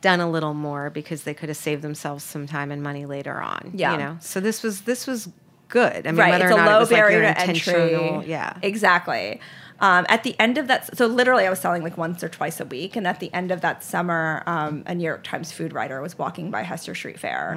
done 0.00 0.20
a 0.20 0.30
little 0.30 0.54
more 0.54 0.90
because 0.90 1.24
they 1.24 1.34
could 1.34 1.48
have 1.48 1.58
saved 1.58 1.82
themselves 1.82 2.24
some 2.24 2.46
time 2.46 2.70
and 2.70 2.82
money 2.82 3.06
later 3.06 3.40
on. 3.40 3.72
Yeah. 3.74 3.92
You 3.92 3.98
know. 3.98 4.16
So 4.20 4.40
this 4.40 4.62
was 4.62 4.82
this 4.82 5.06
was 5.06 5.28
good. 5.68 6.06
I 6.06 6.10
mean, 6.10 6.18
right, 6.18 6.30
whether 6.30 6.46
it's 6.46 6.54
or 6.54 6.58
a 6.58 6.64
not 6.64 6.68
it 6.68 6.72
low 6.72 6.80
was 6.80 6.90
like 6.90 6.98
your 6.98 7.08
barrier 7.08 7.34
to 7.34 7.40
intentional, 7.40 8.14
entry. 8.16 8.30
yeah. 8.30 8.58
exactly. 8.62 9.40
Um, 9.80 10.04
at 10.08 10.22
the 10.24 10.38
end 10.38 10.58
of 10.58 10.68
that, 10.68 10.96
so 10.96 11.06
literally, 11.06 11.46
I 11.46 11.50
was 11.50 11.58
selling 11.58 11.82
like 11.82 11.96
once 11.96 12.22
or 12.22 12.28
twice 12.28 12.60
a 12.60 12.64
week, 12.66 12.96
and 12.96 13.06
at 13.06 13.18
the 13.20 13.32
end 13.32 13.50
of 13.50 13.62
that 13.62 13.82
summer, 13.82 14.42
um, 14.46 14.82
a 14.86 14.94
New 14.94 15.04
York 15.04 15.24
Times 15.24 15.52
food 15.52 15.72
writer 15.72 16.00
was 16.02 16.18
walking 16.18 16.50
by 16.50 16.62
Hester 16.62 16.94
Street 16.94 17.18
Fair, 17.18 17.52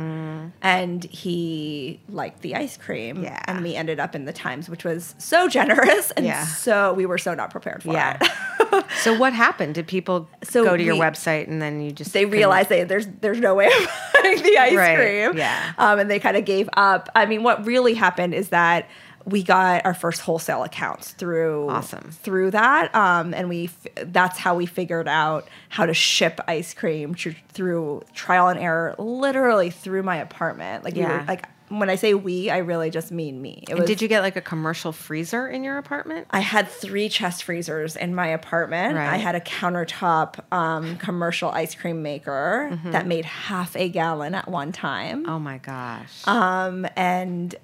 and 0.62 1.04
he 1.06 2.00
liked 2.10 2.42
the 2.42 2.56
ice 2.56 2.78
cream, 2.78 3.18
Mm. 3.18 3.24
Yeah. 3.24 3.42
and 3.48 3.62
we 3.64 3.76
ended 3.76 4.00
up 4.00 4.16
in 4.16 4.26
the 4.26 4.34
Times, 4.34 4.70
which 4.70 4.84
was 4.84 5.16
so 5.18 5.48
generous, 5.50 6.12
and 6.12 6.26
Yeah. 6.26 6.46
so 6.46 6.94
we 6.94 7.06
were 7.06 7.18
so 7.18 7.34
not 7.34 7.50
prepared 7.52 7.84
for 7.84 7.92
Yeah. 7.94 8.18
it. 8.22 8.86
so 9.02 9.18
what 9.18 9.34
happened? 9.34 9.76
Did 9.76 9.88
people 9.88 10.30
So 10.44 10.64
go 10.64 10.78
to 10.78 10.84
your 10.84 10.96
website 10.96 11.48
and 11.48 11.62
then 11.62 11.82
you 11.82 11.92
just 11.92 12.14
they 12.14 12.26
realized 12.26 12.70
they, 12.70 12.84
there's 12.84 13.08
there's 13.22 13.40
no 13.40 13.54
way 13.56 13.68
of 13.68 13.74
buying 14.24 14.42
the 14.42 14.58
ice 14.58 14.74
Right, 14.76 14.96
cream. 14.98 15.38
yeah. 15.38 15.74
Um, 15.78 16.00
and 16.00 16.10
they 16.10 16.20
kind 16.20 16.38
of 16.38 16.46
gave 16.46 16.70
up. 16.74 17.10
I 17.16 17.26
mean, 17.26 17.44
what 17.44 17.66
really 17.66 17.94
happened 17.94 18.34
is 18.34 18.50
that 18.50 18.88
we 19.26 19.42
got 19.44 19.86
our 19.86 19.94
first 19.94 20.22
wholesale 20.22 20.64
accounts 20.64 21.12
through 21.12 21.70
Awesome. 21.70 22.12
through 22.12 22.52
that, 22.52 22.94
um, 22.96 23.34
and 23.34 23.48
we 23.50 23.66
f- 23.66 24.12
that's 24.12 24.38
how 24.38 24.56
we 24.56 24.66
figured 24.66 25.08
out 25.08 25.48
how 25.70 25.86
to 25.86 25.94
ship 25.94 26.40
ice 26.48 26.74
cream 26.74 27.16
tr- 27.16 27.30
through 27.50 28.04
trial 28.14 28.50
and 28.50 28.60
error, 28.60 28.96
literally 28.98 29.70
through 29.70 30.04
my 30.04 30.18
apartment. 30.18 30.84
Like 30.84 30.96
we 30.96 31.02
Yeah. 31.02 31.20
were 31.20 31.26
like 31.28 31.46
when 31.70 31.90
I 31.90 31.96
say 31.96 32.14
we, 32.14 32.52
I 32.52 32.58
really 32.58 32.92
just 32.92 33.12
mean 33.12 33.42
me. 33.42 33.64
Was, 33.72 33.86
did 33.88 34.00
you 34.00 34.08
get 34.08 34.22
like 34.22 34.36
a 34.36 34.42
commercial 34.42 34.92
freezer 34.92 35.48
in 35.48 35.64
your 35.64 35.80
apartment? 35.80 36.28
I 36.30 36.40
had 36.42 36.68
three 36.68 37.10
chest 37.10 37.46
freezers 37.46 37.96
in 37.96 38.14
my 38.14 38.28
apartment. 38.28 38.96
I 38.98 39.16
had 39.18 39.34
a 39.34 39.40
countertop 39.40 40.40
um, 40.54 40.98
commercial 40.98 41.50
ice 41.50 41.74
cream 41.74 42.04
maker 42.04 42.70
Mm-hmm. 42.72 42.92
that 42.92 43.08
made 43.08 43.26
half 43.26 43.76
a 43.76 43.90
gallon 43.90 44.36
at 44.36 44.48
one 44.48 44.72
time. 44.72 45.28
Oh 45.28 45.40
my 45.40 45.58
gosh. 45.58 46.28
Um, 46.28 46.86
and 46.96 47.56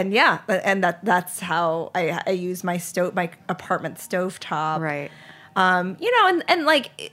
and 0.00 0.12
yeah, 0.12 0.38
and 0.48 0.82
that 0.84 1.04
that's 1.04 1.40
how 1.40 1.90
I, 1.94 2.20
I 2.26 2.30
use 2.30 2.62
my 2.64 2.76
stove, 2.78 3.14
my 3.14 3.30
apartment 3.48 3.96
stovetop. 3.98 4.80
right. 4.80 5.10
Um, 5.56 5.96
you 6.00 6.10
know, 6.12 6.28
and 6.28 6.44
and 6.48 6.64
like 6.64 7.12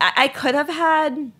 I, 0.00 0.12
I 0.16 0.28
could 0.28 0.54
have 0.54 0.68
had. 0.68 1.32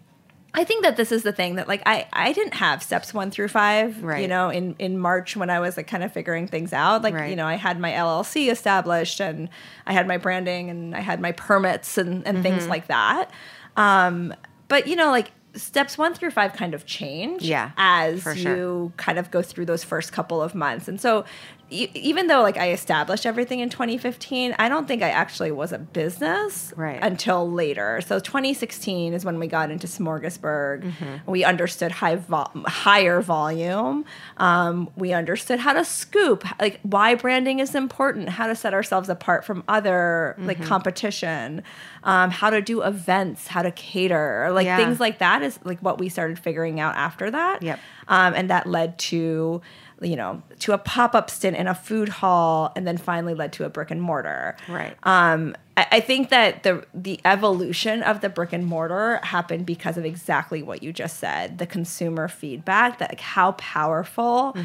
I 0.56 0.62
think 0.62 0.84
that 0.84 0.96
this 0.96 1.10
is 1.10 1.24
the 1.24 1.32
thing 1.32 1.56
that 1.56 1.66
like 1.66 1.82
I 1.84 2.06
I 2.12 2.32
didn't 2.32 2.54
have 2.54 2.80
steps 2.80 3.12
one 3.12 3.30
through 3.32 3.48
five. 3.48 4.00
Right. 4.02 4.22
You 4.22 4.28
know, 4.28 4.50
in 4.50 4.76
in 4.78 4.98
March 4.98 5.37
when 5.37 5.50
I 5.50 5.58
was 5.58 5.76
like 5.76 5.88
kind 5.88 6.04
of 6.04 6.12
figuring 6.12 6.46
things 6.46 6.72
out. 6.72 7.02
Like 7.02 7.14
Right. 7.14 7.30
you 7.30 7.34
know, 7.37 7.46
I 7.46 7.54
had 7.56 7.80
my 7.80 7.90
LLC 7.90 8.52
established 8.52 9.20
and 9.20 9.48
I 9.87 9.92
had 9.92 10.06
my 10.06 10.16
branding 10.16 10.70
and 10.70 10.94
I 10.94 11.00
had 11.00 11.20
my 11.20 11.32
permits 11.32 11.98
and 11.98 12.24
and 12.26 12.37
Mm-hmm. 12.37 12.42
things 12.42 12.68
like 12.68 12.87
that. 12.87 13.32
Um, 13.76 14.32
but 14.68 14.87
you 14.87 14.94
know, 14.94 15.10
like 15.10 15.32
steps 15.54 15.96
one 15.96 16.14
through 16.14 16.30
five 16.30 16.52
kind 16.52 16.74
of 16.74 16.86
change 16.86 17.42
Yeah, 17.42 17.70
as 17.76 18.22
for 18.22 18.32
you 18.32 18.92
kind 18.96 19.18
of 19.18 19.30
go 19.30 19.42
through 19.42 19.66
those 19.66 19.84
first 19.84 20.12
couple 20.12 20.42
of 20.42 20.55
months. 20.55 20.88
And 20.88 21.00
so 21.00 21.24
even 21.70 22.26
though 22.28 22.42
like 22.42 22.56
I 22.56 22.70
established 22.72 23.26
everything 23.26 23.60
in 23.60 23.68
2015, 23.70 24.54
I 24.58 24.68
don't 24.68 24.86
think 24.86 25.02
I 25.02 25.08
actually 25.10 25.50
was 25.50 25.72
a 25.72 25.78
business 25.78 26.72
Right. 26.76 26.98
until 27.02 27.50
later. 27.50 28.00
So 28.06 28.18
2016 28.20 29.12
is 29.14 29.24
when 29.24 29.38
we 29.38 29.46
got 29.46 29.70
into 29.70 29.86
Smorgasburg. 29.86 30.82
Mm-hmm. 30.82 31.30
We 31.30 31.42
understood 31.44 31.92
high 31.92 32.16
vol- 32.16 32.50
higher 32.66 33.20
volume. 33.20 34.04
Um, 34.36 34.90
we 34.96 35.12
understood 35.12 35.58
how 35.58 35.72
to 35.72 35.84
scoop, 35.84 36.44
like 36.60 36.80
why 36.82 37.14
branding 37.14 37.58
is 37.60 37.74
important, 37.74 38.28
how 38.28 38.46
to 38.46 38.54
set 38.54 38.74
ourselves 38.74 39.08
apart 39.08 39.44
from 39.44 39.64
other 39.68 40.36
like 40.38 40.58
Mm-hmm. 40.58 40.66
competition, 40.68 41.62
um, 42.04 42.30
how 42.30 42.50
to 42.50 42.60
do 42.62 42.82
events, 42.82 43.48
how 43.48 43.62
to 43.62 43.70
cater, 43.70 44.50
like 44.52 44.66
Yeah. 44.66 44.76
things 44.76 45.00
like 45.00 45.18
that 45.18 45.42
is 45.42 45.58
like 45.64 45.80
what 45.80 45.98
we 45.98 46.08
started 46.08 46.38
figuring 46.38 46.78
out 46.80 46.94
after 46.96 47.30
that. 47.30 47.62
Yep. 47.62 47.80
Um, 48.06 48.34
and 48.34 48.50
that 48.50 48.66
led 48.66 48.98
to, 48.98 49.62
you 50.05 50.16
know, 50.16 50.42
to 50.61 50.72
a 50.72 50.78
pop 50.78 51.14
up 51.14 51.30
stint 51.30 51.57
in 51.57 51.66
a 51.66 51.74
food 51.74 52.09
hall, 52.09 52.72
and 52.76 52.86
then 52.86 52.96
finally 52.98 53.34
led 53.34 53.52
to 53.55 53.64
a 53.64 53.68
brick 53.68 53.90
and 53.90 54.00
mortar. 54.00 54.57
Right. 54.68 54.96
Um, 55.02 55.57
I, 55.76 55.86
I 55.92 56.00
think 56.00 56.28
that 56.30 56.62
the 56.62 56.86
the 56.94 57.20
evolution 57.24 58.02
of 58.02 58.20
the 58.20 58.28
brick 58.28 58.52
and 58.52 58.64
mortar 58.66 59.18
happened 59.22 59.66
because 59.66 59.96
of 59.96 60.05
exactly 60.05 60.62
what 60.62 60.82
you 60.82 60.92
just 60.92 61.18
said, 61.18 61.59
the 61.59 61.66
consumer 61.66 62.28
feedback, 62.28 62.98
that 62.98 63.11
like 63.11 63.20
how 63.20 63.52
powerful 63.52 64.57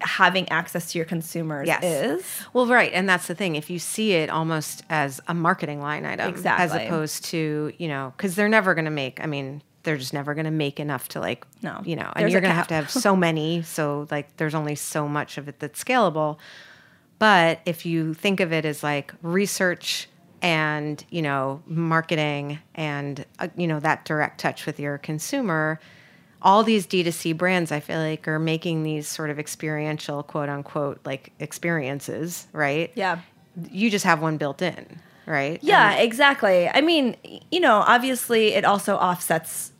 having 0.00 0.48
access 0.48 0.92
to 0.92 0.98
your 0.98 1.04
consumers 1.04 1.66
Yes. 1.66 1.82
is. 1.82 2.24
Well, 2.52 2.66
right, 2.66 2.92
and 2.92 3.08
that's 3.08 3.26
the 3.26 3.34
thing. 3.34 3.56
If 3.56 3.68
you 3.68 3.78
see 3.80 4.12
it 4.12 4.30
almost 4.30 4.84
as 4.88 5.20
a 5.26 5.34
marketing 5.34 5.80
line 5.80 6.06
item, 6.06 6.34
as 6.46 6.72
opposed 6.72 7.24
to 7.26 7.72
you 7.78 7.88
know, 7.88 8.12
because 8.16 8.36
they're 8.36 8.48
never 8.48 8.74
going 8.74 8.84
to 8.84 8.90
make. 8.92 9.20
I 9.20 9.26
mean, 9.26 9.62
they're 9.82 9.96
just 9.96 10.12
never 10.12 10.34
going 10.34 10.44
to 10.44 10.50
make 10.50 10.80
enough 10.80 11.08
to 11.10 11.20
like, 11.20 11.46
No. 11.62 11.80
you 11.84 11.96
know, 11.96 12.10
and 12.16 12.30
you're 12.30 12.40
going 12.40 12.50
to 12.50 12.54
have 12.56 12.68
to 12.68 12.74
have 12.74 12.90
so 12.90 13.14
many. 13.28 13.62
So 13.62 14.06
like, 14.10 14.36
there's 14.36 14.54
only 14.54 14.74
so 14.74 15.08
much 15.08 15.38
of 15.38 15.48
it 15.48 15.60
that's 15.60 15.82
scalable. 15.82 16.38
But 17.18 17.60
if 17.66 17.84
you 17.86 18.14
think 18.14 18.40
of 18.40 18.52
it 18.52 18.64
as 18.64 18.82
like 18.82 19.12
research 19.22 20.08
and 20.40 21.04
you 21.10 21.20
know 21.20 21.60
marketing 21.66 22.60
and 22.76 23.24
uh, 23.40 23.48
you 23.56 23.66
know 23.66 23.80
that 23.80 24.04
direct 24.04 24.38
touch 24.38 24.66
with 24.66 24.78
your 24.78 24.96
consumer 24.98 25.80
all 26.40 26.62
these 26.62 26.86
d2c 26.86 27.36
brands 27.36 27.72
i 27.72 27.80
feel 27.80 27.98
like 27.98 28.28
are 28.28 28.38
making 28.38 28.84
these 28.84 29.08
sort 29.08 29.30
of 29.30 29.40
experiential 29.40 30.22
quote 30.22 30.48
unquote 30.48 31.00
like 31.04 31.32
experiences 31.40 32.46
right 32.52 32.92
Yeah. 32.94 33.18
you 33.68 33.90
just 33.90 34.04
have 34.04 34.22
one 34.22 34.36
built 34.36 34.62
in 34.62 35.00
right 35.28 35.58
Yeah, 35.62 35.94
exactly. 35.96 36.68
I 36.68 36.80
mean, 36.80 37.16
you 37.50 37.60
know, 37.60 37.76
obviously 37.86 38.54
it 38.54 38.64
also 38.64 38.96
offsets 38.96 39.72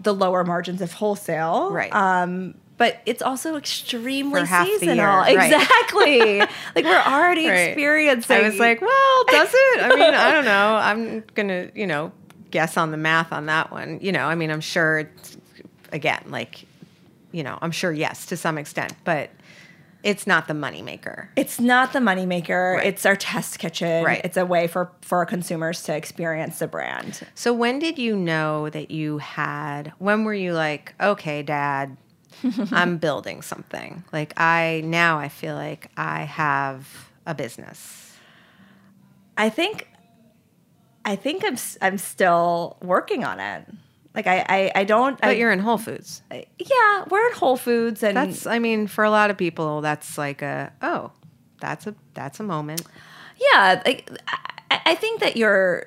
the 0.00 0.14
lower 0.14 0.44
margins 0.44 0.80
of 0.80 0.92
wholesale. 0.92 1.70
Right. 1.70 1.92
Um, 1.94 2.54
but 2.76 3.00
it's 3.06 3.22
also 3.22 3.56
extremely 3.56 4.40
For 4.40 4.46
half 4.46 4.66
the 4.66 4.78
seasonal. 4.78 4.96
year, 4.96 5.06
right. 5.38 5.52
Exactly. 5.52 6.38
like 6.74 6.84
we're 6.84 7.02
already 7.06 7.46
Right. 7.48 7.68
experiencing. 7.68 8.36
I 8.36 8.48
was 8.48 8.58
like, 8.58 8.80
well, 8.80 9.24
does 9.28 9.50
it? 9.54 9.82
I 9.82 9.88
mean, 9.90 10.14
I 10.14 10.32
don't 10.32 10.44
know. 10.44 10.74
I'm 10.76 11.20
gonna, 11.34 11.70
you 11.74 11.86
know, 11.86 12.10
guess 12.50 12.76
on 12.76 12.90
the 12.90 12.96
math 12.96 13.32
on 13.32 13.46
that 13.46 13.70
one. 13.70 13.98
You 14.02 14.10
know, 14.12 14.26
I 14.26 14.34
mean, 14.34 14.50
I'm 14.50 14.60
sure. 14.60 15.00
It's, 15.00 15.36
again, 15.92 16.22
like, 16.28 16.64
you 17.30 17.42
know, 17.44 17.58
I'm 17.62 17.70
sure 17.70 17.92
yes 17.92 18.26
to 18.26 18.36
some 18.36 18.58
extent, 18.58 18.92
but 19.04 19.30
it's 20.04 20.26
not 20.26 20.46
the 20.46 20.54
moneymaker. 20.54 21.28
it's 21.34 21.58
not 21.58 21.92
the 21.92 21.98
moneymaker. 21.98 22.76
Right. 22.76 22.86
It's 22.86 23.04
our 23.06 23.16
test 23.16 23.58
kitchen. 23.58 24.04
Right. 24.04 24.20
It's 24.22 24.36
a 24.36 24.44
way 24.46 24.66
for 24.68 24.92
for 25.00 25.18
our 25.18 25.26
consumers 25.26 25.82
to 25.84 25.96
experience 25.96 26.60
the 26.60 26.68
brand. 26.68 27.26
So 27.34 27.52
when 27.52 27.78
did 27.80 27.98
you 27.98 28.14
know 28.14 28.68
that 28.70 28.90
you 28.90 29.18
had? 29.18 29.92
When 29.98 30.24
were 30.24 30.34
you 30.34 30.52
like, 30.52 30.94
okay, 31.00 31.42
Dad, 31.42 31.96
I'm 32.70 32.98
building 32.98 33.42
something. 33.42 34.04
Like 34.12 34.38
I 34.38 34.82
now 34.84 35.18
I 35.18 35.28
feel 35.30 35.54
like 35.54 35.90
I 35.96 36.22
have 36.24 37.10
a 37.26 37.34
business. 37.34 38.12
I 39.36 39.48
think, 39.48 39.88
I 41.04 41.16
think 41.16 41.44
I'm 41.44 41.56
I'm 41.80 41.98
still 41.98 42.76
working 42.82 43.24
on 43.24 43.40
it. 43.40 43.66
Like 44.14 44.26
I 44.26 44.44
I, 44.48 44.72
I 44.76 44.84
don't. 44.84 45.20
But 45.20 45.30
I, 45.30 45.32
you're 45.32 45.52
in 45.52 45.58
Whole 45.58 45.78
Foods. 45.78 46.22
yeah. 46.30 47.04
We're 47.10 47.26
at 47.28 47.32
Whole 47.34 47.56
Foods 47.56 48.02
and 48.02 48.16
That's 48.16 48.46
I 48.46 48.58
mean, 48.58 48.86
for 48.86 49.04
a 49.04 49.10
lot 49.10 49.30
of 49.30 49.36
people, 49.36 49.80
that's 49.80 50.16
like 50.18 50.40
a 50.42 50.72
oh, 50.82 51.10
that's 51.60 51.86
a 51.86 51.94
that's 52.14 52.38
a 52.40 52.44
moment. 52.44 52.82
yeah. 53.52 53.82
Like 53.84 54.10
I, 54.70 54.80
I 54.86 54.94
think 54.94 55.20
that 55.20 55.36
your 55.36 55.86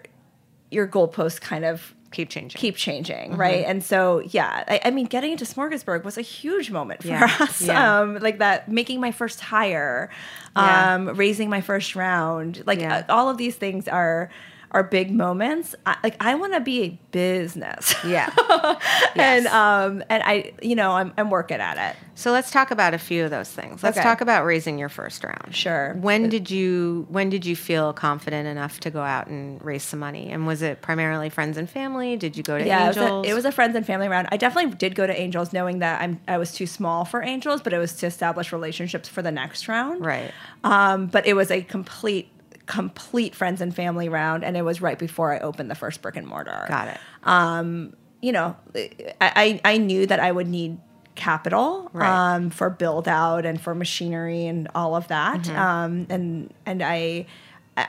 your 0.71 0.87
goalposts 0.87 1.39
kind 1.39 1.63
of 1.65 1.93
Keep 2.11 2.29
changing. 2.29 2.57
keep 2.57 2.77
changing, 2.77 3.35
right? 3.35 3.65
And 3.65 3.83
so, 3.83 4.19
yeah, 4.29 4.63
I, 4.65 4.79
I 4.85 4.91
mean, 4.91 5.07
getting 5.07 5.33
into 5.33 5.43
Smorgasburg 5.43 6.05
was 6.05 6.17
a 6.17 6.21
huge 6.21 6.71
moment 6.71 7.01
for 7.01 7.09
Yeah, 7.09 7.23
us. 7.41 7.61
yeah. 7.61 7.99
Um, 7.99 8.15
like 8.19 8.37
that, 8.39 8.69
making 8.71 9.01
my 9.01 9.11
first 9.11 9.41
hire, 9.41 10.09
Yeah. 10.55 10.95
um, 10.95 11.09
raising 11.17 11.49
my 11.49 11.59
first 11.59 11.97
round, 11.97 12.63
like 12.65 12.79
Yeah. 12.79 13.03
uh, 13.09 13.13
all 13.13 13.29
of 13.29 13.37
these 13.37 13.55
things 13.57 13.89
are 13.89 14.29
are 14.71 14.83
big 14.83 15.11
moments. 15.11 15.75
I, 15.85 15.95
like 16.03 16.15
I 16.19 16.35
want 16.35 16.53
to 16.53 16.59
be 16.59 16.83
a 16.83 16.99
business, 17.11 17.95
Yeah. 18.05 18.29
and 19.15 19.47
um, 19.47 20.03
and 20.09 20.21
I, 20.23 20.51
you 20.61 20.75
know, 20.75 20.91
I'm 20.91 21.13
I'm 21.17 21.29
working 21.29 21.59
at 21.59 21.91
it. 21.91 21.95
So 22.15 22.31
let's 22.31 22.49
talk 22.51 22.71
about 22.71 22.93
a 22.93 22.97
few 22.97 23.23
of 23.25 23.29
those 23.31 23.49
things. 23.49 23.83
Let's 23.83 23.97
Okay. 23.97 24.03
talk 24.03 24.21
about 24.21 24.43
raising 24.45 24.77
your 24.79 24.89
first 24.89 25.23
round. 25.23 25.55
Sure. 25.55 25.93
When 25.99 26.29
did 26.29 26.49
you 26.51 27.05
when 27.09 27.29
did 27.29 27.45
you 27.45 27.55
feel 27.55 27.93
confident 27.93 28.47
enough 28.47 28.79
to 28.81 28.89
go 28.89 29.01
out 29.01 29.27
and 29.27 29.63
raise 29.63 29.83
some 29.83 29.99
money? 29.99 30.29
And 30.31 30.47
was 30.47 30.61
it 30.61 30.81
primarily 30.81 31.29
friends 31.29 31.57
and 31.57 31.69
family? 31.69 32.17
Did 32.17 32.35
you 32.35 32.43
go 32.43 32.57
to 32.57 32.65
Yeah, 32.65 32.85
it 32.85 32.87
was, 32.89 32.97
Angels? 32.97 33.25
a, 33.25 33.29
it 33.29 33.33
was 33.35 33.45
a 33.45 33.51
friends 33.51 33.75
and 33.75 33.85
family 33.85 34.07
round. 34.07 34.27
I 34.31 34.37
definitely 34.37 34.75
did 34.75 34.95
go 34.95 35.05
to 35.07 35.17
Angels, 35.19 35.53
knowing 35.53 35.79
that 35.79 36.01
I'm 36.01 36.19
I 36.27 36.37
was 36.39 36.51
too 36.51 36.67
small 36.67 37.05
for 37.05 37.21
Angels, 37.23 37.61
but 37.61 37.71
it 37.73 37.77
was 37.77 37.93
to 37.97 38.07
establish 38.07 38.51
relationships 38.51 39.07
for 39.07 39.21
the 39.21 39.31
next 39.31 39.67
round. 39.67 40.05
right. 40.05 40.31
Um, 40.63 41.07
but 41.07 41.25
it 41.27 41.33
was 41.35 41.51
a 41.51 41.61
complete, 41.61 42.29
complete 42.67 43.33
friends 43.33 43.59
and 43.61 43.73
family 43.75 44.07
round, 44.09 44.43
and 44.43 44.55
it 44.55 44.61
was 44.61 44.81
right 44.81 44.99
before 44.99 45.33
I 45.33 45.39
opened 45.39 45.71
the 45.71 45.75
first 45.75 46.01
brick 46.03 46.15
and 46.15 46.27
mortar. 46.27 46.65
Got 46.69 46.89
it. 46.89 46.97
Um, 47.23 47.93
You 48.21 48.31
know, 48.33 48.55
I 48.75 49.59
I, 49.63 49.73
I 49.73 49.77
knew 49.77 50.05
that 50.07 50.19
I 50.19 50.31
would 50.31 50.47
need 50.47 50.77
capital 51.15 51.89
Right. 51.93 52.35
um, 52.35 52.49
for 52.51 52.69
build 52.69 53.07
out 53.07 53.45
and 53.45 53.59
for 53.59 53.73
machinery 53.73 54.45
and 54.45 54.67
all 54.75 54.95
of 54.95 55.07
that, 55.07 55.41
Mm-hmm. 55.41 55.57
um, 55.59 56.07
and 56.09 56.53
and 56.65 56.83
I 56.83 57.25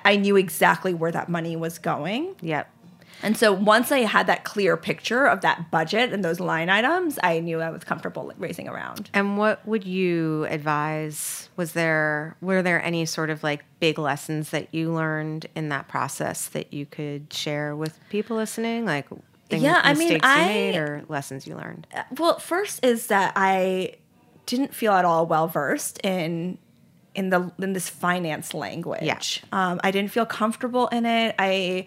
I 0.05 0.17
knew 0.17 0.37
exactly 0.37 0.93
where 0.95 1.11
that 1.13 1.29
money 1.29 1.57
was 1.57 1.79
going. 1.79 2.37
Yep. 2.43 2.71
And 3.23 3.37
so 3.37 3.53
once 3.53 3.91
I 3.91 4.01
had 4.01 4.27
that 4.29 4.45
clear 4.45 4.77
picture 4.77 5.27
of 5.27 5.41
that 5.41 5.71
budget 5.71 6.13
and 6.13 6.25
those 6.25 6.39
line 6.41 6.69
items, 6.71 7.19
I 7.23 7.41
knew 7.41 7.61
I 7.61 7.71
was 7.71 7.83
comfortable 7.85 8.33
raising 8.39 8.69
around. 8.69 9.11
And 9.13 9.37
what 9.39 9.67
would 9.67 9.85
you 9.85 10.47
advise? 10.49 11.49
Was 11.57 11.73
there 11.73 12.37
were 12.41 12.63
there 12.63 12.83
any 12.83 13.05
sort 13.07 13.31
of 13.31 13.43
like 13.43 13.65
big 13.81 13.99
lessons 13.99 14.51
that 14.51 14.73
you 14.75 14.93
learned 14.93 15.47
in 15.55 15.69
that 15.71 15.89
process 15.89 16.47
that 16.49 16.73
you 16.73 16.87
could 16.87 17.33
share 17.33 17.75
with 17.75 17.99
people 18.11 18.37
listening? 18.37 18.85
Like 18.85 19.07
things, 19.49 19.63
Yeah, 19.63 19.81
I 19.83 19.95
mean, 19.95 20.21
I- 20.23 20.45
made 20.47 20.77
or 20.77 21.03
lessons 21.09 21.47
you 21.47 21.57
learned? 21.57 21.87
Well, 22.17 22.39
first 22.39 22.85
is 22.85 23.09
that 23.09 23.33
I 23.35 23.95
didn't 24.47 24.75
feel 24.75 24.93
at 24.93 25.05
all 25.05 25.27
well 25.27 25.49
versed 25.49 25.99
in 26.05 26.59
in 27.15 27.31
the 27.31 27.51
in 27.59 27.73
this 27.73 27.89
finance 27.89 28.55
language. 28.55 29.03
Yeah. 29.03 29.19
Um, 29.53 29.81
I 29.83 29.91
didn't 29.91 30.13
feel 30.13 30.25
comfortable 30.27 30.87
in 30.89 31.05
it. 31.05 31.35
I 31.39 31.87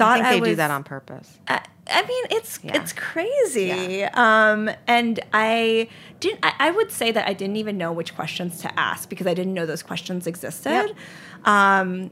I 0.00 0.04
thought 0.04 0.14
think 0.16 0.26
I, 0.26 0.34
they 0.34 0.40
was, 0.40 0.48
do 0.50 0.56
that 0.56 0.70
on 0.70 0.84
purpose. 0.84 1.38
I, 1.48 1.60
I 1.90 2.02
mean, 2.02 2.24
it's 2.30 2.58
Yeah. 2.62 2.76
it's 2.80 2.92
crazy. 2.92 4.02
Um, 4.04 4.70
and 4.86 5.20
I 5.32 5.88
didn't. 6.20 6.40
I, 6.42 6.52
I 6.58 6.70
would 6.70 6.90
say 6.90 7.12
that 7.12 7.26
I 7.26 7.32
didn't 7.32 7.56
even 7.56 7.78
know 7.78 7.92
which 7.92 8.14
questions 8.14 8.60
to 8.62 8.78
ask 8.78 9.08
because 9.08 9.26
I 9.26 9.34
didn't 9.34 9.54
know 9.54 9.66
those 9.66 9.82
questions 9.82 10.26
existed. 10.26 10.70
Yep. 10.70 10.96
Um, 11.46 12.10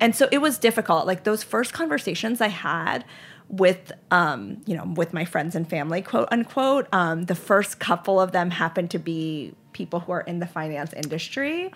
and 0.00 0.14
so 0.14 0.28
it 0.30 0.38
was 0.38 0.58
difficult. 0.58 1.06
Like 1.06 1.24
those 1.24 1.42
first 1.42 1.72
conversations 1.72 2.40
I 2.40 2.48
had 2.48 3.04
with, 3.48 3.92
um, 4.10 4.62
you 4.66 4.76
know, 4.76 4.84
with 4.94 5.12
my 5.12 5.24
friends 5.24 5.54
and 5.54 5.68
family, 5.68 6.02
quote 6.02 6.28
unquote. 6.30 6.86
Um, 6.92 7.24
the 7.24 7.34
first 7.34 7.78
couple 7.80 8.20
of 8.20 8.32
them 8.32 8.50
happened 8.50 8.90
to 8.92 8.98
be 8.98 9.54
people 9.72 10.00
who 10.00 10.12
are 10.12 10.20
in 10.22 10.38
the 10.38 10.46
finance 10.46 10.92
industry. 10.92 11.70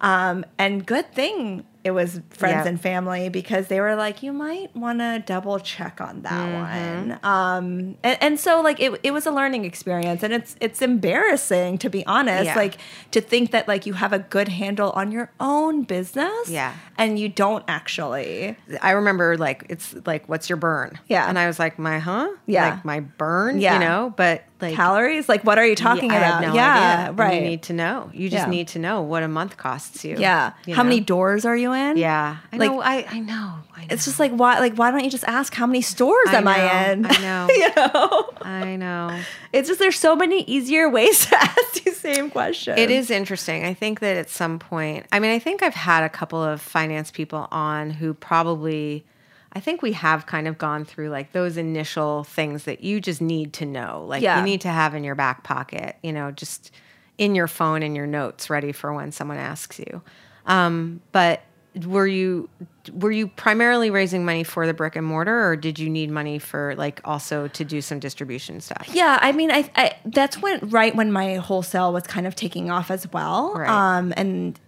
Um, 0.00 0.44
and 0.58 0.84
good 0.84 1.12
thing 1.12 1.64
it 1.84 1.92
was 1.92 2.20
friends 2.30 2.56
Yep. 2.56 2.66
and 2.66 2.80
family 2.80 3.28
because 3.28 3.68
they 3.68 3.80
were 3.80 3.94
like, 3.94 4.22
you 4.22 4.32
might 4.32 4.74
want 4.76 4.98
to 4.98 5.22
double 5.24 5.58
check 5.60 6.00
on 6.00 6.22
that 6.22 6.32
Mm-hmm. 6.32 7.08
one. 7.10 7.18
Um, 7.22 7.96
and, 8.02 8.18
and 8.20 8.40
so 8.40 8.60
like 8.60 8.80
it, 8.80 8.98
it 9.02 9.12
was 9.12 9.26
a 9.26 9.30
learning 9.30 9.64
experience 9.64 10.22
and 10.22 10.32
it's, 10.32 10.56
it's 10.60 10.82
embarrassing 10.82 11.78
to 11.78 11.88
be 11.90 12.04
honest, 12.06 12.46
Yeah. 12.46 12.54
like 12.56 12.78
to 13.12 13.20
think 13.20 13.52
that 13.52 13.68
like 13.68 13.86
you 13.86 13.92
have 13.94 14.12
a 14.12 14.18
good 14.18 14.48
handle 14.48 14.90
on 14.90 15.12
your 15.12 15.30
own 15.40 15.82
business 15.82 16.48
Yeah. 16.50 16.74
and 16.98 17.18
you 17.18 17.28
don't 17.28 17.64
actually. 17.68 18.56
I 18.82 18.90
remember 18.92 19.36
like 19.36 19.64
it's 19.68 19.94
like 20.06 20.28
what's 20.28 20.48
your 20.48 20.56
burn? 20.56 20.98
Yeah. 21.08 21.28
And 21.28 21.38
I 21.38 21.46
was 21.46 21.58
like, 21.58 21.78
my 21.78 21.98
huh? 21.98 22.28
Yeah. 22.46 22.70
Like 22.70 22.84
my 22.84 23.00
burn, 23.00 23.60
Yeah. 23.60 23.74
you 23.74 23.80
know, 23.80 24.12
but 24.16 24.44
like 24.60 24.74
Calories? 24.74 25.28
Like, 25.28 25.44
what 25.44 25.56
are 25.56 25.64
you 25.66 25.76
talking 25.76 26.10
I 26.10 26.16
about? 26.16 26.40
no 26.42 26.52
yeah, 26.54 26.72
idea. 26.74 27.08
And 27.10 27.18
right. 27.18 27.34
You 27.42 27.48
need 27.48 27.62
to 27.62 27.72
know. 27.72 28.10
You 28.12 28.28
just 28.28 28.46
Yeah. 28.46 28.50
need 28.50 28.66
to 28.68 28.80
know 28.80 29.02
what 29.02 29.22
a 29.22 29.28
month 29.28 29.56
costs 29.56 30.04
you. 30.04 30.16
yeah. 30.18 30.52
you 30.66 30.74
How 30.74 30.82
many 30.82 30.98
doors 30.98 31.44
are 31.44 31.56
you 31.56 31.67
in? 31.72 31.96
Yeah, 31.96 32.36
I 32.52 32.56
Like- 32.56 32.70
know. 32.70 32.80
I, 32.80 33.06
I 33.08 33.18
know. 33.20 33.54
I 33.74 33.80
know. 33.82 33.86
It's 33.90 34.04
just 34.04 34.18
like 34.18 34.32
why 34.32 34.58
like 34.58 34.74
why 34.74 34.90
don't 34.90 35.04
you 35.04 35.10
just 35.10 35.24
ask 35.24 35.54
how 35.54 35.66
many 35.66 35.80
stores 35.82 36.28
I 36.28 36.34
am 36.36 36.48
I 36.48 36.90
in? 36.90 37.06
I 37.06 37.16
know. 37.20 37.48
you 37.54 37.68
know? 37.76 38.30
I 38.42 38.76
know. 38.76 39.20
It's 39.52 39.68
just 39.68 39.78
there's 39.80 39.98
so 39.98 40.16
many 40.16 40.42
easier 40.44 40.88
ways 40.88 41.26
to 41.26 41.36
ask 41.36 41.84
the 41.84 41.92
same 41.92 42.30
question. 42.30 42.76
It 42.78 42.90
is 42.90 43.10
interesting. 43.10 43.64
I 43.64 43.74
think 43.74 44.00
that 44.00 44.16
at 44.16 44.28
some 44.30 44.58
point, 44.58 45.06
I 45.12 45.20
mean, 45.20 45.30
I 45.30 45.38
think 45.38 45.62
I've 45.62 45.74
had 45.74 46.02
a 46.02 46.08
couple 46.08 46.42
of 46.42 46.60
finance 46.60 47.10
people 47.10 47.46
on 47.50 47.90
who 47.90 48.14
probably, 48.14 49.04
I 49.52 49.60
think 49.60 49.80
we 49.82 49.92
have 49.92 50.26
kind 50.26 50.48
of 50.48 50.58
gone 50.58 50.84
through 50.84 51.08
like 51.10 51.32
those 51.32 51.56
initial 51.56 52.24
things 52.24 52.64
that 52.64 52.82
you 52.82 53.00
just 53.00 53.20
need 53.20 53.52
to 53.54 53.64
know. 53.66 54.04
Like 54.08 54.22
Yeah. 54.22 54.38
you 54.38 54.44
need 54.44 54.60
to 54.62 54.68
have 54.68 54.94
in 54.94 55.04
your 55.04 55.14
back 55.14 55.44
pocket, 55.44 55.96
you 56.02 56.12
know, 56.12 56.30
just 56.32 56.72
in 57.16 57.34
your 57.34 57.48
phone 57.48 57.82
and 57.82 57.96
your 57.96 58.06
notes 58.06 58.48
ready 58.50 58.72
for 58.72 58.92
when 58.92 59.12
someone 59.12 59.38
asks 59.38 59.78
you. 59.78 60.02
Um, 60.46 61.00
but 61.12 61.42
were 61.86 62.06
you 62.06 62.48
were 62.92 63.10
you 63.10 63.28
primarily 63.28 63.90
raising 63.90 64.24
money 64.24 64.42
for 64.42 64.66
the 64.66 64.72
brick 64.72 64.96
and 64.96 65.06
mortar 65.06 65.46
or 65.46 65.56
did 65.56 65.78
you 65.78 65.90
need 65.90 66.10
money 66.10 66.38
for 66.38 66.74
like 66.76 67.00
also 67.04 67.48
to 67.48 67.64
do 67.64 67.80
some 67.80 67.98
distribution 67.98 68.60
stuff 68.60 68.88
Yeah, 68.92 69.18
I 69.20 69.32
mean, 69.32 69.50
I, 69.50 69.70
I 69.76 69.96
that's 70.04 70.38
when 70.38 70.58
right 70.68 70.94
when 70.94 71.12
my 71.12 71.36
wholesale 71.36 71.92
was 71.92 72.04
kind 72.04 72.26
of 72.26 72.34
taking 72.34 72.70
off 72.70 72.90
as 72.90 73.10
well. 73.12 73.54
Right. 73.54 73.68
Um, 73.68 74.12
and 74.16 74.58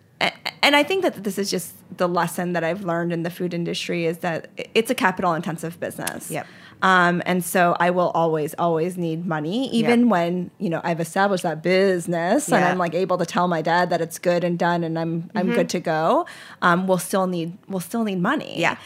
and 0.63 0.77
I 0.77 0.83
think 0.83 1.03
that 1.03 1.25
this 1.25 1.39
is 1.39 1.51
just 1.51 1.75
the 1.97 2.09
lesson 2.09 2.53
that 2.53 2.63
I've 2.63 2.85
learned 2.85 3.13
in 3.13 3.23
the 3.23 3.31
food 3.31 3.55
industry 3.55 4.07
is 4.07 4.19
that 4.19 4.51
it's 4.75 4.91
a 4.91 4.95
capital 4.95 5.33
intensive 5.35 5.81
business. 5.81 6.31
Yep. 6.31 6.47
Um, 6.83 7.23
and 7.27 7.45
so 7.45 7.77
I 7.79 7.91
will 7.91 8.11
always, 8.11 8.55
always 8.59 8.97
need 8.97 9.27
money, 9.27 9.69
even 9.71 10.01
Yep. 10.01 10.09
when 10.09 10.51
you 10.59 10.71
know 10.71 10.81
I've 10.83 11.01
established 11.01 11.43
that 11.43 11.63
business 11.63 12.51
and 12.51 12.65
I'm 12.65 12.79
like 12.79 12.95
able 12.95 13.19
to 13.19 13.27
tell 13.27 13.49
my 13.49 13.63
dad 13.63 13.91
that 13.91 14.01
it's 14.01 14.19
good 14.19 14.45
and 14.45 14.59
done 14.59 14.83
and 14.85 14.99
I'm 14.99 15.31
I'm 15.35 15.51
good 15.53 15.69
to 15.71 15.81
go. 15.81 16.27
Um, 16.63 16.87
we'll 16.87 16.99
still 16.99 17.27
need 17.27 17.57
we'll 17.69 17.81
still 17.81 18.05
need 18.05 18.21
money. 18.21 18.59
Yeah. 18.61 18.77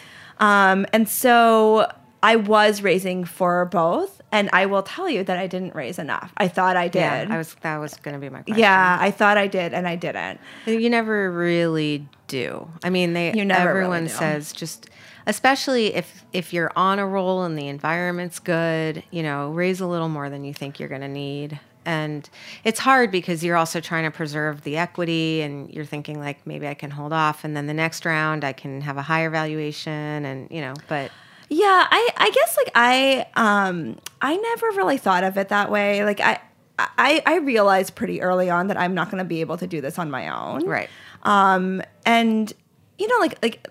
Um, 0.41 0.87
and 0.93 1.09
so 1.09 1.91
I 2.23 2.37
was 2.37 2.83
raising 2.83 3.25
for 3.25 3.67
both, 3.67 4.21
and 4.35 4.51
I 4.53 4.67
will 4.67 4.83
tell 4.83 5.09
you 5.09 5.25
that 5.25 5.39
I 5.39 5.47
didn't 5.47 5.75
raise 5.75 5.99
enough. 5.99 6.33
I 6.37 6.49
thought 6.49 6.77
I 6.77 6.89
did. 6.89 7.01
yeah 7.01 7.27
i 7.31 7.39
was 7.39 7.55
that 7.63 7.79
was 7.79 7.95
going 7.95 8.15
to 8.15 8.21
be 8.21 8.29
my 8.29 8.43
question 8.43 8.59
Yeah, 8.61 8.99
I 9.01 9.11
thought 9.11 9.39
I 9.39 9.47
did, 9.47 9.73
and 9.73 9.89
I 9.89 9.97
didn't. 9.97 10.41
You 10.67 10.91
never 10.91 11.31
really 11.31 12.07
do. 12.29 12.69
I 12.83 12.91
mean, 12.91 13.13
they 13.15 13.33
You 13.33 13.45
never 13.45 13.67
really 13.73 13.79
everyone 13.81 14.05
do. 14.05 14.11
says 14.11 14.53
just 14.53 14.91
especially 15.27 15.95
if 15.95 16.25
if 16.33 16.53
you're 16.53 16.73
on 16.77 16.99
a 16.99 17.07
roll 17.07 17.45
and 17.45 17.57
the 17.59 17.69
environment's 17.69 18.39
good, 18.39 19.03
you 19.11 19.23
know, 19.23 19.51
raise 19.53 19.81
a 19.81 19.87
little 19.87 20.09
more 20.09 20.29
than 20.29 20.45
you 20.45 20.53
think 20.53 20.79
you're 20.79 20.89
going 20.89 21.01
to 21.01 21.09
need. 21.09 21.59
And 21.87 22.29
it's 22.65 22.81
hard 22.81 23.11
because 23.11 23.45
you're 23.45 23.57
also 23.59 23.79
trying 23.79 24.05
to 24.05 24.11
preserve 24.11 24.63
the 24.63 24.79
equity 24.79 25.43
and 25.43 25.71
you're 25.71 25.85
thinking 25.85 26.19
like 26.19 26.47
maybe 26.47 26.67
I 26.67 26.73
can 26.75 26.91
hold 26.91 27.13
off 27.13 27.45
and 27.45 27.55
then 27.57 27.67
the 27.67 27.75
next 27.75 28.07
round 28.07 28.43
I 28.43 28.53
can 28.55 28.81
have 28.81 28.97
a 28.97 29.03
higher 29.03 29.29
valuation 29.31 30.25
and 30.25 30.49
you 30.51 30.61
know, 30.63 30.75
but 30.89 31.11
Yeah, 31.49 31.87
I 31.91 32.11
I 32.17 32.31
guess 32.31 32.57
like 32.57 32.71
I 32.75 33.27
um 33.35 33.99
I 34.21 34.37
never 34.37 34.67
really 34.77 34.99
thought 34.99 35.25
of 35.25 35.37
it 35.37 35.49
that 35.49 35.71
way. 35.71 36.05
Like 36.05 36.21
I 36.21 36.41
I 36.79 37.23
I 37.27 37.37
realized 37.39 37.95
pretty 37.95 38.23
early 38.23 38.51
on 38.51 38.69
that 38.69 38.79
I'm 38.79 38.95
not 38.95 39.11
going 39.11 39.19
to 39.23 39.29
be 39.29 39.41
able 39.41 39.57
to 39.59 39.67
do 39.67 39.81
this 39.81 39.99
on 39.99 40.11
my 40.11 40.29
own. 40.29 40.67
right. 40.67 40.89
Um 41.23 41.83
and 42.05 42.53
you 42.99 43.09
know 43.09 43.17
like 43.21 43.43
like 43.43 43.69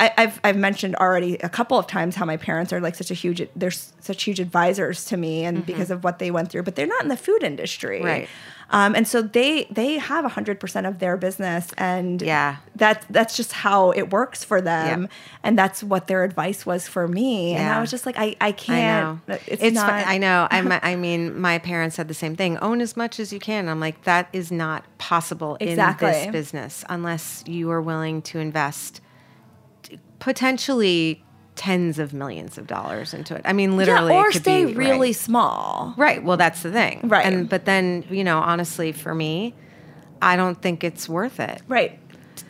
I, 0.00 0.12
I've 0.16 0.40
I've 0.44 0.56
mentioned 0.56 0.94
already 0.96 1.34
a 1.38 1.48
couple 1.48 1.76
of 1.78 1.86
times 1.88 2.14
how 2.14 2.24
my 2.24 2.36
parents 2.36 2.72
are 2.72 2.80
like 2.80 2.94
such 2.94 3.10
a 3.10 3.14
huge 3.14 3.46
they're 3.56 3.70
such 3.72 4.22
huge 4.22 4.38
advisors 4.38 5.04
to 5.06 5.16
me 5.16 5.44
and 5.44 5.66
because 5.66 5.90
of 5.90 6.04
what 6.04 6.18
they 6.20 6.30
went 6.30 6.50
through, 6.50 6.62
but 6.62 6.76
they're 6.76 6.86
not 6.86 7.02
in 7.02 7.08
the 7.08 7.16
food 7.16 7.42
industry, 7.42 8.00
Right. 8.02 8.28
Um, 8.70 8.94
and 8.94 9.08
so 9.08 9.22
they 9.22 9.66
they 9.70 9.94
have 9.96 10.24
hundred 10.32 10.60
percent 10.60 10.86
of 10.86 10.98
their 10.98 11.16
business, 11.16 11.70
and 11.78 12.20
Yeah. 12.20 12.56
that 12.76 13.06
that's 13.08 13.34
just 13.34 13.52
how 13.52 13.92
it 13.92 14.10
works 14.12 14.44
for 14.44 14.60
them, 14.60 15.02
Yep. 15.02 15.10
and 15.42 15.58
that's 15.58 15.82
what 15.82 16.06
their 16.06 16.22
advice 16.22 16.66
was 16.66 16.86
for 16.86 17.08
me. 17.08 17.54
And 17.54 17.66
I 17.72 17.80
was 17.80 17.90
just 17.90 18.04
like, 18.04 18.18
I 18.18 18.36
I 18.40 18.48
I 18.48 18.52
can't. 18.52 19.20
know. 19.26 19.34
It's, 19.46 19.62
It's, 19.62 19.74
not. 19.74 19.88
fun. 19.88 20.04
I 20.06 20.18
know. 20.18 20.46
I'm, 20.52 20.70
I 20.70 20.96
mean, 20.96 21.40
my 21.40 21.58
parents 21.58 21.96
said 21.96 22.08
the 22.08 22.14
same 22.14 22.36
thing. 22.36 22.58
Own 22.58 22.80
as 22.82 22.94
much 22.96 23.18
as 23.18 23.32
you 23.32 23.40
can. 23.40 23.68
I'm 23.70 23.80
like, 23.80 24.04
that 24.04 24.28
is 24.34 24.52
not 24.52 24.84
possible 24.98 25.56
in 25.56 25.76
this 25.98 26.26
business 26.26 26.84
unless 26.90 27.42
you 27.46 27.70
are 27.70 27.80
willing 27.80 28.20
to 28.22 28.38
invest 28.38 29.00
potentially 30.18 31.24
tens 31.54 31.98
of 31.98 32.12
millions 32.14 32.56
of 32.56 32.66
dollars 32.66 33.12
into 33.12 33.34
it. 33.34 33.42
I 33.44 33.52
mean, 33.52 33.76
literally, 33.76 34.12
yeah, 34.12 34.20
it 34.20 34.22
or 34.22 34.30
could 34.30 34.42
stay 34.42 34.64
be, 34.64 34.74
really 34.74 35.08
right. 35.08 35.16
small. 35.16 35.94
Right. 35.96 36.22
Well, 36.22 36.36
that's 36.36 36.62
the 36.62 36.70
thing. 36.72 37.00
Right. 37.04 37.26
And 37.26 37.48
but 37.48 37.64
then 37.64 38.04
you 38.10 38.24
know, 38.24 38.38
honestly, 38.38 38.92
for 38.92 39.14
me, 39.14 39.54
I 40.22 40.36
don't 40.36 40.60
think 40.60 40.84
it's 40.84 41.08
worth 41.08 41.40
it. 41.40 41.60
Right. 41.68 41.98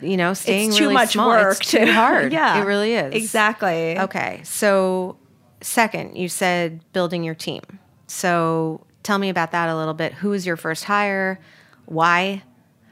You 0.02 0.16
know, 0.16 0.34
staying 0.34 0.68
It's 0.68 0.76
too 0.76 0.84
really 0.84 0.94
much 0.94 1.12
small, 1.12 1.28
work. 1.28 1.56
It's 1.60 1.70
too 1.70 1.90
hard. 1.90 2.32
yeah, 2.34 2.60
it 2.60 2.66
really 2.66 2.94
is. 2.94 3.14
Exactly. 3.14 3.98
Okay. 3.98 4.40
So, 4.44 5.16
second, 5.62 6.16
you 6.16 6.28
said 6.28 6.80
building 6.92 7.24
your 7.24 7.34
team. 7.34 7.62
So, 8.06 8.86
tell 9.02 9.18
me 9.18 9.30
about 9.30 9.52
that 9.52 9.70
a 9.70 9.76
little 9.76 9.94
bit. 9.94 10.12
Who 10.12 10.30
was 10.30 10.46
your 10.46 10.56
first 10.56 10.84
hire? 10.84 11.40
Why? 11.86 12.42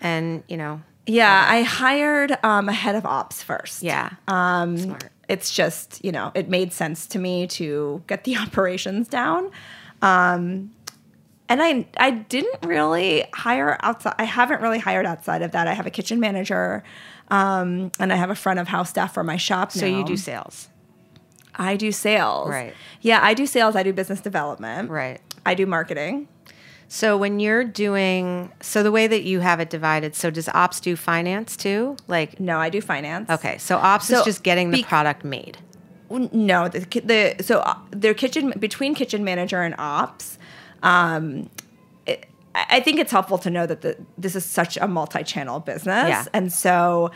And, 0.00 0.42
you 0.48 0.56
know, 0.56 0.80
Yeah, 1.06 1.46
I 1.48 1.62
hired 1.62 2.36
um, 2.42 2.68
a 2.68 2.72
head 2.72 2.94
of 2.94 3.06
ops 3.06 3.42
first. 3.42 3.82
yeah. 3.82 4.10
Um, 4.28 4.76
Smart. 4.76 5.04
It's 5.28 5.50
just, 5.50 6.04
you 6.04 6.12
know, 6.12 6.30
it 6.34 6.48
made 6.48 6.72
sense 6.72 7.06
to 7.08 7.18
me 7.18 7.46
to 7.48 8.02
get 8.06 8.24
the 8.24 8.36
operations 8.44 9.08
down. 9.08 9.50
Um, 10.02 10.70
and 11.48 11.62
I, 11.62 11.86
I 11.96 12.10
didn't 12.10 12.66
really 12.66 13.24
hire 13.32 13.78
outside. 13.82 14.14
I 14.18 14.24
haven't 14.24 14.60
really 14.60 14.78
hired 14.78 15.06
outside 15.06 15.42
of 15.42 15.52
that. 15.52 15.68
I 15.68 15.74
have 15.74 15.86
a 15.86 15.90
kitchen 15.90 16.18
manager, 16.18 16.82
um, 17.28 17.92
and 18.00 18.12
I 18.12 18.16
have 18.16 18.30
a 18.30 18.34
front 18.34 18.58
of 18.58 18.68
house 18.68 18.90
staff 18.90 19.14
for 19.14 19.22
my 19.22 19.36
shop. 19.36 19.70
So, 19.70 19.86
you 19.86 20.04
do 20.04 20.16
sales. 20.16 20.68
I 21.54 21.76
do 21.76 21.92
sales. 21.92 22.50
Right. 22.50 22.74
Yeah, 23.00 23.20
I 23.22 23.34
do 23.34 23.46
sales. 23.46 23.76
I 23.76 23.82
do 23.82 23.92
business 23.92 24.20
development. 24.20 24.90
Right. 24.90 25.20
I 25.44 25.54
do 25.54 25.66
marketing. 25.66 26.28
So, 26.88 27.16
when 27.16 27.40
you're 27.40 27.64
doing, 27.64 28.52
so 28.60 28.82
the 28.82 28.92
way 28.92 29.06
that 29.08 29.22
you 29.24 29.40
have 29.40 29.58
it 29.60 29.70
divided, 29.70 30.14
so 30.14 30.30
does 30.30 30.48
ops 30.50 30.78
do 30.80 30.94
finance 30.96 31.56
too? 31.56 31.96
Like, 32.06 32.38
No, 32.38 32.58
I 32.58 32.70
do 32.70 32.80
finance. 32.80 33.28
okay. 33.28 33.58
So, 33.58 33.76
ops 33.76 34.08
is 34.10 34.22
just 34.22 34.42
getting 34.44 34.70
the 34.70 34.78
be- 34.78 34.84
product 34.84 35.24
made. 35.24 35.58
No, 36.08 36.68
the 36.68 36.80
the 37.00 37.42
so 37.42 37.58
uh, 37.58 37.76
their 37.90 38.14
kitchen 38.14 38.54
between 38.60 38.94
kitchen 38.94 39.24
manager 39.24 39.62
and 39.62 39.74
ops. 39.76 40.38
Um, 40.84 41.50
it, 42.06 42.26
I 42.54 42.66
I 42.76 42.80
think 42.80 43.00
it's 43.00 43.10
helpful 43.10 43.38
to 43.38 43.50
know 43.50 43.66
that 43.66 43.80
the, 43.80 43.96
this 44.16 44.36
is 44.36 44.44
such 44.44 44.76
a 44.76 44.86
multi-channel 44.86 45.60
business, 45.60 46.08
Yeah. 46.08 46.24
and 46.32 46.52
so 46.52 47.10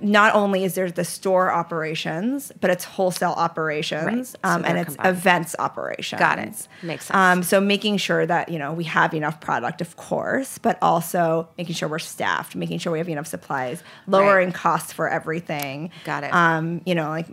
not 0.00 0.34
only 0.34 0.64
is 0.64 0.74
there 0.74 0.90
the 0.90 1.04
store 1.04 1.50
operations, 1.50 2.52
but 2.60 2.70
it's 2.70 2.84
wholesale 2.84 3.34
operations, 3.36 4.04
Right. 4.04 4.26
So 4.26 4.36
um, 4.44 4.64
and 4.64 4.78
it's 4.78 4.94
combined. 4.94 5.16
events 5.16 5.56
operations. 5.58 6.20
Got 6.20 6.38
it. 6.38 6.68
Makes 6.82 7.06
sense. 7.06 7.16
Um, 7.16 7.42
so 7.42 7.60
making 7.60 7.96
sure 7.96 8.24
that 8.24 8.48
you 8.48 8.58
know 8.58 8.72
we 8.72 8.84
have 8.84 9.12
enough 9.14 9.40
product, 9.40 9.80
of 9.80 9.96
course, 9.96 10.58
but 10.58 10.78
also 10.80 11.48
making 11.58 11.74
sure 11.74 11.88
we're 11.88 11.98
staffed, 11.98 12.54
making 12.54 12.78
sure 12.78 12.92
we 12.92 12.98
have 12.98 13.08
enough 13.08 13.26
supplies, 13.26 13.82
lowering 14.06 14.52
costs 14.52 14.92
for 14.92 15.08
everything. 15.08 15.90
Got 16.04 16.24
it. 16.24 16.32
Um, 16.32 16.80
you 16.86 16.94
know, 16.94 17.08
like 17.08 17.26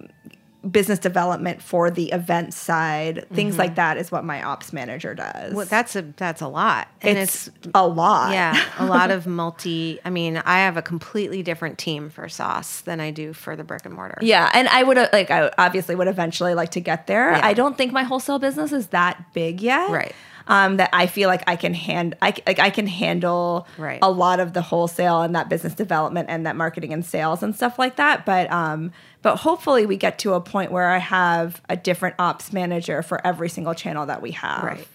business 0.70 1.00
development 1.00 1.62
for 1.62 1.92
the 1.92 2.12
event 2.12 2.54
side, 2.54 3.28
things 3.34 3.58
like 3.58 3.76
that 3.76 3.98
is 3.98 4.12
what 4.12 4.24
my 4.24 4.42
ops 4.42 4.74
manager 4.74 5.14
does. 5.14 5.28
Mm-hmm. 5.28 5.56
Well, 5.56 5.66
that's 5.66 5.96
a 5.96 6.02
that's 6.02 6.42
a 6.42 6.48
lot, 6.48 6.88
and 7.02 7.18
it's, 7.18 7.48
it's 7.48 7.68
a 7.74 7.88
lot. 7.88 8.32
Yeah, 8.32 8.60
a 8.80 8.86
lot 8.86 9.12
of 9.12 9.28
multi. 9.28 10.00
I 10.04 10.10
mean, 10.10 10.38
I 10.38 10.60
have 10.60 10.78
a 10.78 10.82
completely 10.82 11.44
different 11.44 11.78
team 11.78 12.10
for 12.10 12.28
sauce 12.28 12.82
than 12.82 13.00
I 13.00 13.12
do 13.12 13.34
for 13.34 13.56
the 13.56 13.64
brick 13.64 13.86
and 13.86 13.94
mortar. 13.94 14.18
Yeah, 14.22 14.50
and 14.54 14.68
I 14.70 14.84
would 14.84 14.98
uh, 14.98 15.10
like 15.14 15.32
I 15.32 15.52
obviously 15.58 15.96
would 15.96 16.08
eventually 16.08 16.56
like 16.56 16.72
to 16.72 16.80
get 16.80 17.08
there. 17.08 17.32
Yeah. 17.32 17.42
I 17.44 17.54
don't 17.54 17.78
think 17.78 17.92
my 17.92 18.04
wholesale 18.04 18.40
business 18.40 18.72
is 18.72 18.88
that 18.88 19.34
big 19.34 19.62
yet. 19.62 19.90
Right. 19.92 20.16
Um, 20.48 20.78
that 20.78 20.92
I 20.94 21.08
feel 21.08 21.28
like 21.28 21.44
I 21.48 21.56
can 21.56 21.74
hand 21.74 22.16
I 22.22 22.34
like 22.46 22.60
I 22.60 22.70
can 22.70 22.86
handle 22.86 23.68
Right. 23.80 23.98
a 24.02 24.12
lot 24.12 24.40
of 24.40 24.54
the 24.54 24.62
wholesale 24.62 25.22
and 25.22 25.36
that 25.36 25.50
business 25.50 25.74
development 25.74 26.30
and 26.30 26.46
that 26.46 26.56
marketing 26.56 26.94
and 26.94 27.04
sales 27.04 27.42
and 27.42 27.56
stuff 27.56 27.80
like 27.80 27.96
that. 27.96 28.26
But 28.26 28.52
um, 28.52 28.92
but 29.24 29.38
hopefully 29.38 29.86
we 29.88 29.98
get 29.98 30.20
to 30.20 30.34
a 30.34 30.42
point 30.42 30.72
where 30.72 30.90
I 30.92 31.00
have 31.00 31.62
a 31.68 31.76
different 31.76 32.16
ops 32.20 32.54
manager 32.54 33.02
for 33.02 33.26
every 33.26 33.50
single 33.50 33.74
channel 33.74 34.06
that 34.06 34.22
we 34.22 34.32
have. 34.32 34.64
Right. 34.64 34.88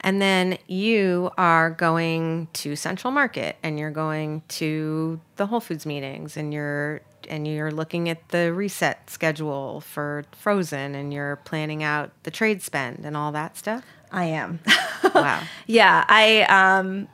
And 0.00 0.20
then 0.20 0.58
you 0.66 1.30
are 1.38 1.70
going 1.70 2.48
to 2.54 2.76
Central 2.76 3.10
Market 3.10 3.56
and 3.62 3.78
you're 3.78 3.90
going 3.90 4.42
to 4.48 5.20
the 5.36 5.46
Whole 5.46 5.60
Foods 5.60 5.84
meetings 5.86 6.36
and 6.36 6.52
you're 6.52 7.00
and 7.28 7.48
you're 7.48 7.70
looking 7.70 8.10
at 8.10 8.28
the 8.28 8.52
reset 8.52 9.08
schedule 9.08 9.80
for 9.80 10.24
frozen 10.32 10.94
and 10.94 11.12
you're 11.12 11.36
planning 11.44 11.82
out 11.82 12.10
the 12.24 12.30
trade 12.30 12.60
spend 12.62 13.04
and 13.06 13.16
all 13.16 13.32
that 13.32 13.56
stuff. 13.56 13.82
I 14.14 14.24
am. 14.26 14.60
Wow. 15.14 15.42
Yeah, 15.66 16.04
I 16.08 16.42
um 16.48 17.08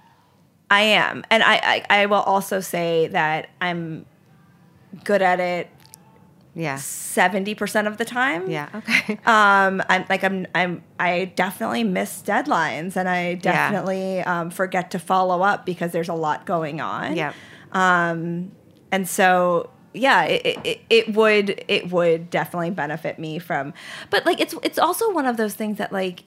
I 0.70 0.82
am. 0.82 1.24
And 1.30 1.42
I, 1.42 1.54
I 1.90 2.02
I 2.02 2.06
will 2.06 2.22
also 2.22 2.60
say 2.60 3.08
that 3.08 3.50
I'm 3.60 4.06
good 5.04 5.20
at 5.22 5.40
it 5.40 5.68
Yeah. 6.54 6.76
70% 6.76 7.86
of 7.86 7.96
the 7.98 8.04
time. 8.04 8.48
Yeah. 8.48 8.68
Okay. 8.74 9.18
Um 9.26 9.82
I'm 9.88 10.04
like 10.08 10.22
I'm 10.24 10.46
I'm 10.54 10.82
I 10.98 11.32
definitely 11.34 11.84
miss 11.84 12.22
deadlines 12.22 12.96
and 12.96 13.08
I 13.08 13.34
definitely 13.34 14.20
um, 14.20 14.50
forget 14.50 14.90
to 14.92 14.98
follow 14.98 15.42
up 15.42 15.66
because 15.66 15.90
there's 15.92 16.08
a 16.08 16.14
lot 16.14 16.46
going 16.46 16.80
on. 16.80 17.16
Yeah. 17.16 17.32
Um 17.72 18.52
and 18.92 19.06
so 19.08 19.70
yeah, 19.92 20.22
it, 20.24 20.58
it, 20.64 20.80
it 20.88 21.14
would 21.14 21.64
it 21.68 21.90
would 21.90 22.30
definitely 22.30 22.70
benefit 22.70 23.18
me 23.18 23.38
from, 23.40 23.74
but 24.08 24.24
like 24.24 24.40
it's 24.40 24.54
it's 24.62 24.78
also 24.78 25.12
one 25.12 25.26
of 25.26 25.36
those 25.36 25.54
things 25.54 25.78
that 25.78 25.92
like 25.92 26.22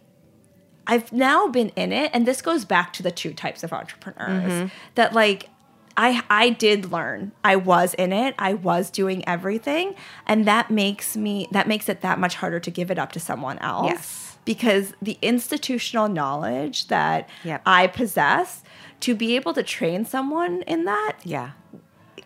I've 0.85 1.11
now 1.13 1.47
been 1.47 1.69
in 1.75 1.91
it, 1.91 2.11
and 2.13 2.25
this 2.27 2.41
goes 2.41 2.65
back 2.65 2.91
to 2.93 3.03
the 3.03 3.11
two 3.11 3.33
types 3.33 3.63
of 3.63 3.71
entrepreneurs 3.73 4.51
Mm-hmm. 4.51 4.67
that 4.95 5.13
like 5.13 5.49
I 5.95 6.23
I 6.29 6.49
did 6.49 6.91
learn. 6.91 7.31
I 7.43 7.55
was 7.55 7.93
in 7.93 8.11
it. 8.11 8.33
I 8.39 8.53
was 8.55 8.89
doing 8.89 9.27
everything, 9.27 9.95
and 10.25 10.45
that 10.45 10.71
makes 10.71 11.15
me 11.15 11.47
that 11.51 11.67
makes 11.67 11.87
it 11.87 12.01
that 12.01 12.19
much 12.19 12.35
harder 12.35 12.59
to 12.59 12.71
give 12.71 12.89
it 12.91 12.97
up 12.99 13.11
to 13.13 13.19
someone 13.19 13.59
else. 13.59 13.85
Yes. 13.91 14.37
Because 14.45 14.93
the 15.01 15.17
institutional 15.21 16.09
knowledge 16.09 16.87
that 16.87 17.29
Yep. 17.45 17.61
I 17.65 17.87
possess 17.87 18.61
to 19.01 19.15
be 19.15 19.35
able 19.35 19.53
to 19.53 19.63
train 19.63 20.03
someone 20.05 20.63
in 20.63 20.83
that 20.85 21.13
Yeah. 21.23 21.51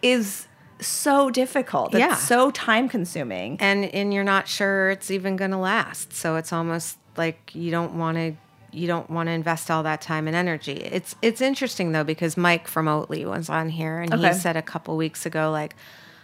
is 0.02 0.48
so 0.80 1.30
difficult. 1.30 1.94
Yeah. 1.94 2.16
So 2.16 2.52
time 2.52 2.88
consuming. 2.90 3.58
and 3.60 3.86
and 3.86 4.14
you're 4.14 4.24
not 4.24 4.48
sure 4.48 4.90
it's 4.92 5.12
even 5.12 5.36
going 5.36 5.52
to 5.52 5.58
last 5.58 6.14
so 6.14 6.36
it's 6.38 6.54
almost 6.54 6.98
like 7.18 7.52
you 7.56 7.72
don't 7.72 7.94
want 7.98 8.18
to 8.18 8.36
you 8.78 8.88
don't 8.88 9.10
want 9.10 9.28
to 9.28 9.32
invest 9.34 9.70
all 9.72 9.84
that 9.84 10.00
time 10.02 10.28
and 10.28 10.36
energy 10.36 10.74
it's 10.74 11.16
it's 11.22 11.42
interesting 11.42 11.92
though 11.92 12.04
because 12.04 12.38
mike 12.38 12.68
from 12.68 12.86
oatly 12.86 13.26
was 13.26 13.50
on 13.50 13.70
here 13.70 14.00
and 14.00 14.14
Okay. 14.14 14.28
he 14.28 14.34
said 14.34 14.56
a 14.56 14.62
couple 14.62 14.96
weeks 14.96 15.26
ago 15.26 15.50
like 15.52 15.76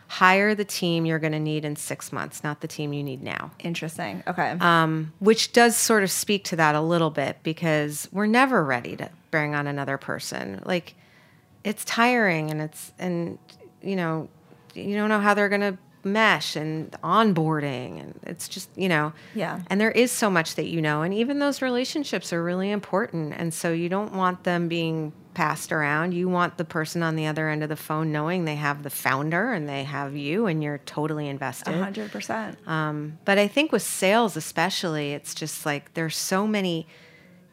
hire 0.08 0.54
the 0.54 0.66
team 0.66 1.06
you're 1.06 1.18
going 1.18 1.32
to 1.34 1.40
need 1.40 1.66
in 1.66 1.76
six 1.76 2.12
months 2.12 2.44
not 2.44 2.62
the 2.62 2.68
team 2.68 2.94
you 2.94 3.04
need 3.04 3.24
now 3.24 3.50
Interesting. 3.60 4.22
Okay. 4.28 4.52
um, 4.60 5.12
which 5.20 5.54
does 5.54 5.76
sort 5.76 6.04
of 6.04 6.12
speak 6.12 6.44
to 6.46 6.56
that 6.58 6.76
a 6.76 6.82
little 6.82 7.10
bit 7.10 7.38
because 7.42 8.08
we're 8.12 8.28
never 8.28 8.64
ready 8.64 8.96
to 8.98 9.10
bring 9.32 9.56
on 9.56 9.66
another 9.66 9.98
person. 9.98 10.62
Like 10.66 10.94
it's 11.64 11.84
tiring 11.86 12.52
and 12.52 12.62
it's 12.62 12.92
and 13.00 13.40
you 13.82 13.96
know 13.96 14.28
you 14.76 14.96
don't 14.96 15.10
know 15.10 15.20
how 15.20 15.34
they're 15.34 15.50
going 15.50 15.62
to 15.62 15.78
mesh 16.06 16.56
and 16.56 16.92
onboarding 17.04 18.00
and 18.02 18.20
it's 18.24 18.48
just 18.48 18.70
you 18.76 18.90
know 18.90 19.14
Yeah. 19.34 19.62
and 19.68 19.80
there 19.80 19.92
is 19.92 20.12
so 20.12 20.30
much 20.30 20.56
that 20.56 20.66
you 20.68 20.82
know 20.82 21.02
and 21.02 21.14
even 21.14 21.40
those 21.40 21.62
relationships 21.62 22.34
are 22.34 22.44
really 22.44 22.72
important 22.72 23.34
and 23.38 23.54
so 23.54 23.72
you 23.72 23.90
don't 23.90 24.14
want 24.14 24.44
them 24.44 24.68
being 24.68 25.14
passed 25.34 25.72
around 25.72 26.14
you 26.14 26.30
want 26.30 26.58
the 26.58 26.66
person 26.66 27.02
on 27.02 27.16
the 27.16 27.26
other 27.26 27.50
end 27.50 27.64
of 27.64 27.70
the 27.70 27.76
phone 27.76 28.12
knowing 28.12 28.46
they 28.46 28.56
have 28.56 28.84
the 28.84 28.90
founder 28.90 29.52
and 29.52 29.68
they 29.68 29.84
have 29.84 30.16
you 30.16 30.46
and 30.46 30.62
you're 30.62 30.78
totally 30.80 31.28
invested 31.28 31.74
A 31.74 31.78
hundred 31.84 32.12
percent. 32.12 32.58
um, 32.68 33.18
but 33.26 33.38
I 33.40 33.48
think 33.48 33.72
with 33.72 33.82
sales, 33.82 34.36
especially, 34.38 35.14
it's 35.14 35.34
just 35.34 35.66
like 35.66 35.94
there's 35.96 36.16
so 36.18 36.46
many. 36.46 36.86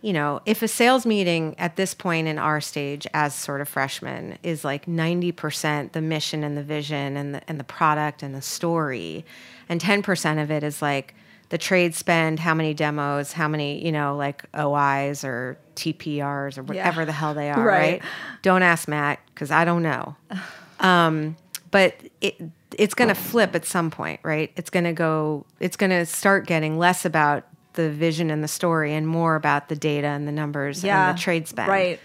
You 0.02 0.12
know, 0.14 0.40
if 0.46 0.62
a 0.62 0.68
sales 0.68 1.04
meeting 1.04 1.54
at 1.58 1.76
this 1.76 1.92
point 1.92 2.26
in 2.26 2.38
our 2.38 2.60
stage 2.60 3.06
as 3.12 3.34
sort 3.34 3.60
of 3.60 3.68
freshmen 3.68 4.38
is 4.42 4.64
like 4.64 4.86
90% 4.86 5.92
the 5.92 6.00
mission 6.00 6.42
and 6.42 6.56
the 6.56 6.62
vision 6.62 7.16
and 7.18 7.34
the, 7.34 7.42
and 7.48 7.60
the 7.60 7.64
product 7.64 8.22
and 8.22 8.34
the 8.34 8.40
story, 8.40 9.24
and 9.68 9.80
10% 9.80 10.42
of 10.42 10.50
it 10.50 10.62
is 10.62 10.80
like 10.80 11.14
the 11.50 11.58
trade 11.58 11.94
spend, 11.94 12.38
how 12.40 12.54
many 12.54 12.72
demos, 12.72 13.32
how 13.32 13.46
many, 13.48 13.84
you 13.84 13.92
know, 13.92 14.16
like 14.16 14.44
OIs 14.56 15.22
or 15.24 15.58
TPRs 15.76 16.56
or 16.56 16.62
whatever 16.62 17.04
the 17.04 17.12
hell 17.12 17.34
they 17.34 17.50
are, 17.50 17.60
Right. 17.62 18.00
right? 18.00 18.02
Don't 18.42 18.62
ask 18.62 18.88
Matt 18.88 19.18
because 19.34 19.50
I 19.50 19.64
don't 19.64 19.82
know 19.82 20.16
Um, 20.80 21.36
but 21.70 21.94
it 22.22 22.40
it's 22.78 22.94
going 22.94 23.08
to 23.08 23.14
flip 23.14 23.54
at 23.54 23.64
some 23.66 23.90
point, 23.90 24.20
right? 24.22 24.50
It's 24.56 24.70
going 24.70 24.84
to 24.84 24.92
go. 24.92 25.44
It's 25.58 25.76
going 25.76 25.90
to 25.90 26.06
start 26.06 26.46
getting 26.46 26.78
less 26.78 27.04
about 27.04 27.44
the 27.74 27.90
vision 27.90 28.30
and 28.30 28.42
the 28.42 28.48
story, 28.48 28.94
and 28.94 29.06
more 29.06 29.36
about 29.36 29.68
the 29.68 29.76
data 29.76 30.06
and 30.08 30.26
the 30.26 30.32
numbers 30.32 30.82
Yeah, 30.84 31.08
and 31.08 31.16
the 31.16 31.20
trade 31.22 31.46
spend. 31.48 31.68
right. 31.68 32.00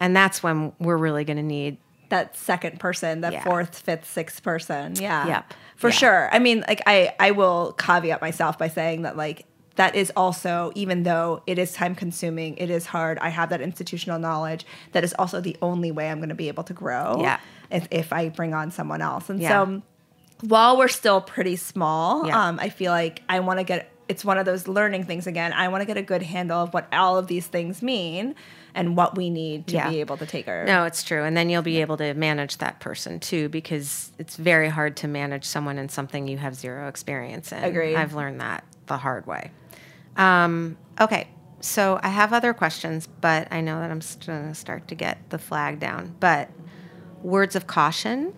And 0.00 0.14
that's 0.16 0.42
when 0.42 0.72
we're 0.80 0.96
really 0.96 1.24
going 1.24 1.36
to 1.36 1.42
need. 1.42 1.78
that 2.10 2.36
second 2.36 2.78
person, 2.78 3.22
that 3.22 3.32
Yeah. 3.32 3.42
fourth, 3.42 3.76
fifth, 3.80 4.08
sixth 4.08 4.42
person. 4.42 4.94
Yeah. 4.96 5.26
Yep. 5.26 5.54
For 5.74 5.88
Yeah. 5.88 5.94
sure. 5.94 6.28
I 6.32 6.38
mean, 6.38 6.62
like 6.68 6.80
I 6.86 7.12
I 7.18 7.32
will 7.32 7.72
caveat 7.72 8.20
myself 8.20 8.56
by 8.56 8.68
saying 8.68 9.02
that 9.02 9.16
like 9.16 9.46
that 9.76 9.96
is 9.96 10.12
also 10.14 10.70
even 10.76 11.02
though 11.02 11.42
it 11.46 11.58
is 11.58 11.72
time 11.72 11.96
consuming, 11.96 12.56
it 12.58 12.70
is 12.70 12.86
hard. 12.86 13.18
I 13.20 13.30
have 13.30 13.48
that 13.48 13.60
institutional 13.60 14.20
knowledge. 14.20 14.64
That 14.92 15.02
is 15.02 15.12
also 15.18 15.40
the 15.40 15.56
only 15.60 15.90
way 15.90 16.08
I'm 16.08 16.18
going 16.18 16.28
to 16.28 16.34
be 16.36 16.46
able 16.48 16.62
to 16.64 16.74
grow. 16.74 17.16
Yeah. 17.20 17.38
If 17.70 17.88
if 17.90 18.12
I 18.12 18.28
bring 18.28 18.54
on 18.54 18.70
someone 18.70 19.00
else. 19.02 19.28
And 19.28 19.40
Yeah. 19.40 19.48
so 19.64 19.82
while 20.42 20.76
we're 20.76 20.88
still 20.88 21.20
pretty 21.20 21.56
small, 21.56 22.30
um, 22.30 22.60
I 22.60 22.68
feel 22.68 22.92
like 22.92 23.22
I 23.28 23.40
want 23.40 23.58
to 23.58 23.64
get 23.64 23.88
it's 24.08 24.24
one 24.24 24.38
of 24.38 24.44
those 24.44 24.68
learning 24.68 25.04
things 25.04 25.26
again. 25.26 25.52
I 25.52 25.68
want 25.68 25.80
to 25.82 25.86
get 25.86 25.96
a 25.96 26.02
good 26.02 26.22
handle 26.22 26.62
of 26.62 26.74
what 26.74 26.86
all 26.92 27.16
of 27.16 27.26
these 27.26 27.46
things 27.46 27.82
mean 27.82 28.34
and 28.74 28.96
what 28.96 29.16
we 29.16 29.30
need 29.30 29.66
to 29.68 29.74
Yeah. 29.74 29.88
be 29.88 30.00
able 30.00 30.16
to 30.18 30.26
take 30.26 30.48
our 30.48 30.64
No, 30.64 30.84
it's 30.84 31.02
true, 31.02 31.22
and 31.24 31.36
then 31.36 31.48
you'll 31.48 31.62
be 31.62 31.80
able 31.80 31.96
to 31.98 32.12
manage 32.14 32.58
that 32.58 32.80
person 32.80 33.20
too, 33.20 33.48
because 33.48 34.10
it's 34.18 34.36
very 34.36 34.68
hard 34.68 34.96
to 34.98 35.08
manage 35.08 35.44
someone 35.44 35.78
in 35.78 35.88
something 35.88 36.26
you 36.28 36.38
have 36.38 36.54
zero 36.54 36.88
experience 36.88 37.52
in. 37.52 37.62
Agreed. 37.64 37.94
I've 37.96 38.14
learned 38.14 38.40
that 38.40 38.64
the 38.86 38.98
hard 38.98 39.26
way. 39.26 39.50
Um, 40.16 40.76
okay, 41.00 41.28
so 41.60 41.98
I 42.02 42.08
have 42.08 42.32
other 42.32 42.52
questions, 42.52 43.06
but 43.20 43.48
I 43.50 43.60
know 43.60 43.80
that 43.80 43.90
I'm 43.90 44.00
going 44.26 44.48
to 44.48 44.54
start 44.54 44.88
to 44.88 44.94
get 44.94 45.30
the 45.30 45.38
flag 45.38 45.80
down. 45.80 46.14
But 46.20 46.50
words 47.22 47.56
of 47.56 47.66
caution. 47.66 48.34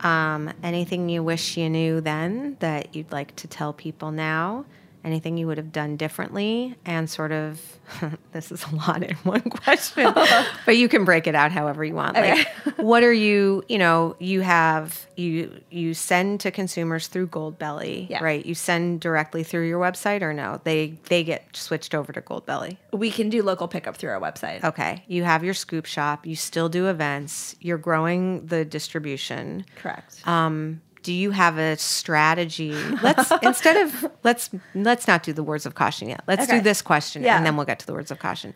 Um, 0.00 0.52
anything 0.62 1.08
you 1.08 1.22
wish 1.22 1.56
you 1.56 1.70
knew 1.70 2.00
then 2.00 2.56
that 2.58 2.94
you'd 2.96 3.12
like 3.12 3.36
to 3.36 3.46
tell 3.46 3.72
people 3.72 4.10
now? 4.10 4.64
Anything 5.04 5.36
you 5.36 5.46
would 5.46 5.58
have 5.58 5.70
done 5.70 5.96
differently? 5.98 6.74
And 6.86 7.10
sort 7.10 7.30
of, 7.30 7.60
this 8.32 8.50
is 8.50 8.64
a 8.72 8.74
lot 8.74 9.02
in 9.02 9.14
one 9.16 9.42
question, 9.50 10.10
but 10.66 10.76
you 10.78 10.88
can 10.88 11.04
break 11.04 11.26
it 11.26 11.34
out 11.34 11.52
however 11.52 11.84
you 11.84 11.94
want. 11.94 12.14
Like, 12.16 12.48
what 12.78 13.02
are 13.02 13.12
you? 13.12 13.62
You 13.68 13.76
know, 13.78 14.16
you 14.18 14.40
have 14.40 15.06
you 15.16 15.60
you 15.70 15.92
send 15.92 16.40
to 16.40 16.50
consumers 16.50 17.06
through 17.08 17.26
Goldbelly, 17.28 18.08
Yeah. 18.08 18.24
right? 18.24 18.44
You 18.46 18.54
send 18.54 19.00
directly 19.00 19.44
through 19.44 19.68
your 19.68 19.78
website, 19.78 20.22
or 20.22 20.32
no? 20.32 20.60
They 20.64 20.98
they 21.10 21.22
get 21.22 21.54
switched 21.54 21.94
over 21.94 22.10
to 22.12 22.22
Goldbelly. 22.22 22.78
we 22.92 23.10
can 23.10 23.28
do 23.28 23.42
local 23.42 23.68
pickup 23.68 23.96
through 23.96 24.10
our 24.10 24.20
website. 24.20 24.64
Okay, 24.64 25.04
you 25.06 25.22
have 25.24 25.44
your 25.44 25.54
scoop 25.54 25.84
shop. 25.84 26.24
You 26.26 26.34
still 26.34 26.70
do 26.70 26.88
events. 26.88 27.54
You're 27.60 27.76
growing 27.78 28.46
the 28.46 28.64
distribution. 28.64 29.66
Correct. 29.76 30.26
Um, 30.26 30.80
do 31.04 31.12
you 31.12 31.30
have 31.30 31.56
a 31.58 31.76
strategy? 31.76 32.72
Let's 33.02 33.30
instead 33.42 33.76
of 33.86 34.10
let's 34.24 34.50
let's 34.74 35.06
not 35.06 35.22
do 35.22 35.32
the 35.32 35.44
words 35.44 35.64
of 35.66 35.76
caution 35.76 36.08
yet. 36.08 36.22
Let's 36.26 36.44
Okay. 36.44 36.58
do 36.58 36.60
this 36.62 36.82
question 36.82 37.22
Yeah. 37.22 37.36
and 37.36 37.46
then 37.46 37.56
we'll 37.56 37.66
get 37.66 37.78
to 37.78 37.86
the 37.86 37.92
words 37.94 38.10
of 38.10 38.18
caution. 38.18 38.54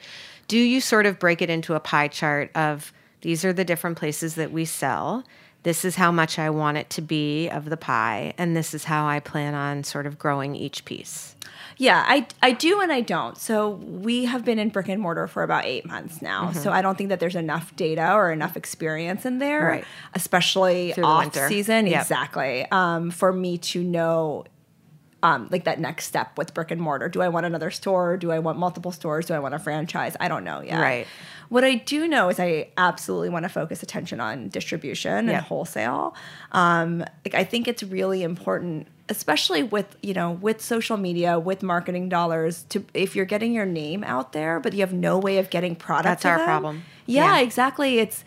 Do 0.48 0.58
you 0.58 0.80
sort 0.80 1.06
of 1.06 1.18
break 1.20 1.40
it 1.42 1.50
into 1.50 1.74
a 1.74 1.80
pie 1.80 2.08
chart 2.08 2.50
of 2.56 2.92
these 3.20 3.44
are 3.44 3.52
the 3.52 3.64
different 3.64 3.96
places 3.98 4.34
that 4.34 4.50
we 4.50 4.64
sell? 4.64 5.22
This 5.64 5.84
is 5.84 5.96
how 5.96 6.10
much 6.10 6.38
I 6.38 6.50
want 6.50 6.78
it 6.78 6.88
to 6.90 7.02
be 7.02 7.48
of 7.48 7.68
the 7.68 7.76
pie, 7.76 8.32
and 8.38 8.56
this 8.56 8.72
is 8.74 8.84
how 8.84 9.06
I 9.06 9.20
plan 9.20 9.54
on 9.54 9.84
sort 9.84 10.06
of 10.06 10.18
growing 10.18 10.54
each 10.56 10.84
piece. 10.84 11.34
Yeah, 11.78 12.04
I, 12.06 12.26
I 12.42 12.52
do 12.52 12.80
and 12.80 12.92
I 12.92 13.00
don't. 13.00 13.38
So 13.38 13.70
we 13.70 14.24
have 14.26 14.44
been 14.44 14.58
in 14.58 14.68
brick 14.68 14.88
and 14.88 15.00
mortar 15.00 15.26
for 15.28 15.42
about 15.42 15.64
eight 15.64 15.86
months 15.86 16.20
now. 16.20 16.52
So 16.52 16.70
I 16.72 16.82
don't 16.82 16.98
think 16.98 17.08
that 17.08 17.20
there's 17.20 17.36
enough 17.36 17.74
data 17.76 18.12
or 18.12 18.30
enough 18.32 18.56
experience 18.56 19.24
in 19.24 19.38
there, 19.38 19.64
Right. 19.66 19.84
especially 20.14 20.92
Through 20.92 21.02
the 21.02 21.08
off 21.08 21.22
winter. 21.24 21.48
season. 21.48 21.86
Yep. 21.86 22.02
Exactly. 22.02 22.66
Um, 22.70 23.10
for 23.10 23.32
me 23.32 23.58
to 23.58 23.82
know 23.82 24.44
um, 25.22 25.48
like 25.50 25.64
that 25.64 25.80
next 25.80 26.04
step 26.04 26.38
with 26.38 26.54
brick 26.54 26.70
and 26.70 26.80
mortar. 26.80 27.08
Do 27.08 27.20
I 27.22 27.28
want 27.28 27.44
another 27.44 27.72
store? 27.72 28.16
Do 28.16 28.30
I 28.30 28.38
want 28.38 28.56
multiple 28.56 28.92
stores? 28.92 29.26
Do 29.26 29.34
I 29.34 29.40
want 29.40 29.52
a 29.52 29.58
franchise? 29.58 30.16
I 30.20 30.28
don't 30.28 30.44
know 30.44 30.60
yet. 30.60 30.78
Right. 30.80 31.08
What 31.48 31.64
I 31.64 31.74
do 31.74 32.06
know 32.06 32.28
is 32.28 32.38
I 32.38 32.68
absolutely 32.76 33.28
want 33.28 33.42
to 33.44 33.48
focus 33.48 33.82
attention 33.82 34.20
on 34.20 34.48
distribution 34.48 35.26
Yep. 35.26 35.34
and 35.34 35.44
wholesale. 35.44 36.14
Um, 36.52 37.00
like 37.24 37.34
I 37.34 37.42
think 37.42 37.66
it's 37.66 37.82
really 37.82 38.22
important, 38.22 38.86
especially 39.08 39.62
with 39.62 39.96
you 40.02 40.14
know 40.14 40.32
with 40.32 40.60
social 40.60 40.96
media, 40.96 41.38
with 41.38 41.62
marketing 41.62 42.08
dollars, 42.08 42.64
to 42.70 42.84
if 42.94 43.14
you're 43.16 43.24
getting 43.24 43.52
your 43.52 43.66
name 43.66 44.04
out 44.04 44.32
there, 44.32 44.60
but 44.60 44.72
you 44.72 44.80
have 44.80 44.92
no 44.92 45.18
way 45.18 45.38
of 45.38 45.50
getting 45.50 45.74
product. 45.76 46.04
That's 46.22 46.24
our 46.26 46.38
them. 46.38 46.46
problem. 46.46 46.82
Yeah, 47.06 47.36
Yeah. 47.36 47.40
exactly. 47.40 47.98
It's 47.98 48.24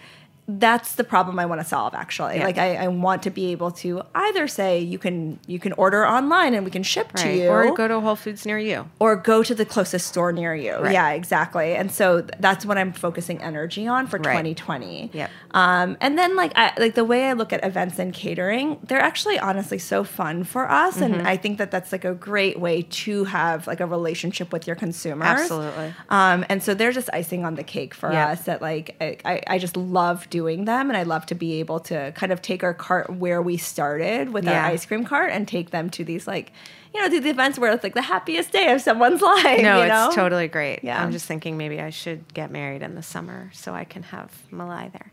that's 0.60 0.96
the 0.96 1.04
problem 1.04 1.40
I 1.40 1.46
want 1.46 1.62
to 1.62 1.66
solve. 1.68 1.94
Actually, 1.94 2.38
Yeah. 2.38 2.46
like 2.46 2.58
I, 2.58 2.76
I 2.76 2.88
want 2.88 3.24
to 3.24 3.30
be 3.30 3.52
able 3.52 3.72
to 3.84 4.02
either 4.16 4.48
say 4.48 4.80
you 4.80 4.98
can 5.00 5.40
you 5.48 5.60
can 5.60 5.74
order 5.74 6.06
online 6.06 6.54
and 6.54 6.66
we 6.66 6.72
can 6.72 6.84
ship 6.84 7.12
to 7.14 7.32
you, 7.34 7.48
Or 7.50 7.74
go 7.76 7.88
to 7.88 8.00
Whole 8.00 8.16
Foods 8.16 8.46
near 8.46 8.60
you. 8.60 8.90
or 9.00 9.16
go 9.16 9.44
to 9.44 9.54
the 9.56 9.66
closest 9.66 10.08
store 10.08 10.32
near 10.32 10.54
you. 10.56 10.76
Right. 10.78 10.94
Yeah, 10.94 11.10
exactly. 11.12 11.76
And 11.76 11.92
so 11.92 12.22
th- 12.22 12.34
that's 12.40 12.66
what 12.66 12.78
I'm 12.78 12.94
focusing 12.94 13.42
energy 13.42 13.88
on 13.88 14.08
for 14.08 14.18
Right. 14.18 14.34
2020. 14.34 15.12
Yep. 15.14 15.30
Um, 15.52 15.98
and 16.02 16.18
then 16.18 16.36
like 16.36 16.52
I, 16.56 16.74
like 16.78 16.96
the 16.96 17.06
way 17.06 17.30
I 17.30 17.34
look 17.34 17.54
at 17.54 17.64
events 17.66 18.00
and 18.00 18.14
catering, 18.14 18.80
they're 18.84 19.00
actually 19.02 19.38
honestly 19.40 19.78
so 19.78 20.04
fun 20.04 20.44
for 20.44 20.70
us, 20.70 20.96
Mm-hmm. 20.98 21.04
and 21.14 21.28
I 21.28 21.38
think 21.38 21.58
that 21.60 21.72
that's 21.72 21.92
like 21.92 22.06
a 22.06 22.14
great 22.14 22.60
way 22.60 22.82
to 23.04 23.24
have 23.26 23.68
like 23.68 23.80
a 23.80 23.86
relationship 23.86 24.52
with 24.52 24.68
your 24.68 24.76
consumers. 24.76 25.28
Absolutely. 25.28 25.94
Um, 26.10 26.46
and 26.50 26.62
so 26.62 26.74
they're 26.74 26.92
just 26.92 27.10
icing 27.14 27.46
on 27.46 27.56
the 27.56 27.64
cake 27.64 27.94
for 27.94 28.12
Yeah. 28.12 28.30
us. 28.32 28.42
That 28.44 28.62
like 28.62 28.96
I, 29.02 29.18
I, 29.26 29.42
I 29.48 29.58
just 29.58 29.76
love 29.78 30.30
doing 30.30 30.41
them, 30.66 30.90
and 30.90 30.98
I 30.98 31.04
love 31.04 31.26
to 31.28 31.36
be 31.36 31.60
able 31.60 31.80
to 31.82 32.12
kind 32.14 32.32
of 32.32 32.42
take 32.42 32.64
our 32.64 32.74
cart 32.74 33.10
where 33.10 33.42
we 33.42 33.58
started 33.58 34.30
with 34.34 34.46
Yeah. 34.46 34.64
our 34.66 34.72
ice 34.72 34.86
cream 34.86 35.04
cart 35.06 35.32
and 35.32 35.48
take 35.48 35.70
them 35.72 35.90
to 35.92 36.04
these 36.04 36.28
like 36.28 36.52
you 36.94 37.00
know 37.02 37.08
the, 37.08 37.20
the 37.20 37.30
events 37.30 37.58
where 37.58 37.72
it's 37.72 37.84
like 37.84 37.94
the 37.94 38.02
happiest 38.02 38.52
day 38.52 38.72
of 38.74 38.82
someone's 38.82 39.22
life. 39.34 39.62
No, 39.62 39.82
you 39.82 39.88
know? 39.88 40.08
it's 40.08 40.16
totally 40.16 40.48
great. 40.50 40.84
Yeah. 40.84 41.02
I'm 41.02 41.12
just 41.12 41.26
thinking 41.26 41.58
maybe 41.58 41.80
I 41.80 41.90
should 41.90 42.34
get 42.34 42.52
married 42.52 42.82
in 42.82 42.96
the 42.96 43.04
summer 43.04 43.50
so 43.54 43.74
I 43.74 43.86
can 43.86 44.04
have 44.04 44.30
Malai 44.52 44.92
there. 44.92 45.12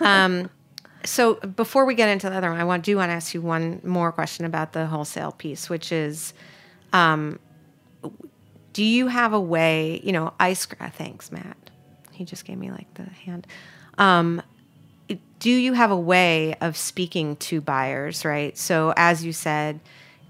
um, 0.00 0.48
so 1.04 1.34
before 1.34 1.84
we 1.84 1.94
get 1.94 2.08
into 2.08 2.30
the 2.30 2.36
other 2.36 2.50
one, 2.50 2.58
I 2.58 2.64
want 2.64 2.84
do 2.84 2.96
want 2.96 3.10
to 3.10 3.14
ask 3.14 3.34
you 3.34 3.42
one 3.42 3.80
more 3.84 4.10
question 4.10 4.46
about 4.46 4.72
the 4.72 4.86
wholesale 4.86 5.32
piece, 5.32 5.68
which 5.68 5.92
is, 5.92 6.32
um, 6.92 7.38
do 8.72 8.82
you 8.84 9.08
have 9.08 9.32
a 9.32 9.40
way? 9.40 10.00
You 10.02 10.12
know, 10.12 10.32
ice. 10.40 10.66
cream 10.80 10.88
thanks, 10.88 11.30
Matt. 11.30 11.56
He 12.12 12.24
just 12.24 12.44
gave 12.44 12.58
me 12.58 12.70
like 12.70 12.92
the 12.94 13.04
hand. 13.04 13.46
Um, 13.98 14.40
do 15.38 15.50
you 15.50 15.72
have 15.74 15.90
a 15.90 15.96
way 15.96 16.54
of 16.60 16.76
speaking 16.76 17.36
to 17.36 17.60
buyers? 17.60 18.24
Right. 18.24 18.56
So 18.56 18.92
as 18.96 19.24
you 19.24 19.32
said. 19.32 19.80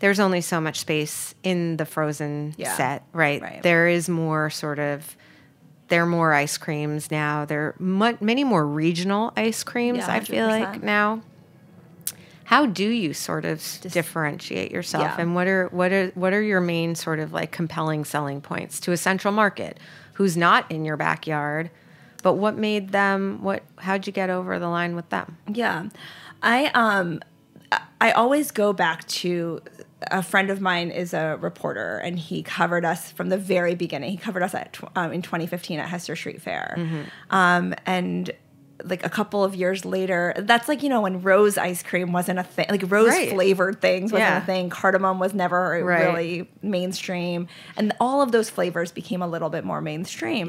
There's 0.01 0.21
only 0.21 0.43
so 0.43 0.61
much 0.61 0.79
space 0.79 1.35
in 1.43 1.77
the 1.77 1.85
frozen 1.85 2.55
Yeah. 2.57 2.77
set, 2.77 3.03
right? 3.13 3.43
Right. 3.43 3.61
There 3.65 3.89
is 3.89 4.09
more 4.09 4.49
sort 4.49 4.79
of 4.79 5.17
there 5.89 6.05
are 6.05 6.07
more 6.07 6.33
ice 6.33 6.57
creams 6.57 7.11
now. 7.11 7.45
There 7.45 7.75
are 7.81 8.15
many 8.21 8.45
more 8.45 8.65
regional 8.65 9.33
ice 9.37 9.65
creams. 9.65 9.99
Yeah, 9.99 10.13
I 10.13 10.21
feel 10.21 10.47
like 10.47 10.85
now. 10.85 11.23
How 12.45 12.67
do 12.67 12.89
you 12.89 13.13
sort 13.13 13.45
of 13.45 13.61
differentiate 13.83 14.71
yourself, 14.71 15.03
Yeah. 15.03 15.17
and 15.19 15.35
what 15.35 15.49
are 15.49 15.67
what 15.73 15.93
are 15.93 16.13
what 16.15 16.33
are 16.33 16.43
your 16.43 16.61
main 16.61 16.95
sort 16.95 17.19
of 17.19 17.33
like 17.33 17.51
compelling 17.51 18.05
selling 18.05 18.41
points 18.41 18.79
to 18.81 18.93
a 18.93 18.97
central 18.97 19.33
market 19.35 19.79
who's 20.13 20.37
not 20.37 20.71
in 20.71 20.85
your 20.85 20.97
backyard? 20.97 21.71
But 22.23 22.35
what 22.35 22.57
made 22.57 22.91
them? 22.91 23.43
What? 23.43 23.63
How'd 23.79 24.07
you 24.07 24.13
get 24.13 24.31
over 24.31 24.59
the 24.59 24.69
line 24.69 24.97
with 24.97 25.09
them? 25.11 25.37
Yeah. 25.53 25.89
I 26.43 26.67
um 26.75 27.21
I- 28.01 28.13
always 28.13 28.51
go 28.51 28.73
back 28.73 29.07
to 29.09 29.61
a 30.11 30.23
friend 30.23 30.51
of 30.51 30.61
mine 30.61 30.91
is 30.91 31.13
a 31.13 31.37
reporter 31.41 31.99
and 31.99 32.19
he 32.19 32.43
covered 32.43 32.85
us 32.85 33.11
from 33.11 33.29
the 33.29 33.37
very 33.37 33.75
beginning. 33.75 34.13
He 34.13 34.17
covered 34.17 34.43
us 34.45 34.55
at 34.55 34.79
um, 34.95 35.13
in 35.13 35.23
2015 35.23 35.81
at 35.81 35.89
Hester 35.89 36.15
Street 36.17 36.41
Fair. 36.41 36.77
Um, 37.31 37.75
and 37.85 38.31
like 38.85 39.05
a 39.05 39.09
couple 39.09 39.43
of 39.43 39.57
years 39.57 39.85
later, 39.85 40.33
that's 40.39 40.69
like, 40.69 40.85
you 40.85 40.89
know, 40.89 41.01
when 41.01 41.21
rose 41.23 41.59
ice 41.59 41.83
cream 41.83 42.13
wasn't 42.13 42.39
a 42.39 42.45
thing, 42.45 42.67
like 42.71 42.89
rose 42.89 43.09
Right. 43.09 43.31
flavored 43.31 43.81
things 43.81 44.13
wasn't 44.13 44.31
Yeah. 44.31 44.39
a 44.43 44.47
thing. 44.47 44.71
Cardamom 44.71 45.19
was 45.19 45.35
never 45.35 45.83
Right. 45.85 46.07
really 46.07 46.49
mainstream. 46.63 47.49
And 47.77 47.93
all 47.99 48.23
of 48.23 48.31
those 48.31 48.49
flavors 48.49 48.93
became 48.93 49.21
a 49.21 49.27
little 49.27 49.51
bit 49.51 49.65
more 49.65 49.81
mainstream 49.81 50.49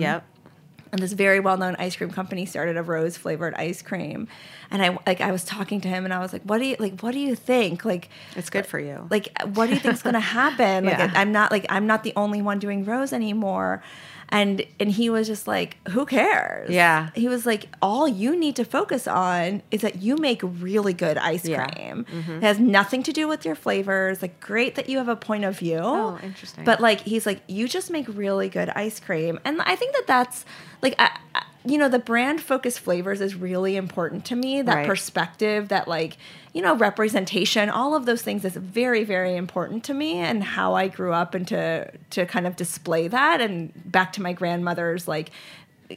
and 0.92 1.02
this 1.02 1.14
very 1.14 1.40
well-known 1.40 1.76
ice 1.78 1.96
cream 1.96 2.10
company 2.12 2.46
started 2.46 2.76
a 2.78 2.84
rose 2.84 3.16
flavored 3.18 3.54
ice 3.56 3.82
cream 3.82 4.28
and 4.72 4.82
i 4.82 4.98
like 5.06 5.22
i 5.22 5.32
was 5.32 5.44
talking 5.44 5.80
to 5.82 5.88
him 5.88 6.04
and 6.06 6.14
i 6.14 6.20
was 6.20 6.34
like 6.34 6.42
what 6.44 6.58
do 6.60 6.66
you 6.66 6.76
like 6.80 7.00
what 7.02 7.14
do 7.14 7.20
you 7.20 7.36
think 7.36 7.86
like 7.86 8.10
It's 8.36 8.50
good 8.50 8.66
for 8.66 8.80
you. 8.80 9.08
like 9.10 9.30
what 9.54 9.68
do 9.68 9.74
you 9.76 9.80
think's 9.80 10.02
going 10.02 10.14
to 10.16 10.20
happen 10.20 10.86
like 10.86 10.98
Yeah. 10.98 11.12
i'm 11.16 11.32
not 11.32 11.52
like 11.52 11.66
i'm 11.70 11.86
not 11.88 12.04
the 12.04 12.14
only 12.16 12.42
one 12.42 12.60
doing 12.60 12.86
rose 12.86 13.14
anymore 13.14 13.84
and 14.32 14.64
and 14.80 14.92
he 14.92 15.10
was 15.10 15.28
just 15.28 15.48
like 15.48 15.78
who 15.90 16.06
cares 16.06 16.70
Yeah. 16.70 17.10
he 17.16 17.28
was 17.28 17.46
like 17.46 17.68
all 17.82 18.08
you 18.08 18.36
need 18.36 18.56
to 18.58 18.64
focus 18.66 19.08
on 19.08 19.62
is 19.72 19.82
that 19.82 20.02
you 20.02 20.18
make 20.18 20.42
really 20.44 20.94
good 20.94 21.18
ice 21.18 21.46
Yeah. 21.46 21.66
Mm-hmm. 21.68 22.04
cream 22.14 22.38
it 22.38 22.44
has 22.44 22.60
nothing 22.60 23.02
to 23.04 23.12
do 23.12 23.28
with 23.28 23.44
your 23.46 23.56
flavors 23.56 24.22
like 24.22 24.40
great 24.40 24.76
that 24.76 24.88
you 24.90 24.98
have 25.00 25.08
a 25.10 25.16
point 25.16 25.46
of 25.46 25.58
view 25.58 25.80
Oh, 25.82 26.20
interesting. 26.24 26.64
but 26.64 26.80
like 26.80 27.02
he's 27.02 27.26
like 27.26 27.42
you 27.48 27.68
just 27.68 27.90
make 27.92 28.08
really 28.08 28.50
good 28.50 28.70
ice 28.70 29.00
cream 29.00 29.40
and 29.46 29.62
i 29.64 29.76
think 29.76 29.94
that 29.94 30.06
that's 30.08 30.46
like 30.82 30.96
I, 31.00 31.10
I- 31.36 31.44
you 31.66 31.78
know 31.78 31.90
the 31.90 32.00
brand 32.00 32.42
focused 32.42 32.80
flavors 32.80 33.20
is 33.22 33.36
really 33.36 33.76
important 33.76 34.26
to 34.26 34.36
me 34.36 34.62
that 34.62 34.76
Right. 34.76 34.88
perspective 34.88 35.68
that 35.70 35.88
like 35.88 36.18
you 36.54 36.62
know 36.62 36.76
representation 36.76 37.70
all 37.70 37.96
of 37.96 38.06
those 38.06 38.22
things 38.22 38.46
is 38.46 38.56
very 38.56 39.04
very 39.04 39.36
important 39.36 39.84
to 39.86 39.94
me 39.94 40.16
and 40.16 40.44
how 40.44 40.74
i 40.74 40.88
grew 40.88 41.12
up 41.12 41.36
and 41.36 41.48
to 41.50 41.92
to 42.12 42.26
kind 42.26 42.48
of 42.48 42.56
display 42.56 43.08
that 43.10 43.42
and 43.42 43.72
back 43.92 44.14
to 44.14 44.22
my 44.22 44.32
grandmother's 44.34 45.08
like 45.08 45.32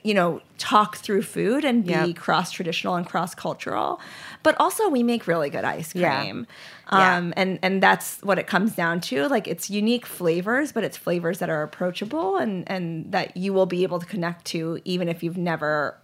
you 0.04 0.14
know 0.14 0.40
talk 0.58 0.96
through 0.96 1.22
food 1.22 1.64
and 1.64 1.84
be 1.84 1.90
Yep. 1.92 2.16
cross 2.16 2.50
traditional 2.50 2.94
and 2.94 3.06
cross 3.06 3.34
cultural 3.34 4.00
but 4.42 4.54
also 4.58 4.88
we 4.88 5.02
make 5.02 5.26
really 5.26 5.50
good 5.50 5.64
ice 5.64 5.92
cream 5.92 6.46
Yeah. 6.90 7.16
um, 7.16 7.32
and 7.36 7.58
and 7.62 7.82
that's 7.82 8.20
what 8.22 8.38
it 8.38 8.46
comes 8.46 8.74
down 8.74 9.00
to. 9.02 9.26
Like 9.28 9.46
it's 9.48 9.70
unique 9.70 10.04
flavors, 10.04 10.72
but 10.72 10.84
it's 10.84 10.96
flavors 10.96 11.38
that 11.38 11.48
are 11.48 11.62
approachable 11.62 12.36
and 12.36 12.68
and 12.70 13.10
that 13.12 13.36
you 13.36 13.52
will 13.54 13.66
be 13.66 13.82
able 13.82 13.98
to 14.00 14.04
connect 14.06 14.44
to, 14.46 14.78
even 14.84 15.08
if 15.08 15.22
you've 15.22 15.38
never 15.38 15.96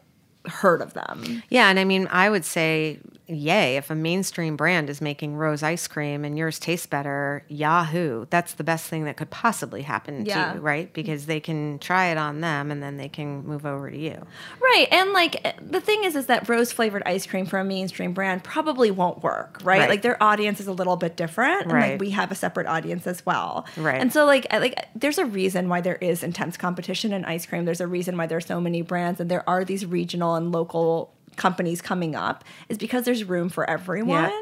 heard 0.49 0.81
of 0.83 0.95
them. 0.95 1.43
Yeah, 1.51 1.69
and 1.71 1.79
I 1.79 1.85
mean, 1.85 2.09
I 2.11 2.31
would 2.31 2.45
say, 2.45 2.99
yay, 3.27 3.77
if 3.77 3.91
a 3.91 3.95
mainstream 3.95 4.57
brand 4.57 4.89
is 4.89 5.01
making 5.01 5.37
rose 5.37 5.63
ice 5.63 5.87
cream 5.87 6.25
and 6.25 6.39
yours 6.39 6.59
tastes 6.59 6.87
better, 6.87 7.45
Yahoo! 7.49 8.25
That's 8.31 8.55
the 8.55 8.65
best 8.65 8.87
thing 8.87 9.05
that 9.05 9.17
could 9.17 9.29
possibly 9.31 9.83
happen 9.83 10.25
Yeah. 10.25 10.53
to 10.53 10.55
you, 10.57 10.61
right? 10.63 10.93
Because 10.93 11.27
they 11.27 11.39
can 11.41 11.79
try 11.79 12.07
it 12.07 12.17
on 12.19 12.41
them 12.41 12.71
and 12.71 12.83
then 12.83 12.97
they 12.97 13.09
can 13.09 13.45
move 13.47 13.67
over 13.67 13.91
to 13.91 13.97
you. 13.99 14.27
Right. 14.61 14.89
And 14.91 15.13
like 15.13 15.57
the 15.61 15.81
thing 15.81 16.05
is 16.05 16.17
is 16.17 16.27
that 16.27 16.49
rose 16.49 16.73
flavored 16.73 17.03
ice 17.05 17.27
cream 17.27 17.45
for 17.45 17.59
a 17.59 17.65
mainstream 17.65 18.13
brand 18.15 18.45
probably 18.45 18.91
won't 18.91 19.23
work, 19.23 19.61
right? 19.63 19.81
Right. 19.81 19.89
Like 19.91 20.03
their 20.03 20.21
audience 20.23 20.59
is 20.61 20.67
a 20.67 20.73
little 20.73 20.97
bit 20.97 21.17
different 21.17 21.65
and 21.65 21.73
Right. 21.73 21.91
like 21.93 22.01
we 22.01 22.11
have 22.11 22.33
a 22.33 22.35
separate 22.35 22.67
audience 22.67 23.07
as 23.07 23.25
well. 23.27 23.67
Right. 23.77 24.01
And 24.01 24.11
so 24.13 24.25
like 24.25 24.47
like 24.53 24.89
there's 24.95 25.19
a 25.19 25.27
reason 25.27 25.69
why 25.69 25.83
there 25.83 25.97
is 25.97 26.23
intense 26.23 26.57
competition 26.57 27.13
in 27.13 27.27
ice 27.27 27.45
cream. 27.45 27.67
There's 27.67 27.81
a 27.83 27.87
reason 27.87 28.17
why 28.17 28.27
there's 28.27 28.47
so 28.47 28.59
many 28.61 28.81
brands 28.81 29.21
and 29.21 29.31
there 29.31 29.47
are 29.49 29.65
these 29.67 29.85
regional 29.85 30.35
and 30.39 30.53
local 30.53 31.15
companies 31.37 31.81
coming 31.83 32.15
up 32.17 32.45
is 32.69 32.79
because 32.79 33.05
there's 33.05 33.25
room 33.25 33.49
for 33.49 33.69
everyone. 33.69 34.33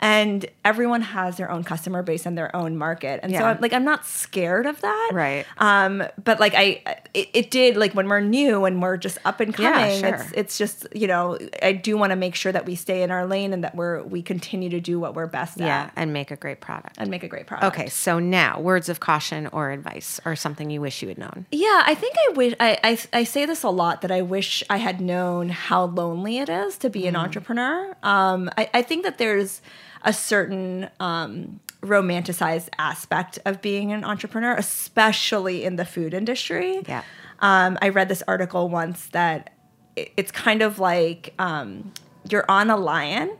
And 0.00 0.44
everyone 0.64 1.00
has 1.02 1.36
their 1.38 1.50
own 1.50 1.64
customer 1.64 2.02
base 2.02 2.26
and 2.26 2.36
their 2.36 2.54
own 2.54 2.76
market, 2.76 3.20
and 3.22 3.32
so 3.32 3.44
I'm, 3.44 3.58
like 3.60 3.72
I'm 3.72 3.84
not 3.84 4.04
scared 4.04 4.66
of 4.66 4.80
that, 4.82 5.10
Right. 5.12 5.46
Um, 5.58 6.02
but 6.22 6.38
like 6.38 6.54
I, 6.54 6.82
it, 7.14 7.28
it 7.32 7.50
did 7.50 7.76
like 7.76 7.92
when 7.94 8.08
we're 8.08 8.20
new 8.20 8.64
and 8.66 8.82
we're 8.82 8.96
just 8.98 9.18
up 9.24 9.40
and 9.40 9.54
coming 9.54 9.72
Yeah, 9.72 9.98
sure. 9.98 10.14
It's 10.14 10.32
it's 10.32 10.58
just 10.58 10.86
you 10.94 11.06
know 11.06 11.38
I 11.62 11.72
do 11.72 11.96
want 11.96 12.10
to 12.10 12.16
make 12.16 12.34
sure 12.34 12.52
that 12.52 12.66
we 12.66 12.74
stay 12.74 13.02
in 13.02 13.10
our 13.10 13.26
lane 13.26 13.52
and 13.52 13.64
that 13.64 13.74
we're 13.74 14.02
we 14.02 14.20
continue 14.22 14.68
to 14.70 14.80
do 14.80 15.00
what 15.00 15.14
we're 15.14 15.26
best 15.26 15.58
Yeah, 15.58 15.84
at 15.84 15.92
and 15.96 16.12
make 16.12 16.30
a 16.30 16.36
great 16.36 16.60
product. 16.60 16.96
and 16.98 17.10
make 17.10 17.22
a 17.22 17.28
great 17.28 17.46
product. 17.46 17.74
Okay, 17.78 17.88
so 17.88 18.18
now 18.18 18.60
words 18.60 18.88
of 18.88 19.00
caution 19.00 19.46
or 19.48 19.70
advice 19.70 20.20
or 20.26 20.36
something 20.36 20.68
you 20.70 20.80
wish 20.80 21.00
you 21.02 21.08
had 21.08 21.18
known. 21.18 21.46
Yeah, 21.50 21.82
I 21.86 21.94
think 21.94 22.14
I 22.28 22.32
wish 22.34 22.54
I, 22.60 22.78
I 22.84 22.98
I 23.12 23.24
say 23.24 23.46
this 23.46 23.62
a 23.62 23.70
lot 23.70 24.02
that 24.02 24.10
I 24.10 24.20
wish 24.22 24.62
I 24.68 24.76
had 24.76 25.00
known 25.00 25.48
how 25.48 25.84
lonely 25.86 26.38
it 26.38 26.48
is 26.48 26.76
to 26.78 26.90
be 26.90 27.06
an 27.06 27.16
entrepreneur. 27.16 27.96
Um, 28.02 28.50
I, 28.58 28.68
I 28.74 28.82
think 28.82 29.04
that 29.04 29.18
there's 29.18 29.62
a 30.06 30.12
certain 30.14 30.88
um, 31.00 31.60
romanticized 31.82 32.68
aspect 32.78 33.38
of 33.44 33.60
being 33.60 33.92
an 33.92 34.04
entrepreneur, 34.04 34.54
especially 34.54 35.64
in 35.64 35.76
the 35.76 35.84
food 35.84 36.14
industry. 36.14 36.80
Yeah. 36.88 37.02
Um, 37.40 37.76
I 37.82 37.90
read 37.90 38.08
this 38.08 38.22
article 38.26 38.68
once 38.70 39.06
that 39.08 39.52
it's 39.96 40.32
kind 40.32 40.62
of 40.62 40.78
like 40.78 41.34
um, 41.38 41.92
you're 42.30 42.44
on 42.48 42.70
a 42.70 42.76
lion, 42.76 43.30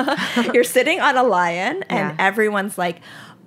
you're 0.52 0.64
sitting 0.64 1.00
on 1.00 1.16
a 1.16 1.22
lion, 1.22 1.82
and 1.88 2.10
Yeah. 2.10 2.16
everyone's 2.18 2.76
like, 2.76 3.00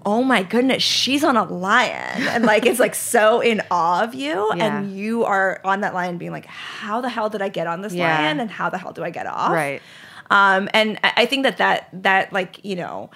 "Oh 0.05 0.23
my 0.23 0.41
goodness, 0.43 0.81
she's 0.81 1.23
on 1.23 1.35
a 1.37 1.43
lion," 1.43 2.27
and 2.27 2.43
like 2.45 2.65
it's 2.65 2.79
like 2.79 2.95
so 2.95 3.39
in 3.41 3.61
awe 3.69 4.03
of 4.03 4.15
you, 4.15 4.51
Yeah. 4.55 4.79
and 4.79 4.91
you 4.97 5.25
are 5.25 5.61
on 5.63 5.81
that 5.81 5.93
lion, 5.93 6.17
being 6.17 6.31
like, 6.31 6.45
"How 6.47 7.01
the 7.01 7.09
hell 7.09 7.29
did 7.29 7.41
I 7.41 7.49
get 7.49 7.67
on 7.67 7.81
this 7.81 7.93
Yeah. 7.93 8.05
lion, 8.17 8.39
and 8.39 8.49
how 8.49 8.69
the 8.69 8.77
hell 8.77 8.93
do 8.93 9.03
I 9.03 9.09
get 9.09 9.27
off?" 9.27 9.51
Right. 9.51 9.81
Um, 10.29 10.69
and 10.73 10.99
I 11.03 11.25
think 11.25 11.43
that 11.43 11.57
that 11.57 11.89
that 11.93 12.31
like 12.33 12.63
you 12.63 12.75
know 12.75 13.09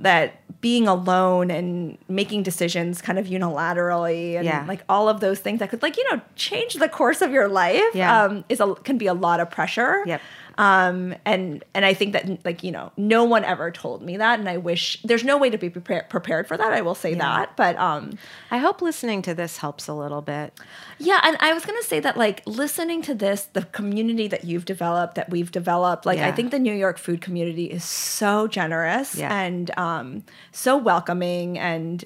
that 0.00 0.40
being 0.60 0.88
alone 0.88 1.50
and 1.50 1.98
making 2.08 2.42
decisions 2.42 3.00
kind 3.02 3.18
of 3.18 3.26
unilaterally 3.26 4.34
and 4.36 4.44
Yeah. 4.44 4.64
like 4.66 4.82
all 4.88 5.08
of 5.08 5.20
those 5.20 5.38
things 5.38 5.60
that 5.60 5.70
could 5.70 5.82
like 5.82 5.96
you 5.96 6.10
know 6.10 6.20
change 6.36 6.74
the 6.74 6.88
course 6.88 7.20
of 7.22 7.30
your 7.32 7.48
life 7.48 7.82
Yeah. 7.94 8.24
um, 8.24 8.44
is 8.48 8.60
a 8.60 8.74
can 8.76 8.98
be 8.98 9.06
a 9.06 9.14
lot 9.14 9.40
of 9.40 9.50
pressure. 9.50 10.02
Yep. 10.06 10.20
Um, 10.56 11.14
and 11.24 11.64
and 11.74 11.84
I 11.84 11.94
think 11.94 12.12
that 12.12 12.44
like 12.44 12.62
you 12.62 12.70
know 12.70 12.92
no 12.96 13.24
one 13.24 13.44
ever 13.44 13.70
told 13.70 14.02
me 14.02 14.16
that, 14.18 14.38
and 14.38 14.48
I 14.48 14.56
wish 14.56 15.00
there's 15.02 15.24
no 15.24 15.36
way 15.36 15.50
to 15.50 15.58
be 15.58 15.68
prepared 15.70 16.08
prepared 16.08 16.46
for 16.46 16.56
that. 16.56 16.72
I 16.72 16.80
will 16.80 16.94
say 16.94 17.14
that, 17.14 17.56
but 17.56 17.76
um, 17.76 18.18
I 18.50 18.58
hope 18.58 18.80
listening 18.80 19.22
to 19.22 19.34
this 19.34 19.58
helps 19.58 19.88
a 19.88 19.94
little 19.94 20.22
bit. 20.22 20.52
yeah, 20.98 21.20
and 21.24 21.36
I 21.40 21.52
was 21.52 21.64
gonna 21.64 21.82
say 21.82 21.98
that 22.00 22.16
like 22.16 22.42
listening 22.46 23.02
to 23.02 23.14
this, 23.14 23.44
the 23.52 23.62
community 23.62 24.28
that 24.28 24.44
you've 24.44 24.64
developed, 24.64 25.16
that 25.16 25.28
we've 25.30 25.50
developed, 25.50 26.06
like 26.06 26.20
I 26.20 26.30
think 26.30 26.50
the 26.52 26.58
New 26.60 26.74
York 26.74 26.98
food 26.98 27.20
community 27.20 27.64
is 27.64 27.82
so 27.84 28.46
generous 28.46 29.16
Yeah. 29.16 29.34
and 29.36 29.76
um, 29.76 30.24
so 30.52 30.76
welcoming 30.76 31.58
and 31.58 32.04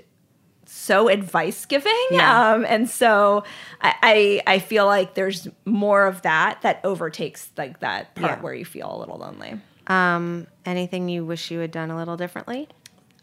so 0.89 1.09
advice 1.09 1.66
giving. 1.66 1.93
Yeah. 2.11 2.53
Um, 2.55 2.64
and 2.64 2.89
so 2.89 3.45
I, 3.80 3.95
I 4.47 4.55
I 4.55 4.59
feel 4.59 4.86
like 4.86 5.14
there's 5.14 5.47
more 5.64 6.07
of 6.07 6.22
that 6.22 6.62
that 6.62 6.80
overtakes 6.84 7.51
like 7.57 7.80
that 7.80 8.14
part 8.14 8.39
Yeah. 8.39 8.41
where 8.43 8.55
you 8.55 8.64
feel 8.64 8.89
a 8.95 8.99
little 8.99 9.18
lonely. 9.18 9.61
Um, 9.86 10.47
anything 10.66 11.09
you 11.09 11.24
wish 11.24 11.51
you 11.51 11.61
had 11.61 11.70
done 11.70 11.91
a 11.91 11.97
little 11.97 12.16
differently? 12.16 12.68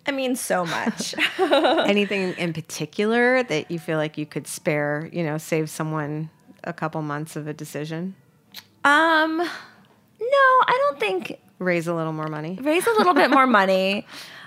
I 0.07 0.11
mean, 0.11 0.35
so 0.35 0.65
much. 0.65 1.15
anything 1.39 2.33
in 2.37 2.53
particular 2.53 3.43
that 3.43 3.71
you 3.71 3.79
feel 3.79 3.97
like 3.97 4.17
you 4.17 4.25
could 4.27 4.47
spare, 4.47 5.09
you 5.11 5.23
know, 5.23 5.37
save 5.39 5.69
someone 5.69 6.29
a 6.63 6.73
couple 6.73 7.01
months 7.01 7.35
of 7.35 7.47
a 7.47 7.53
decision? 7.53 8.15
um, 8.83 9.37
no, 9.37 9.47
I 10.67 10.77
don't 10.89 10.99
think 10.99 11.39
Raise 11.59 11.87
a 11.87 11.93
little 11.93 12.13
more 12.13 12.27
money? 12.27 12.57
raise 12.61 12.85
a 12.85 12.91
little 12.99 13.13
bit 13.13 13.29
more 13.31 13.47
money. 13.61 14.05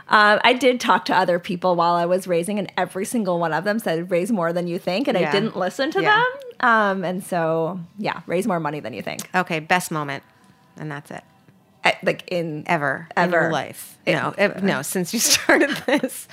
Uh, 0.09 0.39
I 0.43 0.55
did 0.55 0.81
talk 0.81 1.05
to 1.07 1.15
other 1.17 1.39
people 1.39 1.77
while 1.77 1.95
I 1.95 2.07
was 2.07 2.27
raising, 2.27 2.59
and 2.59 2.73
every 2.77 3.05
single 3.05 3.39
one 3.39 3.53
of 3.53 3.65
them 3.65 3.79
said 3.79 4.11
raise 4.11 4.33
more 4.33 4.53
than 4.53 4.67
you 4.67 4.79
think, 4.79 5.07
and 5.09 5.19
Yeah. 5.19 5.29
I 5.29 5.33
didn't 5.33 5.57
listen 5.57 5.91
to 5.93 6.01
Yeah. 6.03 6.17
them. 6.17 6.69
Um, 6.69 7.05
and 7.05 7.23
so, 7.23 7.79
yeah, 7.99 8.21
raise 8.27 8.47
more 8.47 8.59
money 8.61 8.81
than 8.81 8.93
you 8.95 9.03
think. 9.03 9.29
Okay, 9.35 9.61
best 9.61 9.91
moment. 9.91 10.23
And 10.79 10.91
that's 10.91 11.11
it. 11.11 11.23
eh, 11.85 11.93
like 12.03 12.25
in 12.29 12.65
ever 12.67 13.07
in 13.17 13.23
Ever. 13.25 13.41
your 13.43 13.53
life. 13.53 13.97
No, 14.07 14.35
eh, 14.37 14.49
no, 14.63 14.83
since 14.83 15.13
you 15.15 15.21
started 15.35 15.71
this. 15.87 16.27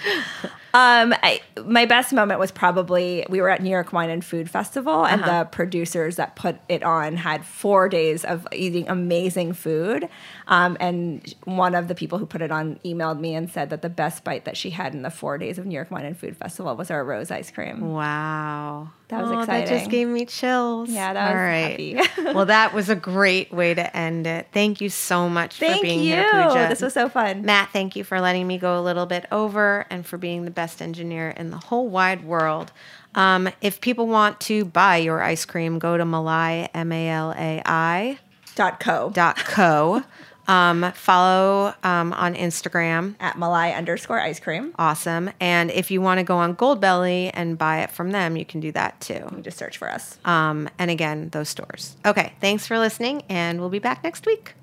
Um, 0.76 1.14
I, 1.24 1.40
my 1.66 1.86
best 1.86 2.12
moment 2.12 2.38
was 2.38 2.52
probably 2.52 3.26
we 3.30 3.40
were 3.40 3.50
at 3.50 3.62
New 3.64 3.70
York 3.70 3.94
Wine 3.94 4.10
and 4.10 4.24
Food 4.26 4.50
Festival, 4.50 5.06
and 5.06 5.22
Uh-huh. 5.22 5.40
the 5.40 5.46
producers 5.46 6.18
that 6.18 6.36
put 6.36 6.58
it 6.68 6.84
on 6.84 7.16
had 7.16 7.46
four 7.46 7.88
days 7.88 8.26
of 8.26 8.46
eating 8.52 8.90
amazing 8.90 9.54
food. 9.54 10.10
Um, 10.48 10.76
and 10.82 11.34
one 11.46 11.76
of 11.76 11.88
the 11.88 11.96
people 11.96 12.18
who 12.18 12.26
put 12.26 12.42
it 12.42 12.52
on 12.52 12.78
emailed 12.84 13.22
me 13.22 13.36
and 13.36 13.50
said 13.50 13.70
that 13.70 13.84
the 13.84 13.90
best 13.90 14.26
bite 14.26 14.44
that 14.44 14.58
she 14.58 14.72
had 14.72 14.94
in 14.94 15.02
the 15.02 15.10
four 15.10 15.38
days 15.38 15.58
of 15.58 15.66
New 15.66 15.76
York 15.76 15.92
Wine 15.92 16.04
and 16.06 16.18
Food 16.18 16.36
Festival 16.36 16.76
was 16.76 16.92
our 16.92 17.06
rose 17.06 17.32
ice 17.32 17.52
cream. 17.52 17.80
Wow. 17.94 18.90
That 19.10 19.22
was 19.22 19.32
oh, 19.32 19.46
That 19.46 19.68
just 19.68 19.90
gave 19.92 20.08
me 20.08 20.26
chills. 20.26 20.90
Yeah, 20.90 21.14
that 21.14 21.32
was 21.32 21.40
All 21.40 21.44
right. 21.44 21.98
happy. 22.00 22.34
well, 22.34 22.46
that 22.48 22.74
was 22.74 22.90
a 22.90 22.96
great 22.96 23.54
way 23.54 23.74
to 23.74 23.96
end 23.96 24.26
it. 24.26 24.48
Thank 24.52 24.82
you 24.82 24.90
so 24.90 25.30
much 25.30 25.56
for 25.60 25.66
being 25.82 26.00
you. 26.00 26.16
here, 26.16 26.30
Pooja. 26.32 26.68
This 26.70 26.82
was 26.82 26.94
so 26.94 27.08
fun. 27.08 27.44
Matt, 27.44 27.70
thank 27.72 27.96
you 27.96 28.04
for 28.04 28.20
letting 28.20 28.48
me 28.48 28.58
go 28.58 28.80
a 28.80 28.82
little 28.82 29.06
bit 29.06 29.26
over 29.32 29.86
and 29.92 30.06
for 30.06 30.18
being 30.18 30.46
the 30.46 30.52
best 30.52 30.82
engineer 30.82 31.30
in 31.30 31.52
the 31.52 31.58
whole 31.58 31.88
wide 31.88 32.24
world. 32.24 32.72
Um, 33.14 33.48
if 33.62 33.80
people 33.80 34.08
want 34.08 34.40
to 34.42 34.66
buy 34.66 34.98
your 34.98 35.22
ice 35.22 35.46
cream, 35.46 35.78
go 35.80 35.98
to 35.98 36.04
Malai, 36.04 36.70
M 36.74 36.92
A 36.92 37.10
L 37.10 37.32
A 37.32 37.62
I 37.66 38.20
Dot 38.56 38.80
co 38.80 39.12
dot 39.14 39.38
co. 39.38 40.04
Um, 40.48 40.92
follow 40.94 41.74
um, 41.84 42.14
on 42.14 42.36
Instagram. 42.36 43.16
at 43.20 43.36
Malai 43.36 43.76
underscore 43.76 44.20
ice 44.20 44.40
cream. 44.40 44.74
Awesome. 44.78 45.30
And 45.40 45.72
if 45.72 45.92
you 45.92 46.02
want 46.02 46.20
to 46.20 46.24
go 46.24 46.38
on 46.38 46.56
Goldbelly 46.56 47.32
and 47.34 47.58
buy 47.58 47.82
it 47.82 47.92
from 47.92 48.12
them, 48.12 48.36
you 48.36 48.46
can 48.46 48.60
do 48.60 48.72
that 48.74 49.00
too. 49.02 49.28
You 49.36 49.42
just 49.42 49.58
search 49.58 49.78
for 49.78 49.90
us. 49.90 50.18
Um, 50.26 50.70
and 50.78 50.92
again, 50.92 51.30
those 51.30 51.50
stores. 51.50 51.98
Okay, 52.06 52.34
thanks 52.42 52.68
for 52.68 52.78
listening, 52.78 53.24
and 53.30 53.60
we'll 53.60 53.70
be 53.70 53.80
back 53.80 54.04
next 54.04 54.26
week. 54.26 54.54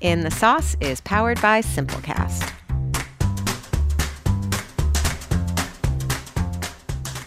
In 0.00 0.22
the 0.22 0.30
Sauce 0.30 0.76
is 0.80 1.00
powered 1.00 1.40
by 1.40 1.60
Simplecast. 1.62 2.52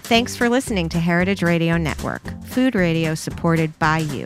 Thanks 0.04 0.36
for 0.36 0.50
listening 0.50 0.90
to 0.90 1.00
Heritage 1.00 1.44
Radio 1.44 1.78
Network, 1.78 2.24
food 2.46 2.74
radio 2.74 3.14
supported 3.14 3.78
by 3.78 4.00
you. 4.00 4.26